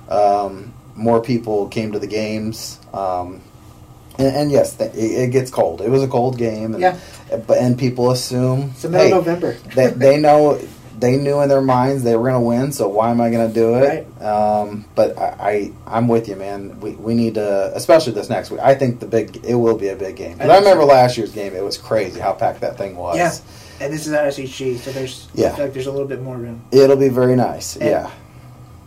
um, 0.10 0.74
more 0.96 1.22
people 1.22 1.68
came 1.68 1.92
to 1.94 2.00
the 2.00 2.08
games. 2.08 2.80
Um, 2.94 3.42
and, 4.18 4.36
and 4.36 4.52
yes, 4.52 4.76
th- 4.76 4.94
it, 4.94 4.98
it 4.98 5.32
gets 5.32 5.50
cold. 5.52 5.82
It 5.82 5.90
was 5.90 6.04
a 6.04 6.08
cold 6.08 6.38
game, 6.38 6.74
and, 6.74 6.82
Yeah. 6.82 7.00
But 7.48 7.58
and 7.60 7.78
people 7.80 8.12
assume 8.12 8.72
It's 8.74 8.82
the 8.82 8.90
middle 8.90 9.08
hey, 9.08 9.14
of 9.14 9.26
November. 9.26 9.54
they, 9.76 9.88
they 9.88 10.18
know 10.20 10.60
they 11.02 11.18
knew 11.18 11.42
in 11.42 11.50
their 11.50 11.62
minds 11.62 12.04
they 12.04 12.16
were 12.16 12.30
going 12.30 12.42
to 12.42 12.48
win. 12.48 12.72
So 12.72 12.88
why 12.88 13.10
am 13.12 13.20
I 13.20 13.30
going 13.30 13.48
to 13.48 13.54
do 13.54 13.76
it? 13.76 14.06
Um, 14.22 14.86
but 14.96 15.18
I, 15.18 15.36
I 15.40 15.98
I'm 15.98 16.08
with 16.08 16.30
you, 16.30 16.36
man. 16.38 16.80
We, 16.80 16.92
we 16.92 17.14
need 17.16 17.34
to, 17.36 17.72
especially 17.76 18.14
this 18.14 18.30
next 18.30 18.52
week. 18.52 18.62
I 18.62 18.76
think 18.76 19.00
the 19.00 19.08
big 19.08 19.44
it 19.46 19.56
will 19.56 19.78
be 19.78 19.90
a 19.90 19.96
big 19.96 20.16
game. 20.16 20.38
I 20.40 20.46
I, 20.46 20.48
think 20.48 20.52
so. 20.52 20.60
remember 20.60 20.86
last 20.86 21.18
year's 21.18 21.32
game. 21.34 21.54
It 21.56 21.64
was 21.64 21.78
crazy 21.78 22.20
how 22.20 22.34
packed 22.34 22.62
that 22.62 22.78
thing 22.78 22.96
was. 22.96 23.18
Yeah. 23.18 23.34
And 23.84 23.92
this 23.92 24.06
is 24.06 24.14
at 24.14 24.32
SHG, 24.34 24.78
so 24.78 24.92
there's 24.92 25.28
I 25.36 25.42
Yeah. 25.42 25.56
feel 25.56 25.66
like 25.66 25.74
there's 25.74 25.88
a 25.88 25.92
little 25.92 26.08
bit 26.08 26.22
more 26.22 26.38
room. 26.38 26.62
It'll 26.72 26.96
be 26.98 27.10
very 27.10 27.36
nice. 27.36 27.76
And- 27.76 27.86
yeah. 27.90 28.12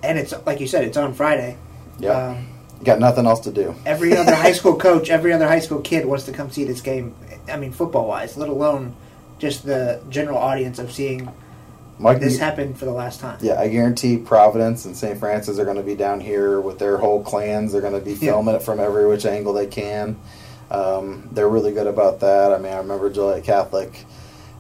And 0.05 0.19
it's 0.19 0.33
like 0.47 0.61
you 0.61 0.67
said, 0.69 0.85
it's 0.85 0.97
on 0.97 1.15
Friday. 1.15 1.57
Yeah. 1.99 2.11
Um, 2.11 2.47
Got 2.85 2.99
nothing 3.01 3.25
else 3.27 3.41
to 3.41 3.51
do. 3.51 3.75
every 3.87 4.15
other 4.17 4.35
high 4.35 4.53
school 4.61 4.77
coach, 4.77 5.09
every 5.11 5.33
other 5.33 5.49
high 5.49 5.61
school 5.61 5.81
kid 5.81 6.05
wants 6.07 6.25
to 6.25 6.33
come 6.33 6.51
see 6.51 6.65
this 6.65 6.81
game. 6.81 7.15
I 7.51 7.57
mean, 7.57 7.73
football 7.73 8.07
wise, 8.09 8.37
let 8.37 8.49
alone 8.51 8.95
just 9.39 9.65
the 9.65 10.01
general 10.11 10.39
audience 10.39 10.79
of 10.79 10.93
seeing 10.93 11.29
Mike, 11.99 12.21
this 12.21 12.35
you- 12.35 12.39
happen 12.41 12.75
for 12.75 12.85
the 12.85 12.93
last 12.93 13.21
time. 13.21 13.39
Yeah, 13.41 13.61
I 13.61 13.69
guarantee 13.69 14.17
Providence 14.17 14.85
and 14.85 14.97
St. 14.97 15.19
Francis 15.19 15.59
are 15.59 15.65
going 15.65 15.77
to 15.77 15.83
be 15.83 15.95
down 15.95 16.21
here 16.21 16.61
with 16.61 16.79
their 16.79 16.97
whole 16.99 17.23
clans. 17.23 17.73
They're 17.73 17.81
going 17.81 17.93
to 17.95 18.01
be 18.01 18.13
Yeah. 18.13 18.33
filming 18.33 18.55
it 18.57 18.63
from 18.63 18.81
every 18.81 19.07
which 19.07 19.25
angle 19.27 19.53
they 19.53 19.67
can. 19.67 20.17
Um, 20.71 21.29
they're 21.33 21.49
really 21.49 21.73
good 21.73 21.87
about 21.87 22.21
that. 22.21 22.53
I 22.53 22.59
mean, 22.59 22.73
I 22.73 22.79
remember 22.79 23.11
Joliet 23.11 23.45
Catholic 23.45 24.05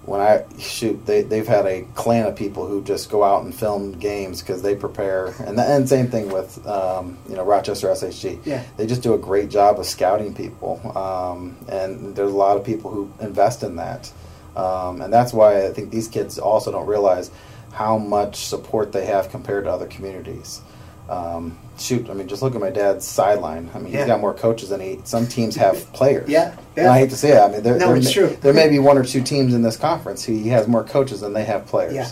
when 0.04 0.20
I 0.20 0.44
shoot. 0.58 1.06
They 1.06 1.22
they've 1.22 1.48
had 1.48 1.64
a 1.66 1.86
clan 1.94 2.26
of 2.26 2.36
people 2.36 2.66
who 2.66 2.82
just 2.84 3.10
go 3.10 3.24
out 3.24 3.42
and 3.42 3.54
film 3.54 3.92
games 3.92 4.40
because 4.42 4.60
they 4.62 4.74
prepare, 4.76 5.28
and 5.44 5.58
the, 5.58 5.62
and 5.62 5.88
same 5.88 6.08
thing 6.08 6.28
with 6.30 6.64
um, 6.66 7.16
you 7.28 7.34
know 7.36 7.42
Rochester 7.44 7.88
SHG. 7.88 8.38
Yeah. 8.44 8.62
they 8.76 8.86
just 8.86 9.02
do 9.02 9.14
a 9.14 9.18
great 9.18 9.48
job 9.48 9.80
of 9.80 9.86
scouting 9.86 10.34
people, 10.34 10.78
um, 10.96 11.56
and 11.68 12.14
there's 12.14 12.32
a 12.32 12.36
lot 12.36 12.58
of 12.58 12.64
people 12.64 12.90
who 12.90 13.10
invest 13.18 13.62
in 13.62 13.76
that, 13.76 14.12
um, 14.56 15.00
and 15.00 15.12
that's 15.12 15.32
why 15.32 15.66
I 15.66 15.72
think 15.72 15.90
these 15.90 16.08
kids 16.08 16.38
also 16.38 16.70
don't 16.72 16.86
realize 16.86 17.30
how 17.72 17.98
much 17.98 18.44
support 18.46 18.92
they 18.92 19.06
have 19.06 19.30
compared 19.30 19.64
to 19.64 19.70
other 19.72 19.86
communities. 19.86 20.60
Um, 21.08 21.58
shoot, 21.78 22.08
I 22.08 22.14
mean, 22.14 22.28
just 22.28 22.40
look 22.40 22.54
at 22.54 22.60
my 22.60 22.70
dad's 22.70 23.04
sideline. 23.06 23.68
I 23.74 23.78
mean, 23.78 23.92
Yeah. 23.92 23.98
he's 24.00 24.06
got 24.06 24.20
more 24.20 24.32
coaches 24.32 24.68
than 24.70 24.80
he. 24.80 25.00
Some 25.04 25.26
teams 25.26 25.54
have 25.56 25.92
players. 25.92 26.28
Yeah, 26.30 26.54
And 26.76 26.86
I 26.86 26.98
hate 26.98 27.10
to 27.10 27.16
say 27.16 27.32
it. 27.32 27.40
I 27.40 27.48
mean, 27.48 27.62
there, 27.62 27.76
No, 27.76 27.88
there, 27.88 27.96
it's 27.96 28.06
may, 28.06 28.12
true. 28.12 28.36
there 28.40 28.54
may 28.54 28.68
be 28.68 28.78
one 28.78 28.96
or 28.96 29.04
two 29.04 29.22
teams 29.22 29.52
in 29.54 29.60
this 29.62 29.76
conference. 29.76 30.24
He 30.24 30.48
has 30.48 30.66
more 30.68 30.84
coaches 30.84 31.20
than 31.20 31.32
they 31.34 31.44
have 31.44 31.66
players. 31.66 31.94
Yeah. 31.94 32.08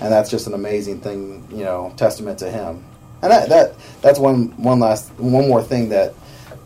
And 0.00 0.12
that's 0.12 0.30
just 0.30 0.46
an 0.46 0.54
amazing 0.54 1.00
thing, 1.00 1.44
you 1.50 1.64
know, 1.64 1.92
testament 1.96 2.38
to 2.40 2.50
him. 2.50 2.84
And 3.22 3.32
that, 3.32 3.48
that 3.48 3.74
that's 4.02 4.18
one 4.18 4.48
one 4.62 4.78
last 4.78 5.08
one 5.18 5.48
more 5.48 5.62
thing 5.62 5.88
that 5.88 6.12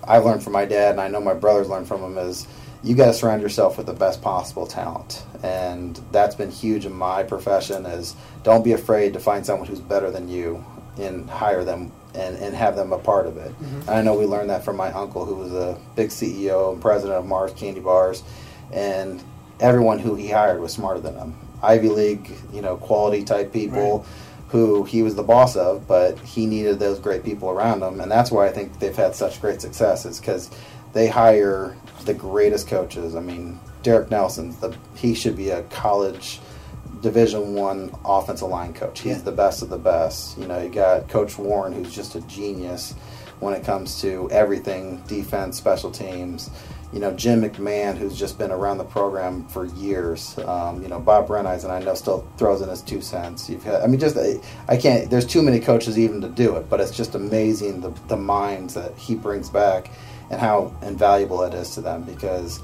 I've 0.03 0.25
learned 0.25 0.43
from 0.43 0.53
my 0.53 0.65
dad, 0.65 0.91
and 0.91 1.01
I 1.01 1.07
know 1.07 1.21
my 1.21 1.35
brothers 1.35 1.69
learned 1.69 1.87
from 1.87 2.03
him 2.03 2.19
is 2.19 2.49
you 2.83 2.95
got 2.95 3.07
to 3.07 3.13
surround 3.15 3.43
yourself 3.43 3.77
with 3.77 3.87
the 3.87 3.93
best 3.93 4.23
possible 4.23 4.67
talent, 4.67 5.23
and 5.43 6.01
that's 6.13 6.35
been 6.35 6.51
huge 6.51 6.87
in 6.87 6.93
my 6.93 7.23
profession. 7.23 7.85
Is 7.87 8.15
don't 8.43 8.65
be 8.65 8.73
afraid 8.73 9.13
to 9.15 9.21
find 9.21 9.45
someone 9.45 9.69
who's 9.69 9.81
better 9.81 10.11
than 10.11 10.29
you 10.29 10.65
and 10.99 11.29
hire 11.29 11.65
them 11.65 11.93
and, 12.15 12.37
and 12.37 12.55
have 12.55 12.77
them 12.77 12.93
a 12.93 12.99
part 12.99 13.27
of 13.27 13.37
it. 13.37 13.53
Mhm. 13.61 13.81
And 13.83 13.91
I 13.91 14.03
know 14.03 14.15
we 14.15 14.25
learned 14.27 14.51
that 14.51 14.65
from 14.65 14.77
my 14.77 14.91
uncle, 14.93 15.25
who 15.25 15.35
was 15.37 15.53
a 15.53 15.77
big 15.95 16.11
CEO 16.11 16.73
and 16.73 16.81
president 16.81 17.19
of 17.19 17.27
Mars 17.27 17.53
Candy 17.53 17.81
Bars, 17.81 18.23
and 18.73 19.23
everyone 19.61 19.99
who 19.99 20.15
he 20.15 20.29
hired 20.29 20.61
was 20.61 20.73
smarter 20.73 21.01
than 21.01 21.15
him. 21.17 21.35
Ivy 21.63 21.89
League, 21.91 22.33
you 22.53 22.63
know, 22.63 22.77
quality 22.77 23.23
type 23.25 23.53
people 23.53 24.05
who 24.49 24.83
he 24.83 25.03
was 25.03 25.15
the 25.15 25.23
boss 25.23 25.55
of, 25.55 25.87
but 25.87 26.19
he 26.21 26.45
needed 26.47 26.81
those 26.81 26.99
great 26.99 27.23
people 27.23 27.51
around 27.51 27.83
him, 27.83 28.01
and 28.01 28.11
that's 28.11 28.33
why 28.33 28.47
I 28.47 28.51
think 28.51 28.81
they've 28.81 28.97
had 28.97 29.15
such 29.15 29.41
great 29.41 29.61
success. 29.61 30.05
Is 30.05 30.19
because 30.19 30.51
they 30.93 31.07
hire 31.09 31.77
the 32.05 32.15
greatest 32.15 32.69
coaches. 32.69 33.15
I 33.15 33.21
mean, 33.21 33.61
Derek 33.83 34.11
Nelson, 34.11 34.55
the 34.61 34.75
he 34.95 35.15
should 35.15 35.37
be 35.37 35.51
a 35.51 35.63
college 35.65 36.41
Division 37.03 37.55
One 37.55 37.91
offensive 38.05 38.49
line 38.49 38.75
coach. 38.75 39.01
He's 39.01 39.17
Yeah. 39.19 39.23
the 39.23 39.33
best 39.33 39.63
of 39.63 39.71
the 39.71 39.79
best. 39.79 40.37
You 40.39 40.47
know, 40.47 40.61
you 40.61 40.69
got 40.69 41.09
Coach 41.09 41.39
Warren, 41.39 41.73
who's 41.73 41.95
just 41.95 42.15
a 42.15 42.21
genius 42.23 42.95
when 43.41 43.55
it 43.55 43.65
comes 43.65 44.01
to 44.03 44.29
everything 44.31 45.03
defense, 45.07 45.57
special 45.57 45.91
teams. 45.91 46.51
You 46.93 46.99
know, 46.99 47.13
Jim 47.13 47.41
McMahon, 47.43 47.97
who's 47.97 48.19
just 48.19 48.37
been 48.37 48.51
around 48.51 48.79
the 48.79 48.85
program 48.85 49.47
for 49.47 49.65
years. 49.65 50.37
Um, 50.45 50.83
you 50.83 50.89
know, 50.89 50.99
Bob 50.99 51.29
Brenneisen, 51.29 51.71
I 51.71 51.79
know, 51.79 51.95
still 51.95 52.27
throws 52.37 52.63
in 52.63 52.69
his 52.69 52.83
two 52.83 53.01
cents. 53.01 53.49
You've 53.49 53.63
had, 53.63 53.81
I 53.81 53.87
mean, 53.87 54.01
just 54.01 54.17
I, 54.19 54.41
I 54.69 54.77
can't. 54.77 55.09
There's 55.09 55.25
too 55.25 55.41
many 55.41 55.61
coaches 55.61 55.99
even 55.99 56.21
to 56.21 56.29
do 56.29 56.57
it, 56.57 56.69
but 56.69 56.81
it's 56.81 56.91
just 56.91 57.15
amazing 57.15 57.81
the 57.81 57.93
the 58.09 58.17
minds 58.17 58.75
that 58.75 58.93
he 58.99 59.15
brings 59.15 59.49
back 59.49 59.91
and 60.31 60.41
how 60.41 60.75
invaluable 60.83 61.43
it 61.43 61.55
is 61.55 61.75
to 61.75 61.81
them 61.81 62.03
because 62.05 62.61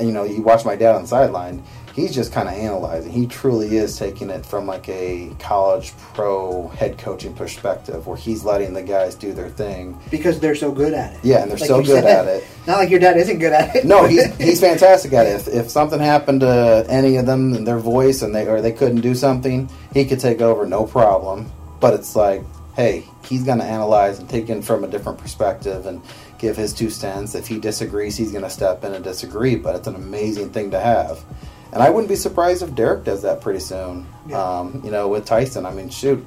you 0.00 0.12
know, 0.12 0.24
you 0.24 0.42
watch 0.42 0.64
my 0.64 0.76
dad 0.76 0.94
on 0.94 1.02
the 1.02 1.08
sideline, 1.08 1.62
he's 1.94 2.14
just 2.14 2.32
kind 2.32 2.48
of 2.48 2.54
analyzing. 2.54 3.12
He 3.12 3.26
truly 3.26 3.76
is 3.76 3.96
taking 3.98 4.30
it 4.30 4.44
from 4.44 4.66
like 4.66 4.88
a 4.88 5.30
college 5.38 5.92
pro 6.14 6.68
head 6.68 6.98
coaching 6.98 7.34
perspective 7.34 8.06
where 8.06 8.16
he's 8.16 8.44
letting 8.44 8.72
the 8.74 8.82
guys 8.82 9.14
do 9.14 9.32
their 9.32 9.48
thing. 9.50 9.98
Because 10.10 10.40
they're 10.40 10.54
so 10.54 10.72
good 10.72 10.94
at 10.94 11.14
it. 11.14 11.20
Yeah, 11.22 11.42
and 11.42 11.50
they're 11.50 11.58
Like 11.58 11.68
so 11.68 11.78
good 11.82 12.02
said. 12.02 12.26
at 12.26 12.36
it. 12.36 12.44
Not 12.66 12.78
like 12.78 12.90
your 12.90 13.00
dad 13.00 13.16
isn't 13.18 13.38
good 13.38 13.52
at 13.52 13.76
it. 13.76 13.84
No, 13.84 14.06
he's, 14.08 14.34
he's 14.36 14.60
fantastic 14.60 15.12
at 15.12 15.26
it. 15.26 15.34
If, 15.46 15.48
if 15.48 15.70
something 15.70 16.00
happened 16.00 16.40
to 16.40 16.84
any 16.88 17.16
of 17.16 17.26
them 17.26 17.54
and 17.54 17.66
their 17.66 17.78
voice 17.78 18.22
and 18.22 18.34
they 18.34 18.46
or 18.46 18.60
they 18.60 18.72
couldn't 18.72 19.00
do 19.00 19.14
something, 19.14 19.70
he 19.94 20.04
could 20.04 20.20
take 20.20 20.40
over 20.40 20.66
no 20.66 20.86
problem. 20.86 21.50
But 21.80 21.94
it's 21.94 22.16
like, 22.16 22.42
hey, 22.74 23.04
he's 23.24 23.44
going 23.44 23.58
to 23.58 23.64
analyze 23.64 24.18
and 24.18 24.28
take 24.28 24.48
in 24.48 24.62
from 24.62 24.84
a 24.84 24.88
different 24.88 25.18
perspective 25.18 25.86
and 25.86 26.02
give 26.38 26.56
his 26.56 26.72
two 26.72 26.90
cents. 26.90 27.34
If 27.34 27.46
he 27.46 27.58
disagrees, 27.58 28.16
he's 28.16 28.32
going 28.32 28.44
to 28.44 28.50
step 28.50 28.84
in 28.84 28.92
and 28.94 29.04
disagree. 29.04 29.56
But 29.56 29.76
it's 29.76 29.86
an 29.86 29.94
amazing 29.94 30.50
thing 30.50 30.70
to 30.70 30.80
have. 30.80 31.24
And 31.72 31.82
I 31.82 31.88
wouldn't 31.88 32.08
be 32.08 32.16
surprised 32.16 32.62
if 32.62 32.74
Derek 32.74 33.04
does 33.04 33.22
that 33.22 33.40
pretty 33.40 33.60
soon. 33.60 34.06
Yeah. 34.28 34.42
Um, 34.42 34.82
you 34.84 34.90
know, 34.90 35.08
with 35.08 35.24
Tyson. 35.24 35.64
I 35.64 35.72
mean, 35.72 35.88
shoot, 35.88 36.24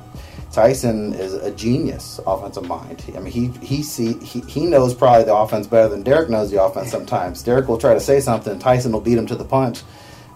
Tyson 0.51 1.13
is 1.13 1.33
a 1.33 1.51
genius 1.51 2.19
offensive 2.25 2.67
mind. 2.67 3.03
I 3.15 3.19
mean, 3.19 3.31
he 3.31 3.47
he 3.65 3.83
see 3.83 4.13
he, 4.19 4.39
he 4.41 4.65
knows 4.65 4.95
probably 4.95 5.25
the 5.25 5.35
offense 5.35 5.67
better 5.67 5.89
than 5.89 6.01
Derek 6.01 6.29
knows 6.29 6.49
the 6.49 6.63
offense. 6.63 6.89
Sometimes 6.89 7.43
Derek 7.43 7.67
will 7.67 7.77
try 7.77 7.93
to 7.93 7.99
say 7.99 8.19
something, 8.19 8.57
Tyson 8.57 8.91
will 8.91 9.01
beat 9.01 9.17
him 9.17 9.27
to 9.27 9.35
the 9.35 9.45
punch 9.45 9.83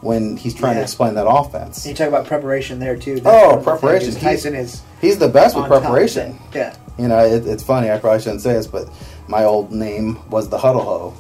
when 0.02 0.38
he's 0.38 0.54
trying 0.54 0.76
to 0.76 0.82
explain 0.82 1.16
that 1.16 1.28
offense. 1.28 1.86
You 1.86 1.94
talk 1.94 2.08
about 2.08 2.26
preparation 2.26 2.80
there 2.80 2.96
too. 2.96 3.22
Oh, 3.26 3.60
preparation. 3.64 4.14
Tyson 4.16 4.56
is 4.56 4.82
He's 5.02 5.18
the 5.18 5.28
best 5.30 5.56
with 5.56 5.64
on 5.66 5.70
top 5.70 5.78
of 5.78 5.84
preparation. 5.84 6.40
Yeah. 6.54 6.76
You 6.98 7.08
know, 7.08 7.20
it, 7.26 7.48
it's 7.48 7.64
funny. 7.64 7.90
I 7.90 7.98
probably 7.98 8.20
shouldn't 8.22 8.42
say 8.42 8.54
this, 8.54 8.68
but 8.68 8.90
my 9.28 9.44
old 9.46 9.72
name 9.72 10.20
was 10.30 10.50
the 10.50 10.58
Hudl 10.58 10.84
Ho 10.84 11.14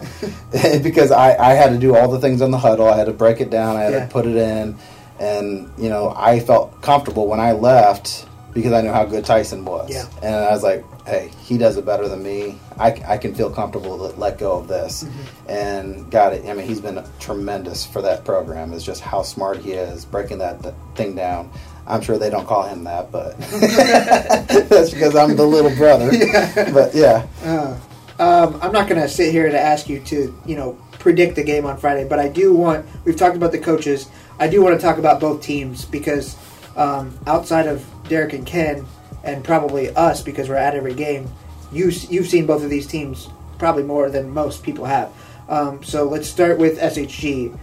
because 0.83 1.11
I, 1.11 1.35
I 1.37 1.53
had 1.53 1.69
to 1.71 1.77
do 1.77 1.95
all 1.95 2.09
the 2.11 2.19
things 2.19 2.41
on 2.41 2.51
the 2.51 2.57
Hudl. 2.57 2.91
I 2.91 2.97
had 2.97 3.05
to 3.05 3.13
break 3.13 3.39
it 3.41 3.49
down. 3.49 3.75
I 3.77 3.81
had 3.83 3.93
Yeah. 3.93 4.05
to 4.05 4.11
put 4.11 4.25
it 4.25 4.35
in, 4.35 4.77
and 5.19 5.71
you 5.77 5.89
know, 5.89 6.13
I 6.15 6.39
felt 6.39 6.81
comfortable 6.81 7.27
when 7.27 7.39
I 7.39 7.51
left 7.53 8.25
because 8.53 8.73
I 8.73 8.81
knew 8.81 8.91
how 8.91 9.05
good 9.05 9.25
Tyson 9.25 9.65
was. 9.65 9.89
Yeah. 9.91 10.05
And 10.23 10.35
I 10.35 10.51
was 10.51 10.63
like, 10.63 10.83
hey, 11.05 11.31
he 11.43 11.57
does 11.57 11.77
it 11.77 11.85
better 11.85 12.07
than 12.07 12.23
me. 12.23 12.57
I, 12.77 12.88
I 13.07 13.17
can 13.17 13.35
feel 13.35 13.49
comfortable 13.51 13.97
to 14.09 14.19
let 14.19 14.38
go 14.38 14.57
of 14.57 14.67
this. 14.67 15.03
Mm-hmm. 15.03 15.50
And 15.50 16.12
got 16.12 16.33
it. 16.33 16.45
I 16.45 16.54
mean, 16.54 16.67
he's 16.67 16.81
been 16.81 17.04
tremendous 17.19 17.85
for 17.85 18.02
that 18.02 18.25
program. 18.25 18.73
Is 18.73 18.83
just 18.83 19.02
how 19.02 19.21
smart 19.23 19.58
he 19.58 19.73
is 19.73 20.06
breaking 20.06 20.39
that 20.39 20.62
th- 20.63 20.75
thing 20.95 21.15
down. 21.15 21.52
I'm 21.87 22.02
sure 22.02 22.17
they 22.19 22.29
don't 22.29 22.45
call 22.45 22.67
him 22.67 22.83
that, 22.83 23.12
but 23.12 23.37
that's 23.39 24.91
because 24.91 25.15
I'm 25.15 25.35
the 25.35 25.45
little 25.45 25.75
brother. 25.75 26.12
Yeah. 26.19 26.71
But 26.71 26.93
yeah, 26.93 27.27
Uh, 27.43 27.79
um, 28.19 28.60
I'm 28.62 28.71
not 28.71 28.87
going 28.87 29.02
to 29.02 29.08
sit 29.08 29.31
here 29.31 29.50
to 29.50 29.60
ask 29.60 29.89
you 29.89 30.00
to, 30.02 30.37
you 30.45 30.56
know, 30.56 30.77
predict 31.00 31.35
the 31.35 31.43
game 31.43 31.65
on 31.65 31.77
Friday, 31.77 32.08
but 32.08 32.19
I 32.19 32.27
do 32.27 32.54
want. 32.54 32.85
We've 33.06 33.15
talked 33.15 33.35
about 33.35 33.52
the 33.52 33.60
coaches. 33.60 34.10
I 34.37 34.47
do 34.47 34.62
want 34.62 34.75
to 34.75 34.81
talk 34.81 34.97
about 34.97 35.19
both 35.19 35.41
teams 35.41 35.85
because 35.85 36.35
um, 36.75 37.17
outside 37.25 37.67
of 37.67 37.85
Derek 38.10 38.33
and 38.33 38.45
Ken, 38.45 38.85
and 39.23 39.43
probably 39.43 39.89
us 39.95 40.21
because 40.21 40.49
we're 40.49 40.55
at 40.55 40.75
every 40.75 40.93
game, 40.93 41.29
you 41.71 41.91
you've 42.10 42.27
seen 42.27 42.45
both 42.45 42.63
of 42.63 42.69
these 42.69 42.87
teams 42.87 43.29
probably 43.57 43.83
more 43.83 44.10
than 44.10 44.29
most 44.31 44.63
people 44.63 44.85
have. 44.85 45.12
Um, 45.47 45.83
so 45.83 46.05
let's 46.05 46.27
start 46.27 46.57
with 46.57 46.79
SHG. 46.79 47.57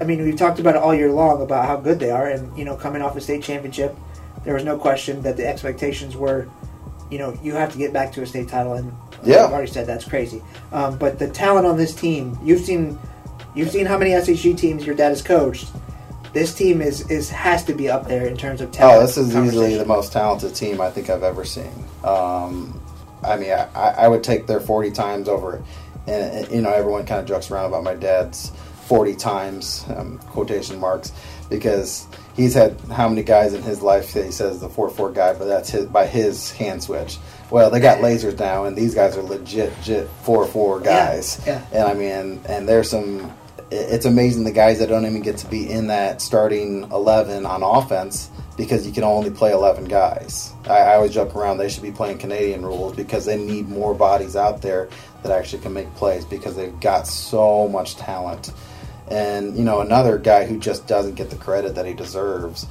I 0.00 0.04
mean, 0.04 0.22
we've 0.22 0.36
talked 0.36 0.58
about 0.58 0.74
it 0.74 0.82
all 0.82 0.94
year 0.94 1.10
long 1.10 1.42
about 1.42 1.66
how 1.66 1.76
good 1.76 1.98
they 1.98 2.10
are, 2.10 2.28
and 2.28 2.56
you 2.58 2.64
know, 2.64 2.76
coming 2.76 3.02
off 3.02 3.16
a 3.16 3.20
state 3.20 3.42
championship, 3.42 3.96
there 4.44 4.54
was 4.54 4.64
no 4.64 4.76
question 4.76 5.22
that 5.22 5.36
the 5.36 5.46
expectations 5.46 6.16
were, 6.16 6.48
you 7.10 7.18
know, 7.18 7.38
you 7.42 7.54
have 7.54 7.72
to 7.72 7.78
get 7.78 7.92
back 7.92 8.12
to 8.12 8.22
a 8.22 8.26
state 8.26 8.48
title, 8.48 8.74
and 8.74 8.92
Yeah. 9.24 9.44
I've 9.44 9.52
already 9.52 9.70
said 9.70 9.86
that's 9.86 10.04
crazy. 10.04 10.42
Um, 10.72 10.98
but 10.98 11.18
the 11.18 11.28
talent 11.28 11.66
on 11.66 11.76
this 11.76 11.94
team, 11.94 12.36
you've 12.42 12.62
seen, 12.62 12.98
you've 13.54 13.70
seen 13.70 13.86
how 13.86 13.96
many 13.96 14.10
SHG 14.10 14.56
teams 14.56 14.84
your 14.84 14.96
dad 14.96 15.10
has 15.10 15.22
coached. 15.22 15.68
This 16.32 16.54
team 16.54 16.80
is 16.80 17.10
is 17.10 17.28
has 17.30 17.64
to 17.64 17.74
be 17.74 17.88
up 17.90 18.08
there 18.08 18.26
in 18.26 18.36
terms 18.36 18.60
of 18.60 18.72
talent. 18.72 18.98
Oh, 18.98 19.00
this 19.06 19.16
is 19.16 19.36
easily 19.36 19.76
the 19.76 19.84
most 19.84 20.12
talented 20.12 20.54
team 20.54 20.80
I 20.80 20.90
think 20.90 21.10
I've 21.10 21.22
ever 21.22 21.44
seen. 21.44 21.72
Um, 22.04 22.80
I 23.22 23.36
mean, 23.36 23.52
I, 23.52 23.66
I 23.74 24.08
would 24.08 24.24
take 24.24 24.46
their 24.46 24.60
40 24.60 24.90
times 24.92 25.28
over. 25.28 25.62
And, 26.06 26.50
you 26.50 26.62
know, 26.62 26.72
everyone 26.72 27.06
kind 27.06 27.20
of 27.20 27.26
jokes 27.26 27.50
around 27.50 27.66
about 27.66 27.84
my 27.84 27.94
dad's 27.94 28.50
40 28.86 29.14
times, 29.14 29.84
um, 29.96 30.18
quotation 30.18 30.80
marks, 30.80 31.12
because 31.48 32.08
he's 32.34 32.54
had 32.54 32.80
how 32.90 33.08
many 33.08 33.22
guys 33.22 33.54
in 33.54 33.62
his 33.62 33.80
life 33.82 34.12
that 34.14 34.24
he 34.24 34.32
says 34.32 34.60
the 34.60 34.68
4 34.68 34.90
4 34.90 35.12
guy, 35.12 35.32
but 35.34 35.44
that's 35.44 35.70
his, 35.70 35.86
by 35.86 36.06
his 36.06 36.50
hand 36.52 36.82
switch. 36.82 37.18
Well, 37.50 37.70
they 37.70 37.78
got 37.78 37.98
lasers 37.98 38.38
now, 38.38 38.64
and 38.64 38.76
these 38.76 38.94
guys 38.94 39.16
are 39.16 39.22
legit, 39.22 39.76
legit 39.78 40.08
4 40.24 40.46
4 40.46 40.80
guys. 40.80 41.40
yeah. 41.46 41.64
And 41.72 41.84
I 41.86 41.94
mean, 41.94 42.40
and 42.46 42.68
there's 42.68 42.90
some. 42.90 43.32
It- 43.72 43.92
It's 43.94 44.06
amazing 44.06 44.44
the 44.44 44.52
guys 44.52 44.78
that 44.78 44.88
don't 44.88 45.06
even 45.06 45.22
get 45.22 45.38
to 45.38 45.46
be 45.46 45.70
in 45.70 45.86
that 45.88 46.20
starting 46.20 46.84
eleven 46.92 47.46
on 47.46 47.62
offense 47.62 48.28
because 48.56 48.86
you 48.86 48.92
can 48.92 49.04
only 49.04 49.30
play 49.30 49.52
eleven 49.52 49.84
guys. 49.84 50.52
I, 50.68 50.78
I 50.78 50.94
always 50.96 51.12
joke 51.12 51.34
around 51.34 51.58
they 51.58 51.68
should 51.68 51.82
be 51.82 51.90
playing 51.90 52.18
Canadian 52.18 52.64
rules 52.64 52.94
because 52.94 53.24
they 53.24 53.36
need 53.36 53.68
more 53.68 53.94
bodies 53.94 54.36
out 54.36 54.60
there 54.62 54.88
that 55.22 55.32
actually 55.32 55.62
can 55.62 55.72
make 55.72 55.92
plays 55.94 56.24
because 56.24 56.54
they've 56.56 56.78
got 56.80 57.06
so 57.06 57.68
much 57.68 57.96
talent. 57.96 58.52
And 59.08 59.56
you 59.56 59.64
know, 59.64 59.80
another 59.80 60.18
guy 60.18 60.44
who 60.46 60.58
just 60.58 60.86
doesn't 60.86 61.14
get 61.14 61.30
the 61.30 61.36
credit 61.36 61.74
that 61.74 61.86
he 61.86 61.94
deserves 61.94 62.66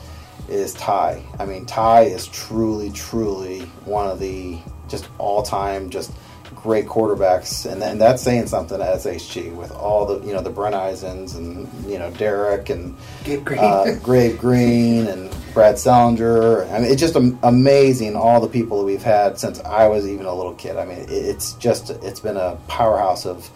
is 0.49 0.74
Ty. 0.74 1.24
I 1.39 1.45
mean, 1.45 1.66
Ty 1.66 2.04
is 2.04 2.28
truly, 2.28 2.91
truly 2.91 3.62
one 3.86 4.08
of 4.08 4.20
the 4.20 4.58
just 4.89 5.08
all-time 5.18 5.89
just 5.89 6.12
great 6.56 6.86
quarterbacks, 6.86 7.70
and, 7.72 7.82
and 7.84 7.99
that's 7.99 8.22
saying 8.22 8.47
something 8.47 8.82
at 8.82 8.99
SHG 8.99 9.54
with 9.56 9.72
all 9.72 10.06
the 10.06 10.26
you 10.26 10.34
know 10.34 10.41
the 10.41 10.52
Brenneisens 10.52 11.36
and 11.36 11.68
you 11.89 11.97
know 11.97 12.12
Derek 12.12 12.70
and 12.70 12.95
Gabe 13.24 13.43
Green. 13.43 13.60
uh, 13.60 13.97
Grave 14.04 14.39
Green 14.39 15.08
and 15.08 15.36
Brad 15.54 15.80
Salinger. 15.80 16.66
I 16.66 16.80
mean, 16.80 16.91
it's 16.91 17.02
just 17.02 17.16
amazing 17.16 18.16
all 18.16 18.39
the 18.41 18.47
people 18.47 18.80
that 18.80 18.86
we've 18.86 19.02
had 19.04 19.39
since 19.39 19.60
I 19.62 19.88
was 19.88 20.08
even 20.08 20.26
a 20.26 20.34
little 20.34 20.54
kid. 20.54 20.78
I 20.78 20.86
mean, 20.86 21.06
it's 21.10 21.54
just 21.54 21.89
it's 21.89 22.20
been 22.20 22.38
a 22.38 22.58
powerhouse 22.68 23.26
of 23.26 23.49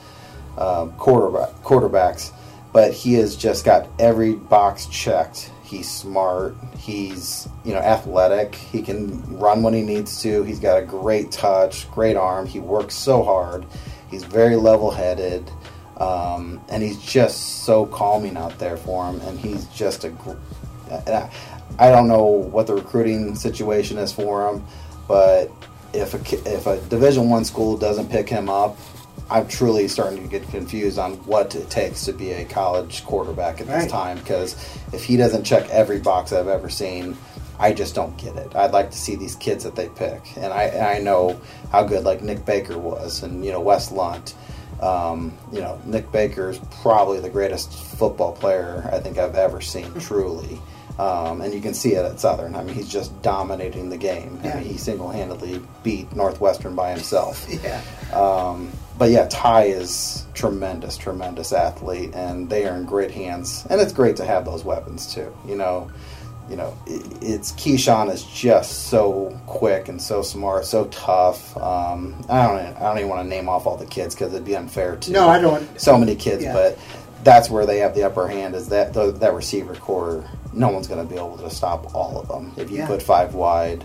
um, 0.58 0.92
quarterback 0.94 1.50
quarterbacks, 1.64 2.32
but 2.74 2.94
he 2.94 3.14
has 3.16 3.36
just 3.36 3.66
got 3.66 3.88
every 4.00 4.34
box 4.34 4.86
checked. 4.88 5.52
He's 5.66 5.90
smart. 5.90 6.56
He's 6.78 7.48
you 7.64 7.74
know 7.74 7.80
athletic. 7.80 8.56
He 8.56 8.82
can 8.82 9.38
run 9.38 9.64
when 9.64 9.74
he 9.74 9.82
needs 9.82 10.22
to. 10.22 10.44
He's 10.44 10.60
got 10.60 10.78
a 10.78 10.86
great 10.86 11.32
touch, 11.32 11.90
great 11.92 12.16
arm. 12.16 12.46
He 12.46 12.60
works 12.60 12.96
so 12.96 13.24
hard. 13.24 13.66
He's 14.10 14.24
very 14.24 14.56
level 14.56 14.92
headed. 14.92 15.50
Um, 15.98 16.62
and 16.70 16.84
he's 16.84 17.02
just 17.02 17.64
so 17.64 17.86
calming 17.86 18.36
out 18.36 18.60
there 18.60 18.78
for 18.78 19.10
him. 19.10 19.22
And 19.22 19.40
he's 19.40 19.66
just 19.68 20.04
a. 20.04 20.10
gr- 20.10 20.36
I, 20.92 21.30
I 21.80 21.90
don't 21.90 22.08
know 22.08 22.24
what 22.26 22.68
the 22.68 22.76
recruiting 22.76 23.36
situation 23.36 23.98
is 23.98 24.12
for 24.12 24.50
him, 24.50 24.66
but 25.08 25.52
if 25.94 26.14
a 26.14 26.54
if 26.56 26.68
a 26.68 26.80
Division 26.90 27.30
One 27.30 27.44
school 27.46 27.78
doesn't 27.78 28.10
pick 28.10 28.30
him 28.30 28.50
up, 28.50 28.78
I'm 29.30 29.48
truly 29.48 29.88
starting 29.88 30.22
to 30.24 30.30
get 30.30 30.48
confused 30.50 31.00
on 31.00 31.14
what 31.26 31.56
it 31.56 31.70
takes 31.70 32.06
to 32.06 32.14
be 32.14 32.32
a 32.32 32.46
college 32.46 33.04
quarterback 33.06 33.60
at 33.62 33.68
this 33.68 33.76
Right. 33.84 33.90
time. 33.90 34.18
Because 34.20 34.56
if 34.94 35.04
he 35.04 35.18
doesn't 35.18 35.44
check 35.44 35.68
every 35.72 36.00
box 36.00 36.32
I've 36.32 36.48
ever 36.48 36.70
seen, 36.70 37.18
I 37.60 37.74
just 37.74 37.96
don't 37.96 38.16
get 38.18 38.36
it. 38.36 38.56
I'd 38.56 38.72
like 38.72 38.92
to 38.92 38.98
see 38.98 39.16
these 39.16 39.36
kids 39.36 39.64
that 39.64 39.76
they 39.76 39.88
pick, 39.90 40.22
and 40.36 40.52
I 40.54 40.64
and 40.64 40.86
I 40.86 41.00
know 41.00 41.38
how 41.72 41.84
good 41.84 42.04
like 42.04 42.22
Nick 42.22 42.46
Baker 42.46 42.78
was, 42.78 43.24
and 43.24 43.44
you 43.46 43.52
know 43.52 43.62
Wes 43.62 43.92
Lunt. 43.92 44.34
Um, 44.82 45.32
you 45.54 45.62
know 45.62 45.80
Nick 45.86 46.12
Baker 46.12 46.50
is 46.50 46.60
probably 46.82 47.20
the 47.22 47.30
greatest 47.30 47.72
football 47.72 48.34
player 48.34 48.88
I 48.92 49.00
think 49.00 49.18
I've 49.18 49.36
ever 49.36 49.62
seen. 49.62 49.92
truly. 50.00 50.60
Um, 51.00 51.42
and 51.42 51.54
you 51.54 51.60
can 51.62 51.74
see 51.74 51.94
it 51.94 52.06
at 52.06 52.20
Southern. 52.22 52.56
I 52.56 52.64
mean, 52.64 52.74
he's 52.76 52.88
just 52.88 53.22
dominating 53.22 53.90
the 53.90 53.98
game. 53.98 54.40
I 54.44 54.48
Yeah. 54.48 54.56
mean, 54.60 54.64
he 54.66 54.78
single-handedly 54.78 55.62
beat 55.84 56.16
Northwestern 56.16 56.74
by 56.76 56.92
himself. 56.92 57.46
yeah. 57.64 57.82
Um, 58.18 58.72
but 58.98 59.10
yeah, 59.12 59.28
Ty 59.30 59.64
is 59.66 60.26
tremendous, 60.34 60.98
tremendous 60.98 61.52
athlete, 61.54 62.14
and 62.14 62.50
they 62.50 62.66
are 62.68 62.76
in 62.76 62.86
great 62.86 63.12
hands. 63.12 63.66
And 63.70 63.80
it's 63.82 63.94
great 63.94 64.16
to 64.18 64.26
have 64.26 64.46
those 64.46 64.64
weapons 64.64 65.14
too. 65.14 65.36
You 65.48 65.56
know, 65.56 65.92
you 66.50 66.56
know, 66.56 66.78
it's 66.86 67.52
Keyshawn 67.54 68.12
is 68.14 68.24
just 68.24 68.88
so 68.88 69.38
quick 69.48 69.88
and 69.88 70.02
so 70.02 70.22
smart, 70.22 70.66
so 70.66 70.86
tough. 70.86 71.56
Um, 71.58 72.16
I 72.30 72.46
don't, 72.48 72.76
I 72.78 72.80
don't 72.82 72.98
even 73.00 73.10
want 73.10 73.24
to 73.26 73.28
name 73.30 73.50
off 73.50 73.66
all 73.66 73.78
the 73.78 73.86
kids 73.88 74.14
because 74.16 74.32
it'd 74.34 74.46
be 74.46 74.56
unfair 74.56 74.96
to 74.96 75.12
No, 75.12 75.28
I 75.28 75.40
don't. 75.42 75.80
so 75.82 75.98
many 75.98 76.16
kids, 76.16 76.44
Yeah. 76.44 76.54
but 76.54 76.78
that's 77.24 77.50
where 77.50 77.66
they 77.66 77.80
have 77.80 77.96
the 77.96 78.04
upper 78.04 78.28
hand. 78.28 78.54
Is 78.54 78.70
that 78.70 78.94
th- 78.94 79.16
that 79.16 79.34
receiver 79.34 79.74
core? 79.76 80.24
No 80.54 80.70
one's 80.70 80.88
going 80.88 81.06
to 81.06 81.12
be 81.12 81.18
able 81.20 81.38
to 81.40 81.50
stop 81.50 81.96
all 81.96 82.20
of 82.20 82.28
them. 82.28 82.54
If 82.58 82.70
you 82.70 82.78
Yeah. 82.78 82.88
put 82.88 83.02
five 83.02 83.34
wide, 83.34 83.84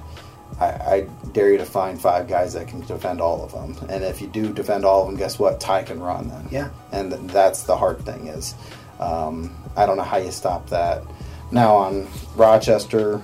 I, 0.60 0.66
I 0.66 1.00
dare 1.32 1.50
you 1.50 1.58
to 1.58 1.64
find 1.64 2.00
five 2.00 2.28
guys 2.28 2.52
that 2.52 2.68
can 2.68 2.80
defend 2.80 3.20
all 3.20 3.42
of 3.42 3.52
them. 3.52 3.88
And 3.88 4.04
if 4.04 4.20
you 4.20 4.28
do 4.28 4.52
defend 4.52 4.84
all 4.84 5.02
of 5.02 5.08
them, 5.08 5.16
guess 5.16 5.38
what? 5.38 5.58
Ty 5.58 5.84
can 5.84 6.00
run 6.00 6.28
them. 6.28 6.48
Yeah. 6.50 6.68
And 6.92 7.10
th- 7.10 7.32
that's 7.32 7.62
the 7.62 7.76
hard 7.76 8.04
thing 8.04 8.26
is, 8.26 8.54
um, 9.00 9.54
I 9.76 9.86
don't 9.86 9.96
know 9.96 10.02
how 10.02 10.18
you 10.18 10.30
stop 10.30 10.68
that. 10.68 11.02
Now 11.50 11.74
on 11.76 12.06
Rochester, 12.36 13.22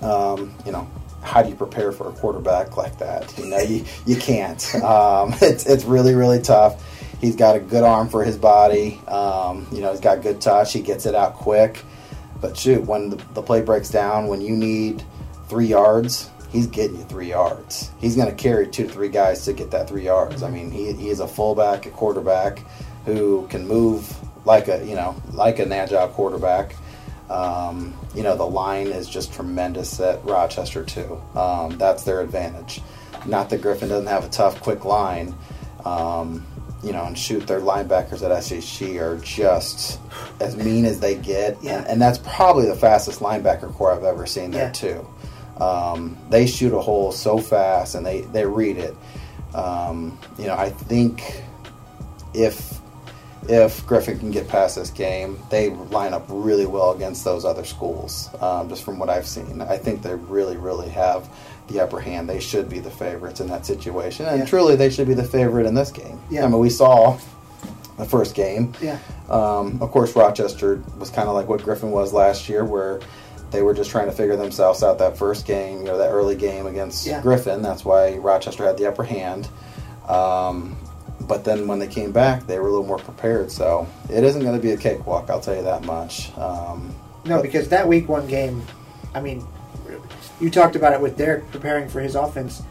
um, 0.00 0.54
you 0.64 0.72
know, 0.72 0.90
how 1.22 1.42
do 1.42 1.50
you 1.50 1.56
prepare 1.56 1.92
for 1.92 2.08
a 2.08 2.12
quarterback 2.12 2.76
like 2.76 2.98
that? 2.98 3.36
You 3.36 3.46
know, 3.46 3.58
you, 3.58 3.84
you 4.06 4.16
can't. 4.16 4.64
Um, 4.82 5.34
it's, 5.42 5.66
it's 5.66 5.84
really, 5.84 6.14
really 6.14 6.40
tough. 6.40 6.82
He's 7.20 7.34
got 7.34 7.56
a 7.56 7.60
good 7.60 7.82
arm 7.82 8.08
for 8.08 8.24
his 8.24 8.36
body. 8.36 9.00
Um, 9.08 9.66
you 9.72 9.80
know, 9.80 9.90
he's 9.90 10.00
got 10.00 10.22
good 10.22 10.40
touch. 10.40 10.72
He 10.72 10.80
gets 10.80 11.06
it 11.06 11.14
out 11.14 11.34
quick. 11.34 11.82
But 12.40 12.56
shoot, 12.56 12.82
when 12.84 13.10
the, 13.10 13.16
the 13.34 13.42
play 13.42 13.62
breaks 13.62 13.90
down, 13.90 14.28
when 14.28 14.40
you 14.40 14.54
need 14.54 15.02
three 15.48 15.66
yards, 15.66 16.30
he's 16.56 16.66
getting 16.66 16.96
you 16.96 17.04
three 17.04 17.28
yards. 17.28 17.90
He's 18.00 18.16
going 18.16 18.28
to 18.28 18.34
carry 18.34 18.66
two 18.68 18.86
to 18.86 18.92
three 18.92 19.08
guys 19.08 19.44
to 19.44 19.52
get 19.52 19.70
that 19.72 19.88
three 19.88 20.04
yards. 20.04 20.42
I 20.42 20.50
mean, 20.50 20.70
he, 20.70 20.92
he 20.92 21.10
is 21.10 21.20
a 21.20 21.28
fullback, 21.28 21.86
a 21.86 21.90
quarterback 21.90 22.60
who 23.04 23.46
can 23.48 23.66
move 23.68 24.12
like 24.46 24.68
a 24.68 24.84
you 24.84 24.94
know 24.94 25.14
like 25.32 25.58
an 25.58 25.70
agile 25.72 26.08
quarterback. 26.08 26.74
Um, 27.28 27.92
you 28.14 28.22
know, 28.22 28.36
the 28.36 28.46
line 28.46 28.86
is 28.88 29.08
just 29.08 29.32
tremendous 29.34 29.98
at 30.00 30.24
Rochester 30.24 30.84
too. 30.84 31.20
Um, 31.34 31.76
that's 31.76 32.04
their 32.04 32.20
advantage. 32.20 32.80
Not 33.26 33.50
that 33.50 33.60
Griffin 33.62 33.88
doesn't 33.88 34.06
have 34.06 34.24
a 34.24 34.28
tough, 34.28 34.60
quick 34.60 34.84
line. 34.84 35.34
Um, 35.84 36.46
you 36.84 36.92
know, 36.92 37.04
and 37.04 37.18
shoot, 37.18 37.46
their 37.48 37.60
linebackers 37.60 38.22
at 38.22 38.30
SHG 38.30 39.00
are 39.00 39.18
just 39.18 39.98
as 40.40 40.56
mean 40.56 40.84
as 40.84 41.00
they 41.00 41.16
get, 41.16 41.56
Yeah. 41.62 41.78
and, 41.78 41.86
and 41.88 42.02
that's 42.02 42.18
probably 42.18 42.66
the 42.66 42.76
fastest 42.76 43.20
linebacker 43.20 43.72
core 43.74 43.92
I've 43.92 44.04
ever 44.04 44.26
seen 44.26 44.52
there 44.52 44.66
Yeah. 44.66 44.72
too. 44.72 45.06
Um, 45.60 46.16
they 46.30 46.46
shoot 46.46 46.72
a 46.74 46.80
hole 46.80 47.12
so 47.12 47.38
fast, 47.38 47.94
and 47.94 48.04
they 48.04 48.22
they 48.22 48.44
read 48.46 48.76
it. 48.76 48.94
Um, 49.54 50.18
you 50.38 50.46
know, 50.46 50.54
I 50.54 50.70
think 50.70 51.42
if 52.34 52.78
if 53.48 53.86
Griffin 53.86 54.18
can 54.18 54.30
get 54.32 54.48
past 54.48 54.74
this 54.76 54.90
game, 54.90 55.38
they 55.50 55.70
line 55.70 56.12
up 56.12 56.24
really 56.28 56.66
well 56.66 56.90
against 56.92 57.24
those 57.24 57.44
other 57.44 57.64
schools. 57.64 58.28
Um, 58.40 58.68
just 58.68 58.82
from 58.82 58.98
what 58.98 59.08
I've 59.08 59.26
seen, 59.26 59.60
I 59.62 59.76
think 59.78 60.02
they 60.02 60.14
really, 60.14 60.56
really 60.56 60.88
have 60.88 61.28
the 61.68 61.80
upper 61.80 62.00
hand. 62.00 62.28
They 62.28 62.40
should 62.40 62.68
be 62.68 62.80
the 62.80 62.90
favorites 62.90 63.40
in 63.40 63.46
that 63.48 63.64
situation, 63.64 64.26
and 64.26 64.40
Yeah. 64.40 64.44
truly, 64.46 64.74
they 64.76 64.90
should 64.90 65.06
be 65.06 65.14
the 65.14 65.24
favorite 65.24 65.64
in 65.66 65.74
this 65.74 65.92
game. 65.92 66.18
Yeah. 66.28 66.44
I 66.44 66.48
mean, 66.48 66.58
we 66.58 66.70
saw 66.70 67.16
the 67.98 68.04
first 68.04 68.34
game. 68.34 68.72
Yeah. 68.80 68.98
Um, 69.30 69.78
of 69.80 69.90
course, 69.92 70.14
Rochester 70.16 70.82
was 70.98 71.10
kind 71.10 71.28
of 71.28 71.34
like 71.34 71.48
what 71.48 71.62
Griffin 71.62 71.92
was 71.92 72.12
last 72.12 72.48
year, 72.48 72.64
where 72.64 72.98
they 73.50 73.62
were 73.62 73.74
just 73.74 73.90
trying 73.90 74.06
to 74.06 74.12
figure 74.12 74.36
themselves 74.36 74.82
out 74.82 74.98
that 74.98 75.16
first 75.16 75.46
game, 75.46 75.78
you 75.78 75.84
know, 75.84 75.98
that 75.98 76.10
early 76.10 76.34
game 76.36 76.66
against 76.66 77.06
Yeah. 77.06 77.20
Griffin. 77.22 77.62
That's 77.62 77.84
why 77.84 78.16
Rochester 78.16 78.64
had 78.64 78.76
the 78.76 78.86
upper 78.86 79.04
hand. 79.04 79.48
Um, 80.08 80.76
but 81.22 81.44
then 81.44 81.66
when 81.66 81.78
they 81.78 81.86
came 81.86 82.12
back, 82.12 82.46
they 82.46 82.58
were 82.58 82.68
a 82.68 82.70
little 82.70 82.86
more 82.86 82.98
prepared. 82.98 83.50
So 83.50 83.86
it 84.10 84.22
isn't 84.24 84.42
going 84.42 84.56
to 84.56 84.62
be 84.62 84.72
a 84.72 84.76
cakewalk, 84.76 85.30
I'll 85.30 85.40
tell 85.40 85.56
you 85.56 85.62
that 85.62 85.84
much. 85.84 86.36
Um, 86.36 86.94
No, 87.24 87.42
because 87.42 87.68
that 87.70 87.86
week 87.88 88.08
one 88.08 88.26
game, 88.26 88.62
I 89.14 89.20
mean, 89.20 89.44
you 90.40 90.50
talked 90.50 90.76
about 90.76 90.92
it 90.92 91.00
with 91.00 91.16
Derek 91.16 91.50
preparing 91.50 91.88
for 91.88 92.00
his 92.00 92.14
offense. 92.14 92.62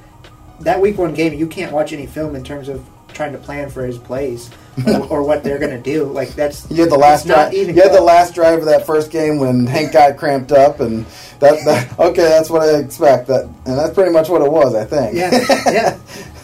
That 0.61 0.79
week 0.79 0.97
one 0.97 1.13
game, 1.13 1.33
you 1.33 1.47
can't 1.47 1.71
watch 1.73 1.91
any 1.91 2.05
film 2.05 2.35
in 2.35 2.43
terms 2.43 2.69
of 2.69 2.85
trying 3.15 3.31
to 3.31 3.37
plan 3.39 3.69
for 3.69 3.85
his 3.85 3.97
plays 3.97 4.49
or, 4.87 5.07
or 5.07 5.23
what 5.23 5.43
they're 5.43 5.57
going 5.57 5.71
to 5.71 5.81
do. 5.81 6.03
Like 6.05 6.29
that's 6.35 6.69
You 6.69 6.81
had 6.83 6.91
the 6.91 6.97
last 6.97 7.25
drive. 7.25 7.53
even 7.53 7.75
You 7.75 7.81
had 7.81 7.93
the 7.93 8.01
last 8.01 8.35
drive 8.35 8.59
of 8.59 8.65
that 8.65 8.85
first 8.85 9.09
game 9.09 9.39
when 9.39 9.65
Hank 9.65 9.93
got 9.93 10.17
cramped 10.17 10.51
up, 10.51 10.79
and 10.81 11.05
that, 11.39 11.63
that 11.65 11.97
okay, 11.99 12.23
that's 12.23 12.49
what 12.49 12.61
I 12.61 12.77
expect. 12.77 13.27
That 13.27 13.45
and 13.65 13.77
that's 13.79 13.93
pretty 13.93 14.11
much 14.11 14.29
what 14.29 14.41
it 14.41 14.51
was, 14.51 14.75
I 14.75 14.85
think. 14.85 15.15
Yeah, 15.15 15.31
yeah, 15.71 15.97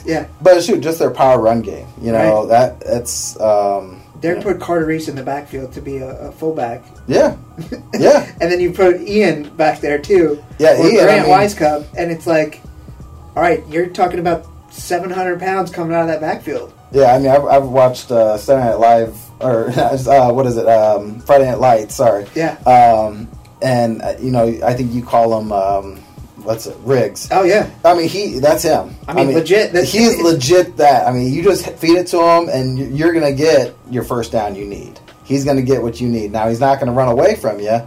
yeah. 0.06 0.28
But 0.42 0.64
shoot, 0.64 0.82
just 0.82 0.98
their 0.98 1.12
power 1.12 1.40
run 1.40 1.62
game. 1.62 1.88
You 2.02 2.12
know 2.14 2.42
Right. 2.48 2.50
that 2.50 2.84
it's 2.86 3.40
um, 3.40 4.02
Derek 4.22 4.40
Yeah. 4.40 4.44
put 4.54 4.60
Carter 4.62 4.86
Reese 4.86 5.08
in 5.10 5.16
the 5.16 5.24
backfield 5.24 5.74
to 5.74 5.82
be 5.82 5.98
a, 5.98 6.30
a 6.30 6.32
fullback. 6.32 6.84
Yeah, 7.08 7.36
yeah, 7.94 8.32
and 8.42 8.52
then 8.52 8.60
you 8.60 8.72
put 8.72 9.02
Ian 9.02 9.50
back 9.56 9.80
there 9.82 10.00
too. 10.00 10.42
Yeah, 10.60 10.78
Ian, 10.82 11.04
Grant 11.06 11.28
I 11.28 11.48
mean- 11.48 11.88
and 11.98 12.12
it's 12.12 12.26
like, 12.28 12.62
all 13.36 13.44
right, 13.44 13.64
you're 13.68 13.88
talking 13.88 14.20
about 14.20 14.46
700 14.72 15.40
pounds 15.40 15.72
coming 15.72 15.94
out 15.96 16.02
of 16.02 16.08
that 16.08 16.22
backfield. 16.22 16.74
yeah. 16.92 17.14
I 17.14 17.20
mean, 17.20 17.30
I've, 17.30 17.46
I've 17.46 17.66
watched 17.68 18.12
uh, 18.12 18.38
Saturday 18.38 18.70
Night 18.70 18.80
Live 18.80 19.16
or 19.42 19.70
uh, 19.76 20.32
what 20.32 20.46
is 20.46 20.58
it? 20.58 20.68
Um, 20.68 21.20
Friday 21.22 21.46
Night 21.46 21.60
Lights. 21.60 21.96
Sorry. 21.96 22.26
Yeah. 22.36 22.54
Um, 22.60 23.30
and 23.62 24.02
uh, 24.02 24.16
you 24.20 24.32
know, 24.32 24.46
I 24.64 24.74
think 24.74 24.92
you 24.94 25.04
call 25.04 25.40
him 25.40 25.52
um, 25.52 25.98
what's 26.44 26.66
it? 26.66 26.76
Riggs. 26.80 27.28
Oh 27.32 27.44
yeah, 27.44 27.70
I 27.86 27.94
mean, 27.96 28.10
he 28.10 28.40
that's 28.40 28.64
him. 28.64 28.96
I 29.08 29.14
mean, 29.14 29.34
legit, 29.36 29.72
that's- 29.74 29.92
he's 29.92 30.18
legit. 30.24 30.78
That 30.78 31.08
I 31.08 31.12
mean, 31.12 31.32
you 31.32 31.44
just 31.44 31.70
feed 31.78 31.98
it 31.98 32.08
to 32.08 32.18
him, 32.20 32.50
and 32.50 32.80
you- 32.80 32.86
you're 32.88 33.14
gonna 33.14 33.34
get 33.34 33.76
your 33.90 34.04
first 34.04 34.32
down 34.32 34.56
you 34.56 34.66
need. 34.66 35.00
He's 35.26 35.46
gonna 35.46 35.62
get 35.62 35.84
what 35.84 36.02
you 36.02 36.08
need. 36.10 36.32
Now 36.32 36.50
he's 36.50 36.60
not 36.60 36.80
gonna 36.80 36.92
run 36.94 37.08
away 37.10 37.36
from 37.36 37.60
you, 37.60 37.82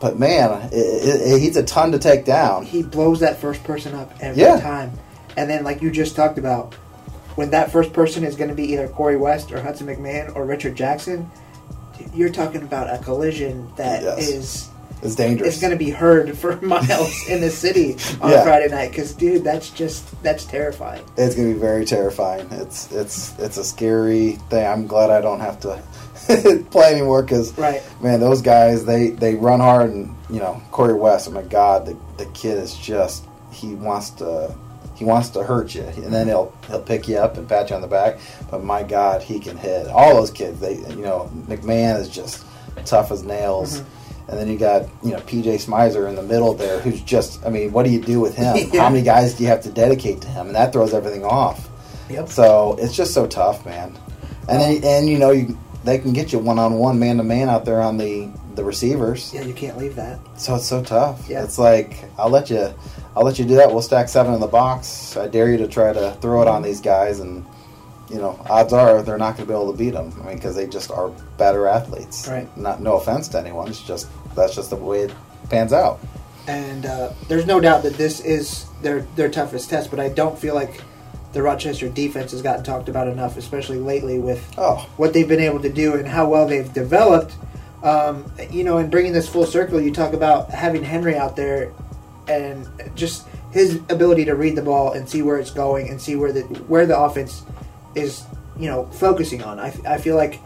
but 0.00 0.18
man, 0.18 0.62
it, 0.72 0.76
it, 0.76 1.32
it- 1.32 1.40
he's 1.40 1.56
a 1.58 1.62
ton 1.62 1.92
to 1.92 1.98
take 1.98 2.24
down. 2.24 2.64
he 2.64 2.82
blows 2.82 3.20
that 3.20 3.38
first 3.38 3.62
person 3.64 3.94
up 3.94 4.10
every 4.20 4.40
Yeah. 4.42 4.60
time. 4.60 4.92
And 5.38 5.48
then, 5.48 5.62
like 5.62 5.80
you 5.82 5.90
just 5.92 6.16
talked 6.16 6.36
about, 6.38 6.74
when 7.36 7.50
that 7.50 7.70
first 7.70 7.92
person 7.92 8.24
is 8.24 8.34
going 8.34 8.50
to 8.50 8.56
be 8.56 8.72
either 8.72 8.88
Corey 8.88 9.16
West 9.16 9.52
or 9.52 9.60
Hudson 9.62 9.86
McMahon 9.86 10.34
or 10.34 10.44
Richard 10.44 10.74
Jackson, 10.74 11.30
you're 12.12 12.30
talking 12.30 12.62
about 12.62 12.92
a 12.92 12.98
collision 13.02 13.70
that 13.76 14.02
Yes. 14.02 14.28
is 14.28 14.68
It's 15.00 15.14
dangerous. 15.14 15.54
is 15.54 15.60
going 15.60 15.70
to 15.70 15.76
be 15.78 15.90
heard 15.90 16.36
for 16.36 16.56
miles 16.60 17.14
in 17.28 17.40
the 17.40 17.50
city 17.50 17.96
on 18.20 18.30
Yeah. 18.32 18.42
Friday 18.42 18.66
night. 18.68 18.90
Because, 18.90 19.12
dude, 19.12 19.44
that's 19.44 19.70
just 19.70 20.20
that's 20.24 20.44
terrifying. 20.44 21.02
it's 21.16 21.36
gonna 21.36 21.52
be 21.54 21.60
very 21.60 21.84
terrifying. 21.84 22.48
It's 22.50 22.90
it's 22.90 23.38
it's 23.38 23.58
a 23.58 23.64
scary 23.64 24.32
thing. 24.50 24.66
I'm 24.66 24.88
glad 24.88 25.10
I 25.10 25.20
don't 25.20 25.40
have 25.40 25.60
to 25.60 25.80
play 26.70 26.92
anymore 26.94 27.22
because 27.22 27.56
Right. 27.56 27.80
man, 28.02 28.18
those 28.18 28.42
guys 28.42 28.84
they 28.84 29.10
they 29.10 29.36
run 29.36 29.60
hard 29.60 29.90
and 29.90 30.16
you 30.28 30.40
know 30.40 30.60
Corey 30.72 30.94
West. 30.94 31.28
Oh 31.28 31.30
my 31.30 31.42
God, 31.42 31.86
the 31.86 31.96
the 32.16 32.26
kid 32.32 32.58
is 32.58 32.74
just 32.74 33.24
he 33.52 33.74
wants 33.76 34.10
to 34.18 34.52
he 34.98 35.04
wants 35.04 35.28
to 35.30 35.44
hurt 35.44 35.76
you, 35.76 35.82
and 35.82 36.12
then 36.12 36.26
he'll 36.26 36.52
he'll 36.66 36.82
pick 36.82 37.06
you 37.06 37.16
up 37.18 37.36
and 37.36 37.48
pat 37.48 37.70
you 37.70 37.76
on 37.76 37.82
the 37.82 37.88
back. 37.88 38.18
But 38.50 38.64
my 38.64 38.82
God, 38.82 39.22
he 39.22 39.38
can 39.38 39.56
hit. 39.56 39.86
All 39.86 40.14
those 40.14 40.32
kids, 40.32 40.58
they 40.58 40.74
you 40.76 41.02
know 41.02 41.30
McMahon 41.46 42.00
is 42.00 42.08
just 42.08 42.44
tough 42.84 43.12
as 43.12 43.22
nails. 43.22 43.80
Mm-hmm. 43.80 44.30
And 44.30 44.38
then 44.38 44.48
you 44.48 44.58
got 44.58 44.88
you 45.04 45.12
know 45.12 45.20
PJ 45.20 45.64
Smizer 45.64 46.08
in 46.08 46.16
the 46.16 46.22
middle 46.22 46.52
there, 46.52 46.80
who's 46.80 47.00
just 47.00 47.46
I 47.46 47.50
mean, 47.50 47.70
what 47.70 47.84
do 47.84 47.92
you 47.92 48.00
do 48.00 48.18
with 48.18 48.34
him? 48.34 48.56
Yeah. 48.72 48.82
How 48.82 48.90
many 48.90 49.04
guys 49.04 49.34
do 49.34 49.44
you 49.44 49.48
have 49.50 49.62
to 49.62 49.70
dedicate 49.70 50.20
to 50.22 50.28
him? 50.28 50.48
And 50.48 50.56
that 50.56 50.72
throws 50.72 50.92
everything 50.92 51.24
off. 51.24 51.68
Yep. 52.10 52.28
So 52.28 52.76
it's 52.80 52.96
just 52.96 53.14
so 53.14 53.28
tough, 53.28 53.64
man. 53.64 53.96
And 54.48 54.60
then 54.60 54.84
and 54.84 55.08
you 55.08 55.18
know 55.18 55.30
you 55.30 55.56
they 55.84 55.98
can 55.98 56.12
get 56.12 56.32
you 56.32 56.40
one 56.40 56.58
on 56.58 56.74
one, 56.74 56.98
man 56.98 57.18
to 57.18 57.22
man 57.22 57.48
out 57.48 57.64
there 57.64 57.80
on 57.80 57.98
the 57.98 58.28
the 58.58 58.64
receivers. 58.64 59.32
Yeah, 59.32 59.42
you 59.42 59.54
can't 59.54 59.78
leave 59.78 59.94
that. 59.94 60.18
So 60.36 60.56
it's 60.56 60.66
so 60.66 60.82
tough. 60.82 61.28
Yeah. 61.28 61.44
It's 61.44 61.58
like 61.58 62.04
I'll 62.18 62.28
let 62.28 62.50
you 62.50 62.74
I'll 63.16 63.24
let 63.24 63.38
you 63.38 63.44
do 63.44 63.54
that. 63.54 63.70
We'll 63.70 63.82
stack 63.82 64.08
seven 64.08 64.34
in 64.34 64.40
the 64.40 64.48
box. 64.48 65.16
I 65.16 65.28
dare 65.28 65.48
you 65.48 65.56
to 65.58 65.68
try 65.68 65.92
to 65.92 66.12
throw 66.20 66.42
it 66.42 66.48
on 66.48 66.62
these 66.62 66.80
guys, 66.80 67.20
and 67.20 67.46
you 68.10 68.18
know 68.18 68.38
odds 68.50 68.72
are 68.72 69.00
they're 69.02 69.16
not 69.16 69.36
going 69.36 69.46
to 69.46 69.52
be 69.52 69.54
able 69.54 69.70
to 69.72 69.78
beat 69.78 69.90
them. 69.90 70.12
I 70.20 70.26
mean 70.26 70.36
because 70.36 70.56
they 70.56 70.66
just 70.66 70.90
are 70.90 71.08
better 71.38 71.68
athletes. 71.68 72.28
Right. 72.28 72.54
Not 72.56 72.82
no 72.82 72.96
offense 72.96 73.28
to 73.28 73.38
anyone. 73.38 73.68
It's 73.68 73.82
just 73.82 74.08
that's 74.34 74.56
just 74.56 74.70
the 74.70 74.76
way 74.76 75.02
it 75.02 75.14
pans 75.48 75.72
out. 75.72 76.00
And 76.48 76.84
uh, 76.84 77.12
there's 77.28 77.46
no 77.46 77.60
doubt 77.60 77.84
that 77.84 77.94
this 77.94 78.20
is 78.20 78.66
their 78.82 79.02
their 79.14 79.30
toughest 79.30 79.70
test. 79.70 79.88
But 79.88 80.00
I 80.00 80.08
don't 80.08 80.36
feel 80.36 80.56
like 80.56 80.82
the 81.32 81.42
Rochester 81.42 81.88
defense 81.88 82.32
has 82.32 82.42
gotten 82.42 82.64
talked 82.64 82.88
about 82.88 83.06
enough, 83.06 83.36
especially 83.36 83.78
lately 83.78 84.18
with 84.18 84.52
Oh 84.58 84.88
what 84.96 85.12
they've 85.12 85.28
been 85.28 85.40
able 85.40 85.60
to 85.60 85.72
do 85.72 85.94
and 85.94 86.08
how 86.08 86.28
well 86.28 86.48
they've 86.48 86.72
developed. 86.72 87.36
Um, 87.82 88.30
you 88.50 88.64
know, 88.64 88.78
and 88.78 88.90
bringing 88.90 89.12
this 89.12 89.28
full 89.28 89.46
circle, 89.46 89.80
you 89.80 89.92
talk 89.92 90.12
about 90.12 90.50
having 90.50 90.82
Henry 90.82 91.14
out 91.16 91.36
there 91.36 91.72
and 92.26 92.66
just 92.94 93.26
his 93.52 93.76
ability 93.88 94.24
to 94.26 94.34
read 94.34 94.56
the 94.56 94.62
ball 94.62 94.92
and 94.92 95.08
see 95.08 95.22
where 95.22 95.38
it's 95.38 95.50
going 95.52 95.88
and 95.88 96.00
see 96.00 96.16
where 96.16 96.32
the 96.32 96.42
where 96.42 96.86
the 96.86 96.98
offense 96.98 97.42
is, 97.94 98.24
you 98.58 98.66
know, 98.68 98.86
focusing 98.86 99.42
on. 99.42 99.58
I, 99.60 99.72
I 99.86 99.98
feel 99.98 100.16
like 100.16 100.40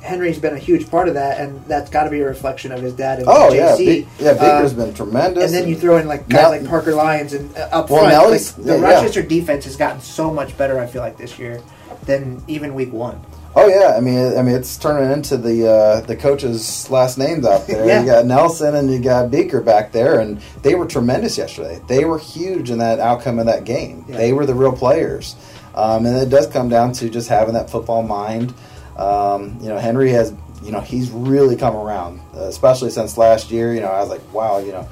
Henry's 0.00 0.38
been 0.38 0.54
a 0.54 0.58
huge 0.58 0.90
part 0.90 1.08
of 1.08 1.14
that, 1.14 1.40
and 1.40 1.62
that's 1.66 1.90
got 1.90 2.04
to 2.04 2.10
be 2.10 2.20
a 2.20 2.26
reflection 2.26 2.72
of 2.72 2.80
his 2.80 2.94
dad 2.94 3.18
and 3.18 3.28
oh 3.28 3.52
yeah, 3.52 3.72
JC. 3.76 3.78
Be- 3.78 4.06
yeah. 4.24 4.32
Baker's 4.32 4.72
Uh, 4.72 4.76
been 4.86 4.94
tremendous. 4.94 5.44
and 5.44 5.52
then 5.52 5.68
you 5.68 5.76
throw 5.76 5.98
in 5.98 6.08
like 6.08 6.26
guys 6.28 6.48
like 6.60 6.66
Parker 6.68 6.94
Lyons 6.94 7.34
and 7.34 7.54
uh, 7.56 7.68
up 7.70 7.90
Well, 7.90 8.08
front. 8.08 8.30
Like, 8.30 8.40
the 8.64 8.72
yeah, 8.74 8.80
yeah. 8.80 8.94
Rochester 8.94 9.22
defense 9.22 9.64
has 9.66 9.76
gotten 9.76 10.00
so 10.00 10.32
much 10.32 10.56
better. 10.56 10.78
I 10.80 10.86
feel 10.86 11.02
like 11.02 11.18
this 11.18 11.38
year 11.38 11.60
than 12.06 12.42
even 12.48 12.74
week 12.74 12.92
one. 12.92 13.20
Oh 13.58 13.68
yeah, 13.68 13.96
I 13.96 14.00
mean, 14.00 14.36
I 14.36 14.42
mean, 14.42 14.54
it's 14.54 14.76
turning 14.76 15.10
into 15.10 15.36
the 15.36 15.68
uh, 15.68 16.00
the 16.02 16.16
coaches' 16.16 16.90
last 16.90 17.18
names 17.18 17.44
out 17.46 17.66
there. 17.66 17.86
Yeah. 17.86 18.00
You 18.00 18.06
got 18.06 18.26
Nelson 18.26 18.74
and 18.74 18.90
you 18.90 19.00
got 19.00 19.30
Beaker 19.30 19.60
back 19.60 19.92
there, 19.92 20.20
and 20.20 20.40
they 20.62 20.74
were 20.74 20.86
tremendous 20.86 21.36
yesterday. 21.36 21.80
They 21.88 22.04
were 22.04 22.18
huge 22.18 22.70
in 22.70 22.78
that 22.78 23.00
outcome 23.00 23.38
of 23.38 23.46
that 23.46 23.64
game. 23.64 24.04
Yeah. 24.08 24.16
They 24.16 24.32
were 24.32 24.46
the 24.46 24.54
real 24.54 24.72
players, 24.72 25.36
um, 25.74 26.06
and 26.06 26.16
it 26.16 26.28
does 26.30 26.46
come 26.46 26.68
down 26.68 26.92
to 26.94 27.08
just 27.08 27.28
having 27.28 27.54
that 27.54 27.70
football 27.70 28.02
mind. 28.02 28.54
Um, 28.96 29.58
you 29.60 29.68
know, 29.68 29.78
Henry 29.78 30.10
has, 30.10 30.34
you 30.62 30.72
know, 30.72 30.80
he's 30.80 31.10
really 31.10 31.54
come 31.54 31.76
around, 31.76 32.20
uh, 32.34 32.40
especially 32.42 32.90
since 32.90 33.16
last 33.16 33.50
year. 33.50 33.72
You 33.74 33.80
know, 33.80 33.88
I 33.88 34.00
was 34.00 34.08
like, 34.08 34.32
wow, 34.32 34.58
you 34.58 34.72
know. 34.72 34.88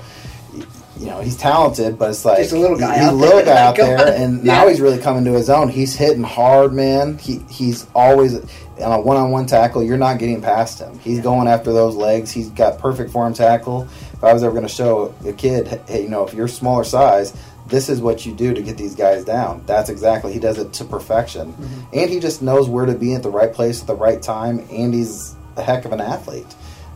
You 0.98 1.06
know 1.06 1.20
he's 1.20 1.36
talented, 1.36 1.98
but 1.98 2.10
it's 2.10 2.24
like 2.24 2.38
Just 2.38 2.52
a 2.52 2.58
little 2.58 2.78
guy 2.78 2.94
He's 2.98 3.08
out 3.08 3.12
a 3.12 3.16
little 3.16 3.36
there. 3.36 3.44
guy 3.44 3.60
out 3.66 3.76
there, 3.76 4.14
and 4.16 4.38
Yeah. 4.44 4.54
now 4.62 4.68
he's 4.68 4.80
really 4.80 4.98
coming 4.98 5.24
to 5.26 5.32
his 5.32 5.50
own. 5.50 5.68
He's 5.68 5.94
hitting 5.94 6.22
hard, 6.22 6.72
man. 6.72 7.18
He 7.18 7.40
he's 7.50 7.86
always 7.94 8.34
on 8.80 8.92
a 8.92 9.00
one-on-one 9.00 9.46
tackle. 9.46 9.82
You're 9.82 9.98
not 9.98 10.18
getting 10.18 10.40
past 10.40 10.78
him. 10.78 10.98
He's 11.00 11.20
going 11.20 11.48
after 11.48 11.72
those 11.72 11.94
legs. 11.96 12.30
He's 12.30 12.48
got 12.50 12.78
perfect 12.78 13.10
form 13.10 13.34
tackle. 13.34 13.82
If 14.14 14.24
I 14.24 14.32
was 14.32 14.42
ever 14.42 14.52
going 14.54 14.66
to 14.66 14.72
show 14.72 15.14
a 15.26 15.32
kid, 15.34 15.66
hey, 15.86 16.02
you 16.04 16.08
know, 16.08 16.26
if 16.26 16.32
you're 16.32 16.48
smaller 16.48 16.84
size, 16.84 17.36
this 17.66 17.88
is 17.90 18.00
what 18.00 18.24
you 18.24 18.34
do 18.34 18.54
to 18.54 18.62
get 18.62 18.78
these 18.78 18.94
guys 18.94 19.24
down. 19.24 19.62
That's 19.66 19.90
exactly. 19.90 20.32
He 20.32 20.38
does 20.38 20.56
it 20.58 20.72
to 20.74 20.84
perfection, 20.84 21.52
mm-hmm. 21.52 21.80
and 21.92 22.08
he 22.10 22.20
just 22.20 22.40
knows 22.40 22.68
where 22.70 22.86
to 22.86 22.94
be 22.94 23.14
at 23.14 23.22
the 23.22 23.30
right 23.30 23.52
place 23.52 23.82
at 23.82 23.86
the 23.86 23.94
right 23.94 24.22
time. 24.22 24.60
And 24.70 24.94
he's 24.94 25.34
a 25.56 25.62
heck 25.62 25.84
of 25.84 25.92
an 25.92 26.00
athlete. 26.00 26.46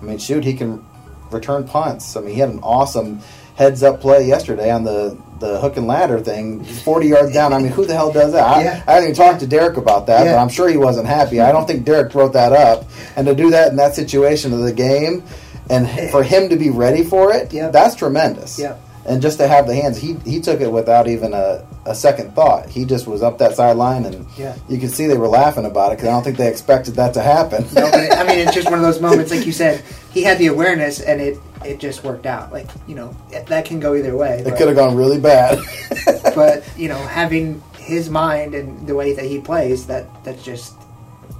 I 0.00 0.04
mean, 0.06 0.16
shoot, 0.18 0.42
he 0.44 0.54
can 0.54 0.82
return 1.30 1.64
punts. 1.66 2.16
I 2.16 2.20
mean, 2.20 2.34
he 2.34 2.40
had 2.40 2.48
an 2.48 2.60
awesome 2.62 3.20
heads 3.60 3.82
up 3.82 4.00
play 4.00 4.26
yesterday 4.26 4.70
on 4.70 4.84
the 4.84 5.16
the 5.38 5.58
hook 5.60 5.76
and 5.76 5.86
ladder 5.86 6.18
thing, 6.18 6.64
forty 6.64 7.08
yards 7.08 7.32
down. 7.32 7.52
I 7.52 7.58
mean, 7.58 7.72
who 7.72 7.84
the 7.84 7.94
hell 7.94 8.10
does 8.12 8.32
that? 8.32 8.42
I, 8.46 8.62
Yeah. 8.64 8.82
I 8.86 8.92
haven't 8.94 9.10
even 9.10 9.14
talked 9.14 9.40
to 9.40 9.46
Derek 9.46 9.76
about 9.76 10.06
that, 10.06 10.24
Yeah. 10.24 10.32
but 10.32 10.38
I'm 10.40 10.48
sure 10.48 10.68
he 10.68 10.76
wasn't 10.78 11.06
happy. 11.06 11.40
I 11.40 11.52
don't 11.52 11.66
think 11.66 11.84
Derek 11.84 12.14
wrote 12.14 12.32
that 12.32 12.52
up, 12.52 12.84
and 13.16 13.26
to 13.26 13.34
do 13.34 13.50
that 13.50 13.68
in 13.70 13.76
that 13.76 13.94
situation 13.94 14.52
of 14.54 14.60
the 14.60 14.72
game, 14.72 15.22
and 15.68 15.88
for 16.10 16.22
him 16.22 16.48
to 16.48 16.56
be 16.56 16.70
ready 16.70 17.04
for 17.04 17.32
it, 17.32 17.52
Yep. 17.52 17.72
that's 17.72 17.94
tremendous. 17.94 18.58
Yep. 18.58 18.80
And 19.06 19.22
just 19.22 19.38
to 19.38 19.48
have 19.48 19.66
the 19.66 19.74
hands, 19.74 19.96
he 19.98 20.16
he 20.24 20.40
took 20.40 20.60
it 20.60 20.70
without 20.72 21.06
even 21.08 21.32
a, 21.34 21.62
a 21.86 21.94
second 21.94 22.34
thought. 22.34 22.68
He 22.68 22.84
just 22.84 23.06
was 23.06 23.22
up 23.22 23.38
that 23.38 23.56
sideline, 23.56 24.04
and 24.04 24.26
Yeah. 24.38 24.54
you 24.68 24.78
could 24.78 24.90
see 24.90 25.06
they 25.06 25.16
were 25.16 25.28
laughing 25.28 25.64
about 25.66 25.92
it 25.92 25.96
because 25.96 26.08
I 26.08 26.12
don't 26.12 26.22
think 26.22 26.36
they 26.36 26.48
expected 26.48 26.94
that 26.96 27.12
to 27.14 27.22
happen. 27.22 27.64
No, 27.74 27.90
but 27.90 28.00
it, 28.00 28.12
I 28.12 28.24
mean, 28.24 28.38
it's 28.38 28.54
just 28.54 28.70
one 28.70 28.78
of 28.78 28.84
those 28.84 29.00
moments, 29.00 29.30
like 29.30 29.46
you 29.46 29.52
said, 29.52 29.82
he 30.12 30.22
had 30.22 30.36
the 30.38 30.48
awareness, 30.48 31.00
and 31.00 31.20
it 31.20 31.38
it 31.64 31.78
just 31.78 32.04
worked 32.04 32.26
out. 32.26 32.52
Like 32.52 32.68
you 32.86 32.94
know, 32.94 33.14
it- 33.30 33.46
that 33.46 33.64
can 33.64 33.80
go 33.80 33.94
either 33.94 34.16
way. 34.16 34.40
it 34.46 34.56
could 34.56 34.68
have 34.68 34.76
gone 34.76 34.96
really 34.96 35.20
bad. 35.20 35.58
but 36.34 36.64
you 36.76 36.88
know, 36.88 36.98
having 36.98 37.62
his 37.78 38.08
mind 38.10 38.54
and 38.54 38.86
the 38.86 38.94
way 38.94 39.12
that 39.14 39.24
he 39.24 39.40
plays, 39.40 39.86
that 39.86 40.06
that's 40.24 40.42
just 40.42 40.74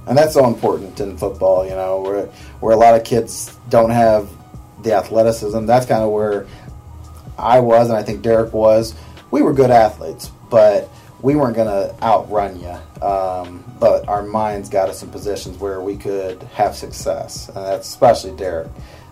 and 0.07 0.17
that's 0.17 0.33
so 0.33 0.45
important 0.47 0.99
in 0.99 1.17
football. 1.17 1.65
You 1.65 1.71
know, 1.71 2.01
where 2.01 2.25
where 2.59 2.73
a 2.73 2.77
lot 2.77 2.95
of 2.95 3.03
kids 3.03 3.55
don't 3.69 3.91
have 3.91 4.29
the 4.83 4.93
athleticism. 4.93 5.65
That's 5.65 5.85
kind 5.85 6.03
of 6.03 6.11
where 6.11 6.47
I 7.37 7.59
was, 7.59 7.89
and 7.89 7.97
I 7.97 8.03
think 8.03 8.21
Derek 8.21 8.53
was. 8.53 8.95
We 9.31 9.41
were 9.41 9.53
good 9.53 9.71
athletes, 9.71 10.29
but 10.49 10.89
we 11.21 11.35
weren't 11.35 11.55
going 11.55 11.67
to 11.67 11.95
outrun 12.03 12.59
you. 12.59 13.05
Um, 13.05 13.63
but 13.79 14.07
our 14.07 14.23
minds 14.23 14.69
got 14.69 14.89
us 14.89 15.03
in 15.03 15.09
positions 15.09 15.57
where 15.57 15.81
we 15.81 15.95
could 15.97 16.43
have 16.53 16.75
success, 16.75 17.47
and 17.47 17.57
that's 17.57 17.87
especially 17.87 18.35
Derek. 18.35 18.67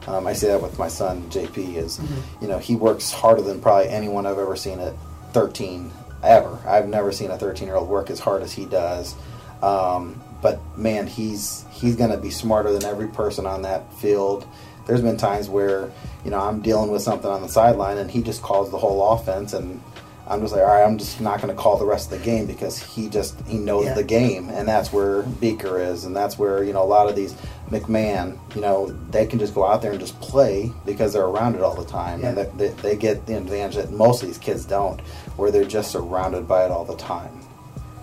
Um, 0.09 0.25
I 0.27 0.33
say 0.33 0.47
that 0.47 0.61
with 0.61 0.77
my 0.79 0.87
son 0.87 1.29
JP. 1.29 1.75
Is 1.75 1.99
you 2.41 2.47
know 2.47 2.57
he 2.57 2.75
works 2.75 3.11
harder 3.11 3.41
than 3.41 3.61
probably 3.61 3.89
anyone 3.89 4.25
I've 4.25 4.39
ever 4.39 4.55
seen 4.55 4.79
at 4.79 4.93
13 5.33 5.91
ever. 6.23 6.57
I've 6.67 6.87
never 6.87 7.11
seen 7.11 7.31
a 7.31 7.37
13 7.37 7.67
year 7.67 7.75
old 7.77 7.87
work 7.89 8.09
as 8.09 8.19
hard 8.19 8.41
as 8.41 8.51
he 8.51 8.65
does. 8.65 9.15
Um, 9.61 10.21
but 10.41 10.59
man, 10.77 11.05
he's 11.07 11.65
he's 11.71 11.95
going 11.95 12.11
to 12.11 12.17
be 12.17 12.29
smarter 12.29 12.71
than 12.71 12.83
every 12.85 13.07
person 13.07 13.45
on 13.45 13.61
that 13.63 13.93
field. 13.95 14.47
There's 14.87 15.01
been 15.01 15.17
times 15.17 15.49
where 15.49 15.91
you 16.25 16.31
know 16.31 16.39
I'm 16.39 16.61
dealing 16.61 16.91
with 16.91 17.01
something 17.01 17.29
on 17.29 17.41
the 17.41 17.49
sideline, 17.49 17.97
and 17.97 18.09
he 18.09 18.21
just 18.23 18.41
calls 18.41 18.71
the 18.71 18.77
whole 18.77 19.13
offense, 19.13 19.53
and 19.53 19.81
I'm 20.27 20.41
just 20.41 20.53
like, 20.53 20.61
all 20.61 20.67
right, 20.69 20.83
I'm 20.83 20.97
just 20.97 21.19
not 21.21 21.41
going 21.41 21.53
to 21.55 21.61
call 21.61 21.77
the 21.77 21.85
rest 21.85 22.11
of 22.11 22.19
the 22.19 22.25
game 22.25 22.45
because 22.45 22.77
he 22.81 23.09
just 23.09 23.39
he 23.47 23.57
knows 23.57 23.85
Yeah. 23.85 23.93
the 23.95 24.03
game, 24.03 24.49
and 24.49 24.67
that's 24.67 24.91
where 24.93 25.23
Beaker 25.23 25.79
is, 25.79 26.05
and 26.05 26.15
that's 26.15 26.39
where 26.39 26.63
you 26.63 26.71
know 26.73 26.83
a 26.83 26.85
lot 26.87 27.07
of 27.09 27.15
these 27.15 27.35
McMahon, 27.69 28.37
you 28.55 28.61
know, 28.61 28.87
they 29.11 29.25
can 29.25 29.37
just 29.37 29.53
go 29.53 29.65
out 29.65 29.81
there 29.81 29.91
and 29.91 29.99
just 29.99 30.19
play 30.19 30.71
because 30.85 31.13
they're 31.13 31.25
around 31.25 31.55
it 31.55 31.61
all 31.61 31.75
the 31.75 31.85
time, 31.85 32.23
and 32.23 32.35
they, 32.37 32.49
they, 32.57 32.67
they 32.81 32.95
get 32.95 33.25
the 33.25 33.37
advantage 33.37 33.75
that 33.75 33.91
most 33.91 34.21
of 34.23 34.27
these 34.27 34.37
kids 34.39 34.65
don't, 34.65 34.99
where 35.37 35.51
they're 35.51 35.63
just 35.63 35.91
surrounded 35.91 36.47
by 36.47 36.65
it 36.65 36.71
all 36.71 36.85
the 36.85 36.97
time. 36.97 37.31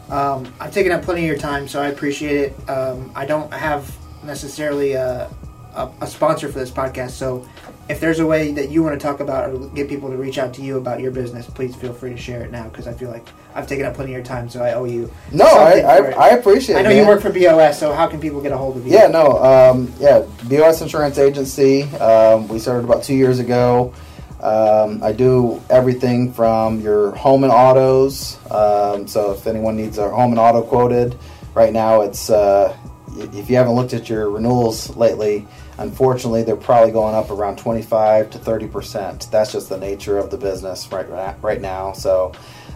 Um, 0.09 0.53
I've 0.61 0.73
taken 0.73 0.93
up 0.93 1.03
plenty 1.03 1.23
of 1.23 1.27
your 1.27 1.39
time, 1.39 1.67
so 1.67 1.83
I 1.83 1.89
appreciate 1.89 2.37
it. 2.37 2.71
Um, 2.71 3.11
I 3.17 3.27
don't 3.27 3.53
have 3.53 3.93
necessarily 4.25 4.93
a, 4.93 5.29
a, 5.75 5.91
a 6.01 6.07
sponsor 6.07 6.49
for 6.49 6.61
this 6.61 6.71
podcast. 6.71 7.11
So 7.11 7.49
if 7.89 8.01
there's 8.01 8.19
a 8.19 8.27
way 8.27 8.53
that 8.53 8.71
you 8.71 8.83
want 8.83 8.99
to 8.99 9.05
talk 9.05 9.21
about 9.21 9.49
or 9.49 9.69
get 9.69 9.89
people 9.89 10.11
to 10.11 10.17
reach 10.17 10.39
out 10.39 10.53
to 10.55 10.63
you 10.63 10.77
about 10.77 11.01
your 11.01 11.13
business, 11.13 11.47
please 11.47 11.77
feel 11.77 11.93
free 11.93 12.11
to 12.11 12.17
share 12.17 12.43
it 12.43 12.51
now 12.51 12.65
because 12.65 12.89
I 12.89 12.93
feel 12.93 13.11
like 13.11 13.29
I've 13.55 13.67
taken 13.67 13.87
up 13.87 13.95
plenty 13.95 14.13
of 14.13 14.17
your 14.17 14.25
time, 14.25 14.49
so 14.49 14.63
I 14.63 14.73
owe 14.73 14.85
you. 14.85 15.11
No, 15.33 15.47
I, 15.47 15.81
I. 15.81 15.97
I 15.97 16.29
appreciate 16.31 16.77
it. 16.77 16.79
I 16.81 16.83
know 16.83 16.89
man. 16.89 16.99
you 16.99 17.07
work 17.07 17.23
for 17.23 17.31
BOS, 17.31 17.79
so 17.79 17.93
how 17.93 18.09
can 18.09 18.21
people 18.21 18.41
get 18.41 18.53
a 18.53 18.57
hold 18.57 18.77
of 18.77 18.87
you? 18.87 18.93
Yeah, 18.93 19.07
no, 19.07 19.43
um, 19.43 19.93
yeah, 20.01 20.25
BOS 20.45 20.83
Insurance 20.83 21.19
Agency. 21.19 21.85
Um, 21.95 22.49
we 22.49 22.59
started 22.59 22.85
about 22.85 23.05
two 23.05 23.15
years 23.15 23.39
ago. 23.39 23.95
Um, 24.41 25.03
I 25.03 25.13
do 25.13 25.63
everything 25.71 26.33
from 26.33 26.81
your 26.81 27.13
home 27.13 27.45
and 27.45 27.53
autos. 27.53 28.39
Um, 28.51 29.07
so 29.07 29.33
if 29.33 29.47
anyone 29.47 29.77
needs 29.77 29.99
a 29.99 30.11
home 30.11 30.33
and 30.33 30.39
auto 30.39 30.63
quoted, 30.63 31.17
right 31.55 31.73
now 31.73 32.03
it's 32.03 32.31
uh, 32.31 32.77
if 33.17 33.49
you 33.49 33.57
haven't 33.57 33.75
looked 33.75 33.95
at 33.95 34.09
your 34.09 34.29
renewals 34.29 34.95
lately, 34.97 35.47
unfortunately 35.79 36.43
they're 36.43 36.57
probably 36.57 36.93
going 36.93 37.15
up 37.15 37.31
around 37.31 37.59
25 37.59 38.31
to 38.31 38.39
30 38.39 38.67
percent. 38.69 39.29
That's 39.31 39.53
just 39.53 39.69
the 39.69 39.79
nature 39.79 40.19
of 40.19 40.31
the 40.31 40.39
business 40.39 40.91
right 40.91 41.37
right 41.43 41.61
now. 41.61 41.93
So. 41.93 42.33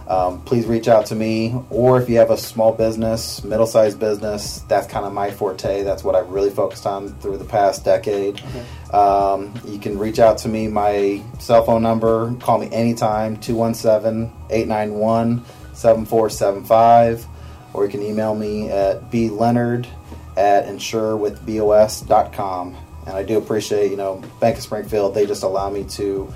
Um, 0.07 0.41
please 0.41 0.65
reach 0.65 0.87
out 0.89 1.05
to 1.05 1.15
me, 1.15 1.55
or 1.69 2.01
if 2.01 2.09
you 2.09 2.17
have 2.17 2.31
a 2.31 2.37
small 2.37 2.73
business, 2.73 3.45
middle 3.45 3.65
sized 3.65 3.97
business, 3.97 4.59
that's 4.67 4.85
kind 4.87 5.05
of 5.05 5.13
my 5.13 5.31
forte. 5.31 5.83
That's 5.83 6.03
what 6.03 6.15
I've 6.15 6.31
really 6.31 6.49
focused 6.49 6.85
on 6.85 7.13
through 7.19 7.37
the 7.37 7.45
past 7.45 7.85
decade. 7.85 8.43
Um, 8.91 9.53
you 9.65 9.79
can 9.79 9.97
reach 9.97 10.19
out 10.19 10.37
to 10.39 10.49
me. 10.49 10.67
My 10.67 11.23
cell 11.39 11.63
phone 11.63 11.81
number, 11.81 12.35
call 12.41 12.57
me 12.57 12.67
anytime 12.73 13.37
217 13.37 14.29
891 14.49 15.45
7475, 15.73 17.25
or 17.73 17.85
you 17.85 17.89
can 17.89 18.01
email 18.01 18.35
me 18.35 18.69
at 18.69 19.09
bleonard 19.11 19.87
at 20.35 20.65
insurewithbos.com. 20.65 22.75
And 23.05 23.15
I 23.15 23.23
do 23.23 23.37
appreciate, 23.37 23.91
you 23.91 23.97
know, 23.97 24.21
Bank 24.39 24.57
of 24.57 24.63
Springfield, 24.63 25.15
they 25.15 25.25
just 25.25 25.43
allow 25.43 25.69
me 25.69 25.83
to 25.85 26.31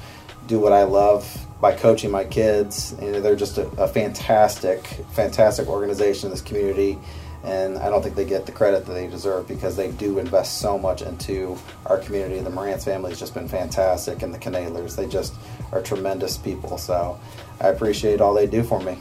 do 0.47 0.59
what 0.59 0.73
I 0.73 0.83
love 0.83 1.45
by 1.61 1.73
coaching 1.73 2.11
my 2.11 2.23
kids. 2.23 2.93
And 2.93 3.23
they're 3.23 3.35
just 3.35 3.57
a, 3.57 3.67
a 3.81 3.87
fantastic, 3.87 4.85
fantastic 5.13 5.67
organization 5.67 6.27
in 6.27 6.31
this 6.31 6.41
community. 6.41 6.97
And 7.43 7.77
I 7.77 7.89
don't 7.89 8.01
think 8.01 8.15
they 8.15 8.25
get 8.25 8.47
the 8.47 8.51
credit 8.51 8.87
that 8.87 8.93
they 8.93 9.07
deserve 9.07 9.47
because 9.47 9.75
they 9.75 9.91
do 9.91 10.17
invest 10.17 10.59
so 10.59 10.79
much 10.79 11.03
into 11.03 11.55
our 11.85 11.99
community. 11.99 12.39
The 12.39 12.49
Morantz 12.49 12.85
family 12.85 13.11
has 13.11 13.19
just 13.19 13.35
been 13.35 13.47
fantastic, 13.47 14.23
and 14.23 14.33
the 14.33 14.39
Canalers, 14.39 14.95
they 14.95 15.07
just 15.07 15.35
are 15.71 15.79
tremendous 15.79 16.37
people. 16.37 16.79
So 16.79 17.19
I 17.61 17.67
appreciate 17.67 18.19
all 18.19 18.33
they 18.33 18.47
do 18.47 18.63
for 18.63 18.81
me. 18.81 18.97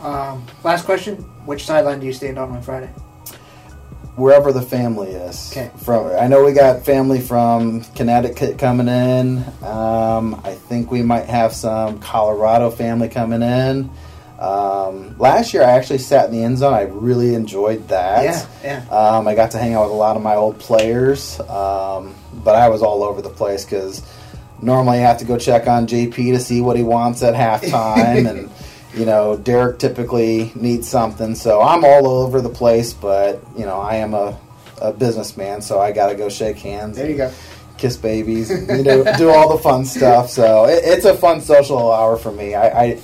Um, 0.00 0.44
last 0.64 0.84
question: 0.84 1.18
Which 1.44 1.64
sideline 1.64 2.00
do 2.00 2.06
you 2.06 2.12
stand 2.12 2.38
on 2.38 2.50
on 2.50 2.60
Friday? 2.60 2.90
Wherever 4.20 4.52
the 4.52 4.62
family 4.62 5.10
is. 5.10 5.50
Okay. 5.50 5.70
From 5.78 6.06
I 6.16 6.28
know 6.28 6.44
we 6.44 6.52
got 6.52 6.84
family 6.84 7.20
from 7.20 7.82
Connecticut 7.96 8.58
coming 8.58 8.88
in. 8.88 9.38
Um, 9.62 10.40
I 10.44 10.54
think 10.54 10.90
we 10.90 11.02
might 11.02 11.26
have 11.26 11.52
some 11.52 11.98
Colorado 11.98 12.70
family 12.70 13.08
coming 13.08 13.42
in. 13.42 13.90
Um, 14.40 15.18
last 15.18 15.52
year, 15.52 15.62
I 15.62 15.72
actually 15.72 15.98
sat 15.98 16.26
in 16.26 16.32
the 16.32 16.42
end 16.42 16.58
zone. 16.58 16.72
I 16.72 16.82
really 16.82 17.34
enjoyed 17.34 17.88
that. 17.88 18.24
Yeah, 18.62 18.84
yeah. 18.88 18.88
Um, 18.88 19.28
I 19.28 19.34
got 19.34 19.50
to 19.50 19.58
hang 19.58 19.74
out 19.74 19.84
with 19.84 19.92
a 19.92 19.96
lot 19.96 20.16
of 20.16 20.22
my 20.22 20.34
old 20.34 20.58
players, 20.58 21.38
um, 21.40 22.14
but 22.32 22.54
I 22.54 22.70
was 22.70 22.82
all 22.82 23.02
over 23.02 23.20
the 23.20 23.28
place 23.28 23.64
because 23.66 24.02
normally 24.62 24.98
I 24.98 25.02
have 25.02 25.18
to 25.18 25.26
go 25.26 25.36
check 25.36 25.66
on 25.66 25.86
JP 25.86 26.14
to 26.14 26.38
see 26.38 26.62
what 26.62 26.76
he 26.76 26.82
wants 26.82 27.22
at 27.22 27.34
halftime, 27.34 28.28
and 28.30 28.50
you 28.94 29.06
know 29.06 29.36
Derek 29.36 29.78
typically 29.78 30.52
needs 30.54 30.88
something, 30.88 31.34
so 31.34 31.60
I'm 31.60 31.84
all 31.84 32.06
over 32.06 32.40
the 32.40 32.50
place. 32.50 32.92
But 32.92 33.42
you 33.56 33.64
know 33.64 33.80
I 33.80 33.96
am 33.96 34.14
a, 34.14 34.38
a 34.80 34.92
businessman, 34.92 35.62
so 35.62 35.80
I 35.80 35.92
got 35.92 36.08
to 36.08 36.14
go 36.14 36.28
shake 36.28 36.58
hands. 36.58 36.96
There 36.96 37.10
you 37.10 37.16
go. 37.16 37.32
Kiss 37.78 37.96
babies, 37.96 38.50
and, 38.50 38.68
you 38.68 38.84
know, 38.84 39.04
do 39.16 39.30
all 39.30 39.56
the 39.56 39.62
fun 39.62 39.86
stuff. 39.86 40.28
So 40.28 40.66
it, 40.66 40.82
it's 40.84 41.06
a 41.06 41.14
fun 41.14 41.40
social 41.40 41.90
hour 41.90 42.18
for 42.18 42.30
me. 42.30 42.54
I, 42.54 42.82
I 42.82 43.00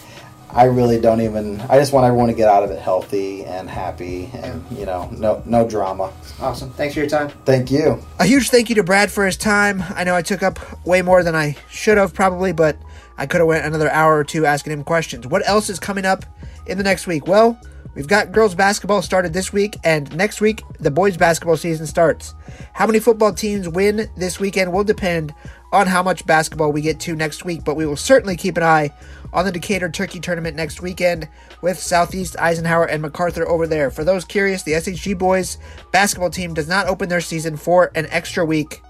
I 0.51 0.64
really 0.64 1.01
don't 1.01 1.20
even. 1.20 1.61
I 1.62 1.78
just 1.78 1.93
want 1.93 2.07
everyone 2.07 2.28
to 2.28 2.34
get 2.34 2.49
out 2.49 2.62
of 2.62 2.70
it 2.70 2.78
healthy 2.78 3.45
and 3.45 3.68
happy, 3.68 4.30
and 4.32 4.64
you 4.70 4.87
know, 4.87 5.09
no 5.12 5.43
no 5.45 5.68
drama. 5.68 6.12
Awesome. 6.41 6.70
Thanks 6.70 6.95
for 6.95 7.01
your 7.01 7.09
time. 7.09 7.28
Thank 7.45 7.70
you. 7.70 8.03
A 8.18 8.24
huge 8.24 8.51
thank 8.51 8.68
you 8.68 8.74
to 8.76 8.82
Brad 8.82 9.11
for 9.11 9.26
his 9.26 9.37
time. 9.37 9.82
I 9.91 10.05
know 10.05 10.14
I 10.14 10.22
took 10.22 10.43
up 10.43 10.87
way 10.87 11.03
more 11.03 11.22
than 11.22 11.34
I 11.34 11.57
should 11.68 11.99
have 11.99 12.14
probably, 12.14 12.53
but 12.53 12.76
I 13.19 13.27
could 13.27 13.41
have 13.41 13.49
went 13.49 13.64
another 13.64 13.91
hour 13.91 14.17
or 14.17 14.25
two 14.25 14.47
asking 14.47 14.73
him 14.73 14.85
questions. 14.85 15.27
What 15.27 15.47
else 15.49 15.71
is 15.71 15.79
coming 15.79 16.05
up 16.05 16.25
in 16.67 16.79
the 16.79 16.85
next 16.85 17.07
week? 17.07 17.27
Well, 17.27 17.59
we've 17.95 18.07
got 18.07 18.33
girls 18.33 18.55
basketball 18.55 19.03
started 19.03 19.33
this 19.33 19.53
week, 19.53 19.77
and 19.85 20.14
next 20.17 20.41
week 20.41 20.62
the 20.79 20.91
boys 20.91 21.17
basketball 21.17 21.57
season 21.57 21.87
starts. 21.87 22.35
How 22.73 22.87
many 22.87 23.01
football 23.01 23.33
teams 23.33 23.69
win 23.69 24.11
this 24.17 24.39
weekend 24.39 24.73
will 24.73 24.85
depend 24.85 25.35
on 25.73 25.87
how 25.87 26.03
much 26.03 26.27
basketball 26.27 26.73
we 26.73 26.81
get 26.81 27.01
to 27.01 27.17
next 27.17 27.45
week, 27.45 27.64
but 27.64 27.77
we 27.77 27.87
will 27.87 27.97
certainly 27.97 28.37
keep 28.37 28.57
an 28.57 28.62
eye 28.62 28.91
on 29.33 29.45
the 29.45 29.53
Decatur 29.53 29.89
Turkey 29.89 30.21
Tournament 30.21 30.57
next 30.57 30.81
weekend 30.81 31.29
with 31.61 31.79
Southeast 31.79 32.39
Eisenhower 32.39 32.87
and 32.87 33.03
MacArthur 33.03 33.47
over 33.49 33.67
there. 33.67 33.91
For 33.91 34.05
those 34.05 34.25
curious, 34.25 34.62
the 34.62 34.73
SHG 34.73 35.19
boys 35.19 35.59
basketball 35.93 36.31
team 36.31 36.55
does 36.55 36.69
not 36.69 36.87
open 36.87 37.09
their 37.09 37.21
season 37.21 37.57
for 37.57 37.91
an 37.95 38.07
extra 38.11 38.45
week 38.45 38.81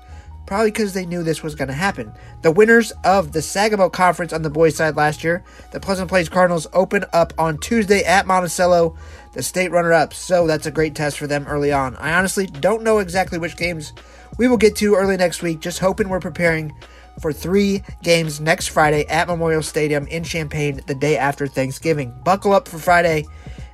probably 0.47 0.71
because 0.71 0.95
they 0.95 1.05
knew 1.05 1.23
this 1.23 1.43
was 1.43 1.55
going 1.55 1.69
to 1.69 1.75
happen. 1.75 2.13
The 2.43 2.53
winners 2.53 2.93
of 3.05 3.33
the 3.33 3.43
Sangamo 3.43 3.89
Conference 3.89 4.33
on 4.33 4.43
the 4.43 4.51
boys' 4.51 4.77
side 4.77 4.97
last 4.97 5.25
year, 5.25 5.45
the 5.73 5.81
Pleasant 5.81 6.09
Plains 6.09 6.29
Cardinals, 6.29 6.67
open 6.73 7.05
up 7.13 7.33
on 7.39 7.59
Tuesday 7.59 8.05
at 8.05 8.27
Monticello, 8.27 8.97
the 9.33 9.43
state 9.43 9.71
runner-ups. 9.71 10.17
So 10.17 10.47
that's 10.47 10.67
a 10.67 10.71
great 10.71 10.95
test 10.95 11.19
for 11.19 11.27
them 11.27 11.47
early 11.47 11.73
on. 11.73 11.97
I 11.97 12.15
honestly 12.15 12.47
don't 12.47 12.83
know 12.83 12.99
exactly 12.99 13.39
which 13.39 13.57
games 13.57 13.93
we 14.39 14.49
will 14.49 14.57
get 14.57 14.77
to 14.77 14.95
early 14.95 15.17
next 15.17 15.43
week. 15.43 15.61
Just 15.61 15.81
hoping 15.81 16.09
we're 16.09 16.21
preparing 16.21 16.73
for 17.21 17.33
three 17.33 17.83
games 18.03 18.41
next 18.41 18.69
Friday 18.69 19.07
at 19.07 19.29
Memorial 19.29 19.63
Stadium 19.63 20.07
in 20.09 20.23
Champaign 20.23 20.81
the 20.87 20.95
day 20.95 21.17
after 21.17 21.47
Thanksgiving. 21.47 22.15
Buckle 22.25 22.53
up 22.53 22.69
for 22.69 22.79
Friday. 22.79 23.27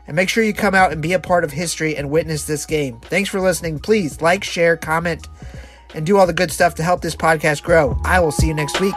And 0.07 0.17
make 0.17 0.29
sure 0.29 0.43
you 0.43 0.53
come 0.53 0.75
out 0.75 0.91
and 0.91 1.01
be 1.01 1.13
a 1.13 1.21
part 1.21 1.45
of 1.45 1.53
history 1.53 1.97
and 1.97 2.11
witness 2.11 2.45
this 2.45 2.67
game. 2.67 2.99
Thanks 3.03 3.31
for 3.31 3.41
listening. 3.41 3.79
Please 3.79 4.21
like, 4.21 4.43
share, 4.43 4.77
comment, 4.77 5.29
and 5.95 6.07
do 6.07 6.19
all 6.19 6.27
the 6.27 6.33
good 6.33 6.51
stuff 6.51 6.75
to 6.77 6.83
help 6.83 7.01
this 7.01 7.17
podcast 7.17 7.63
grow. 7.63 7.99
I 8.05 8.21
will 8.21 8.33
see 8.33 8.47
you 8.47 8.55
next 8.55 8.81
week. 8.81 8.95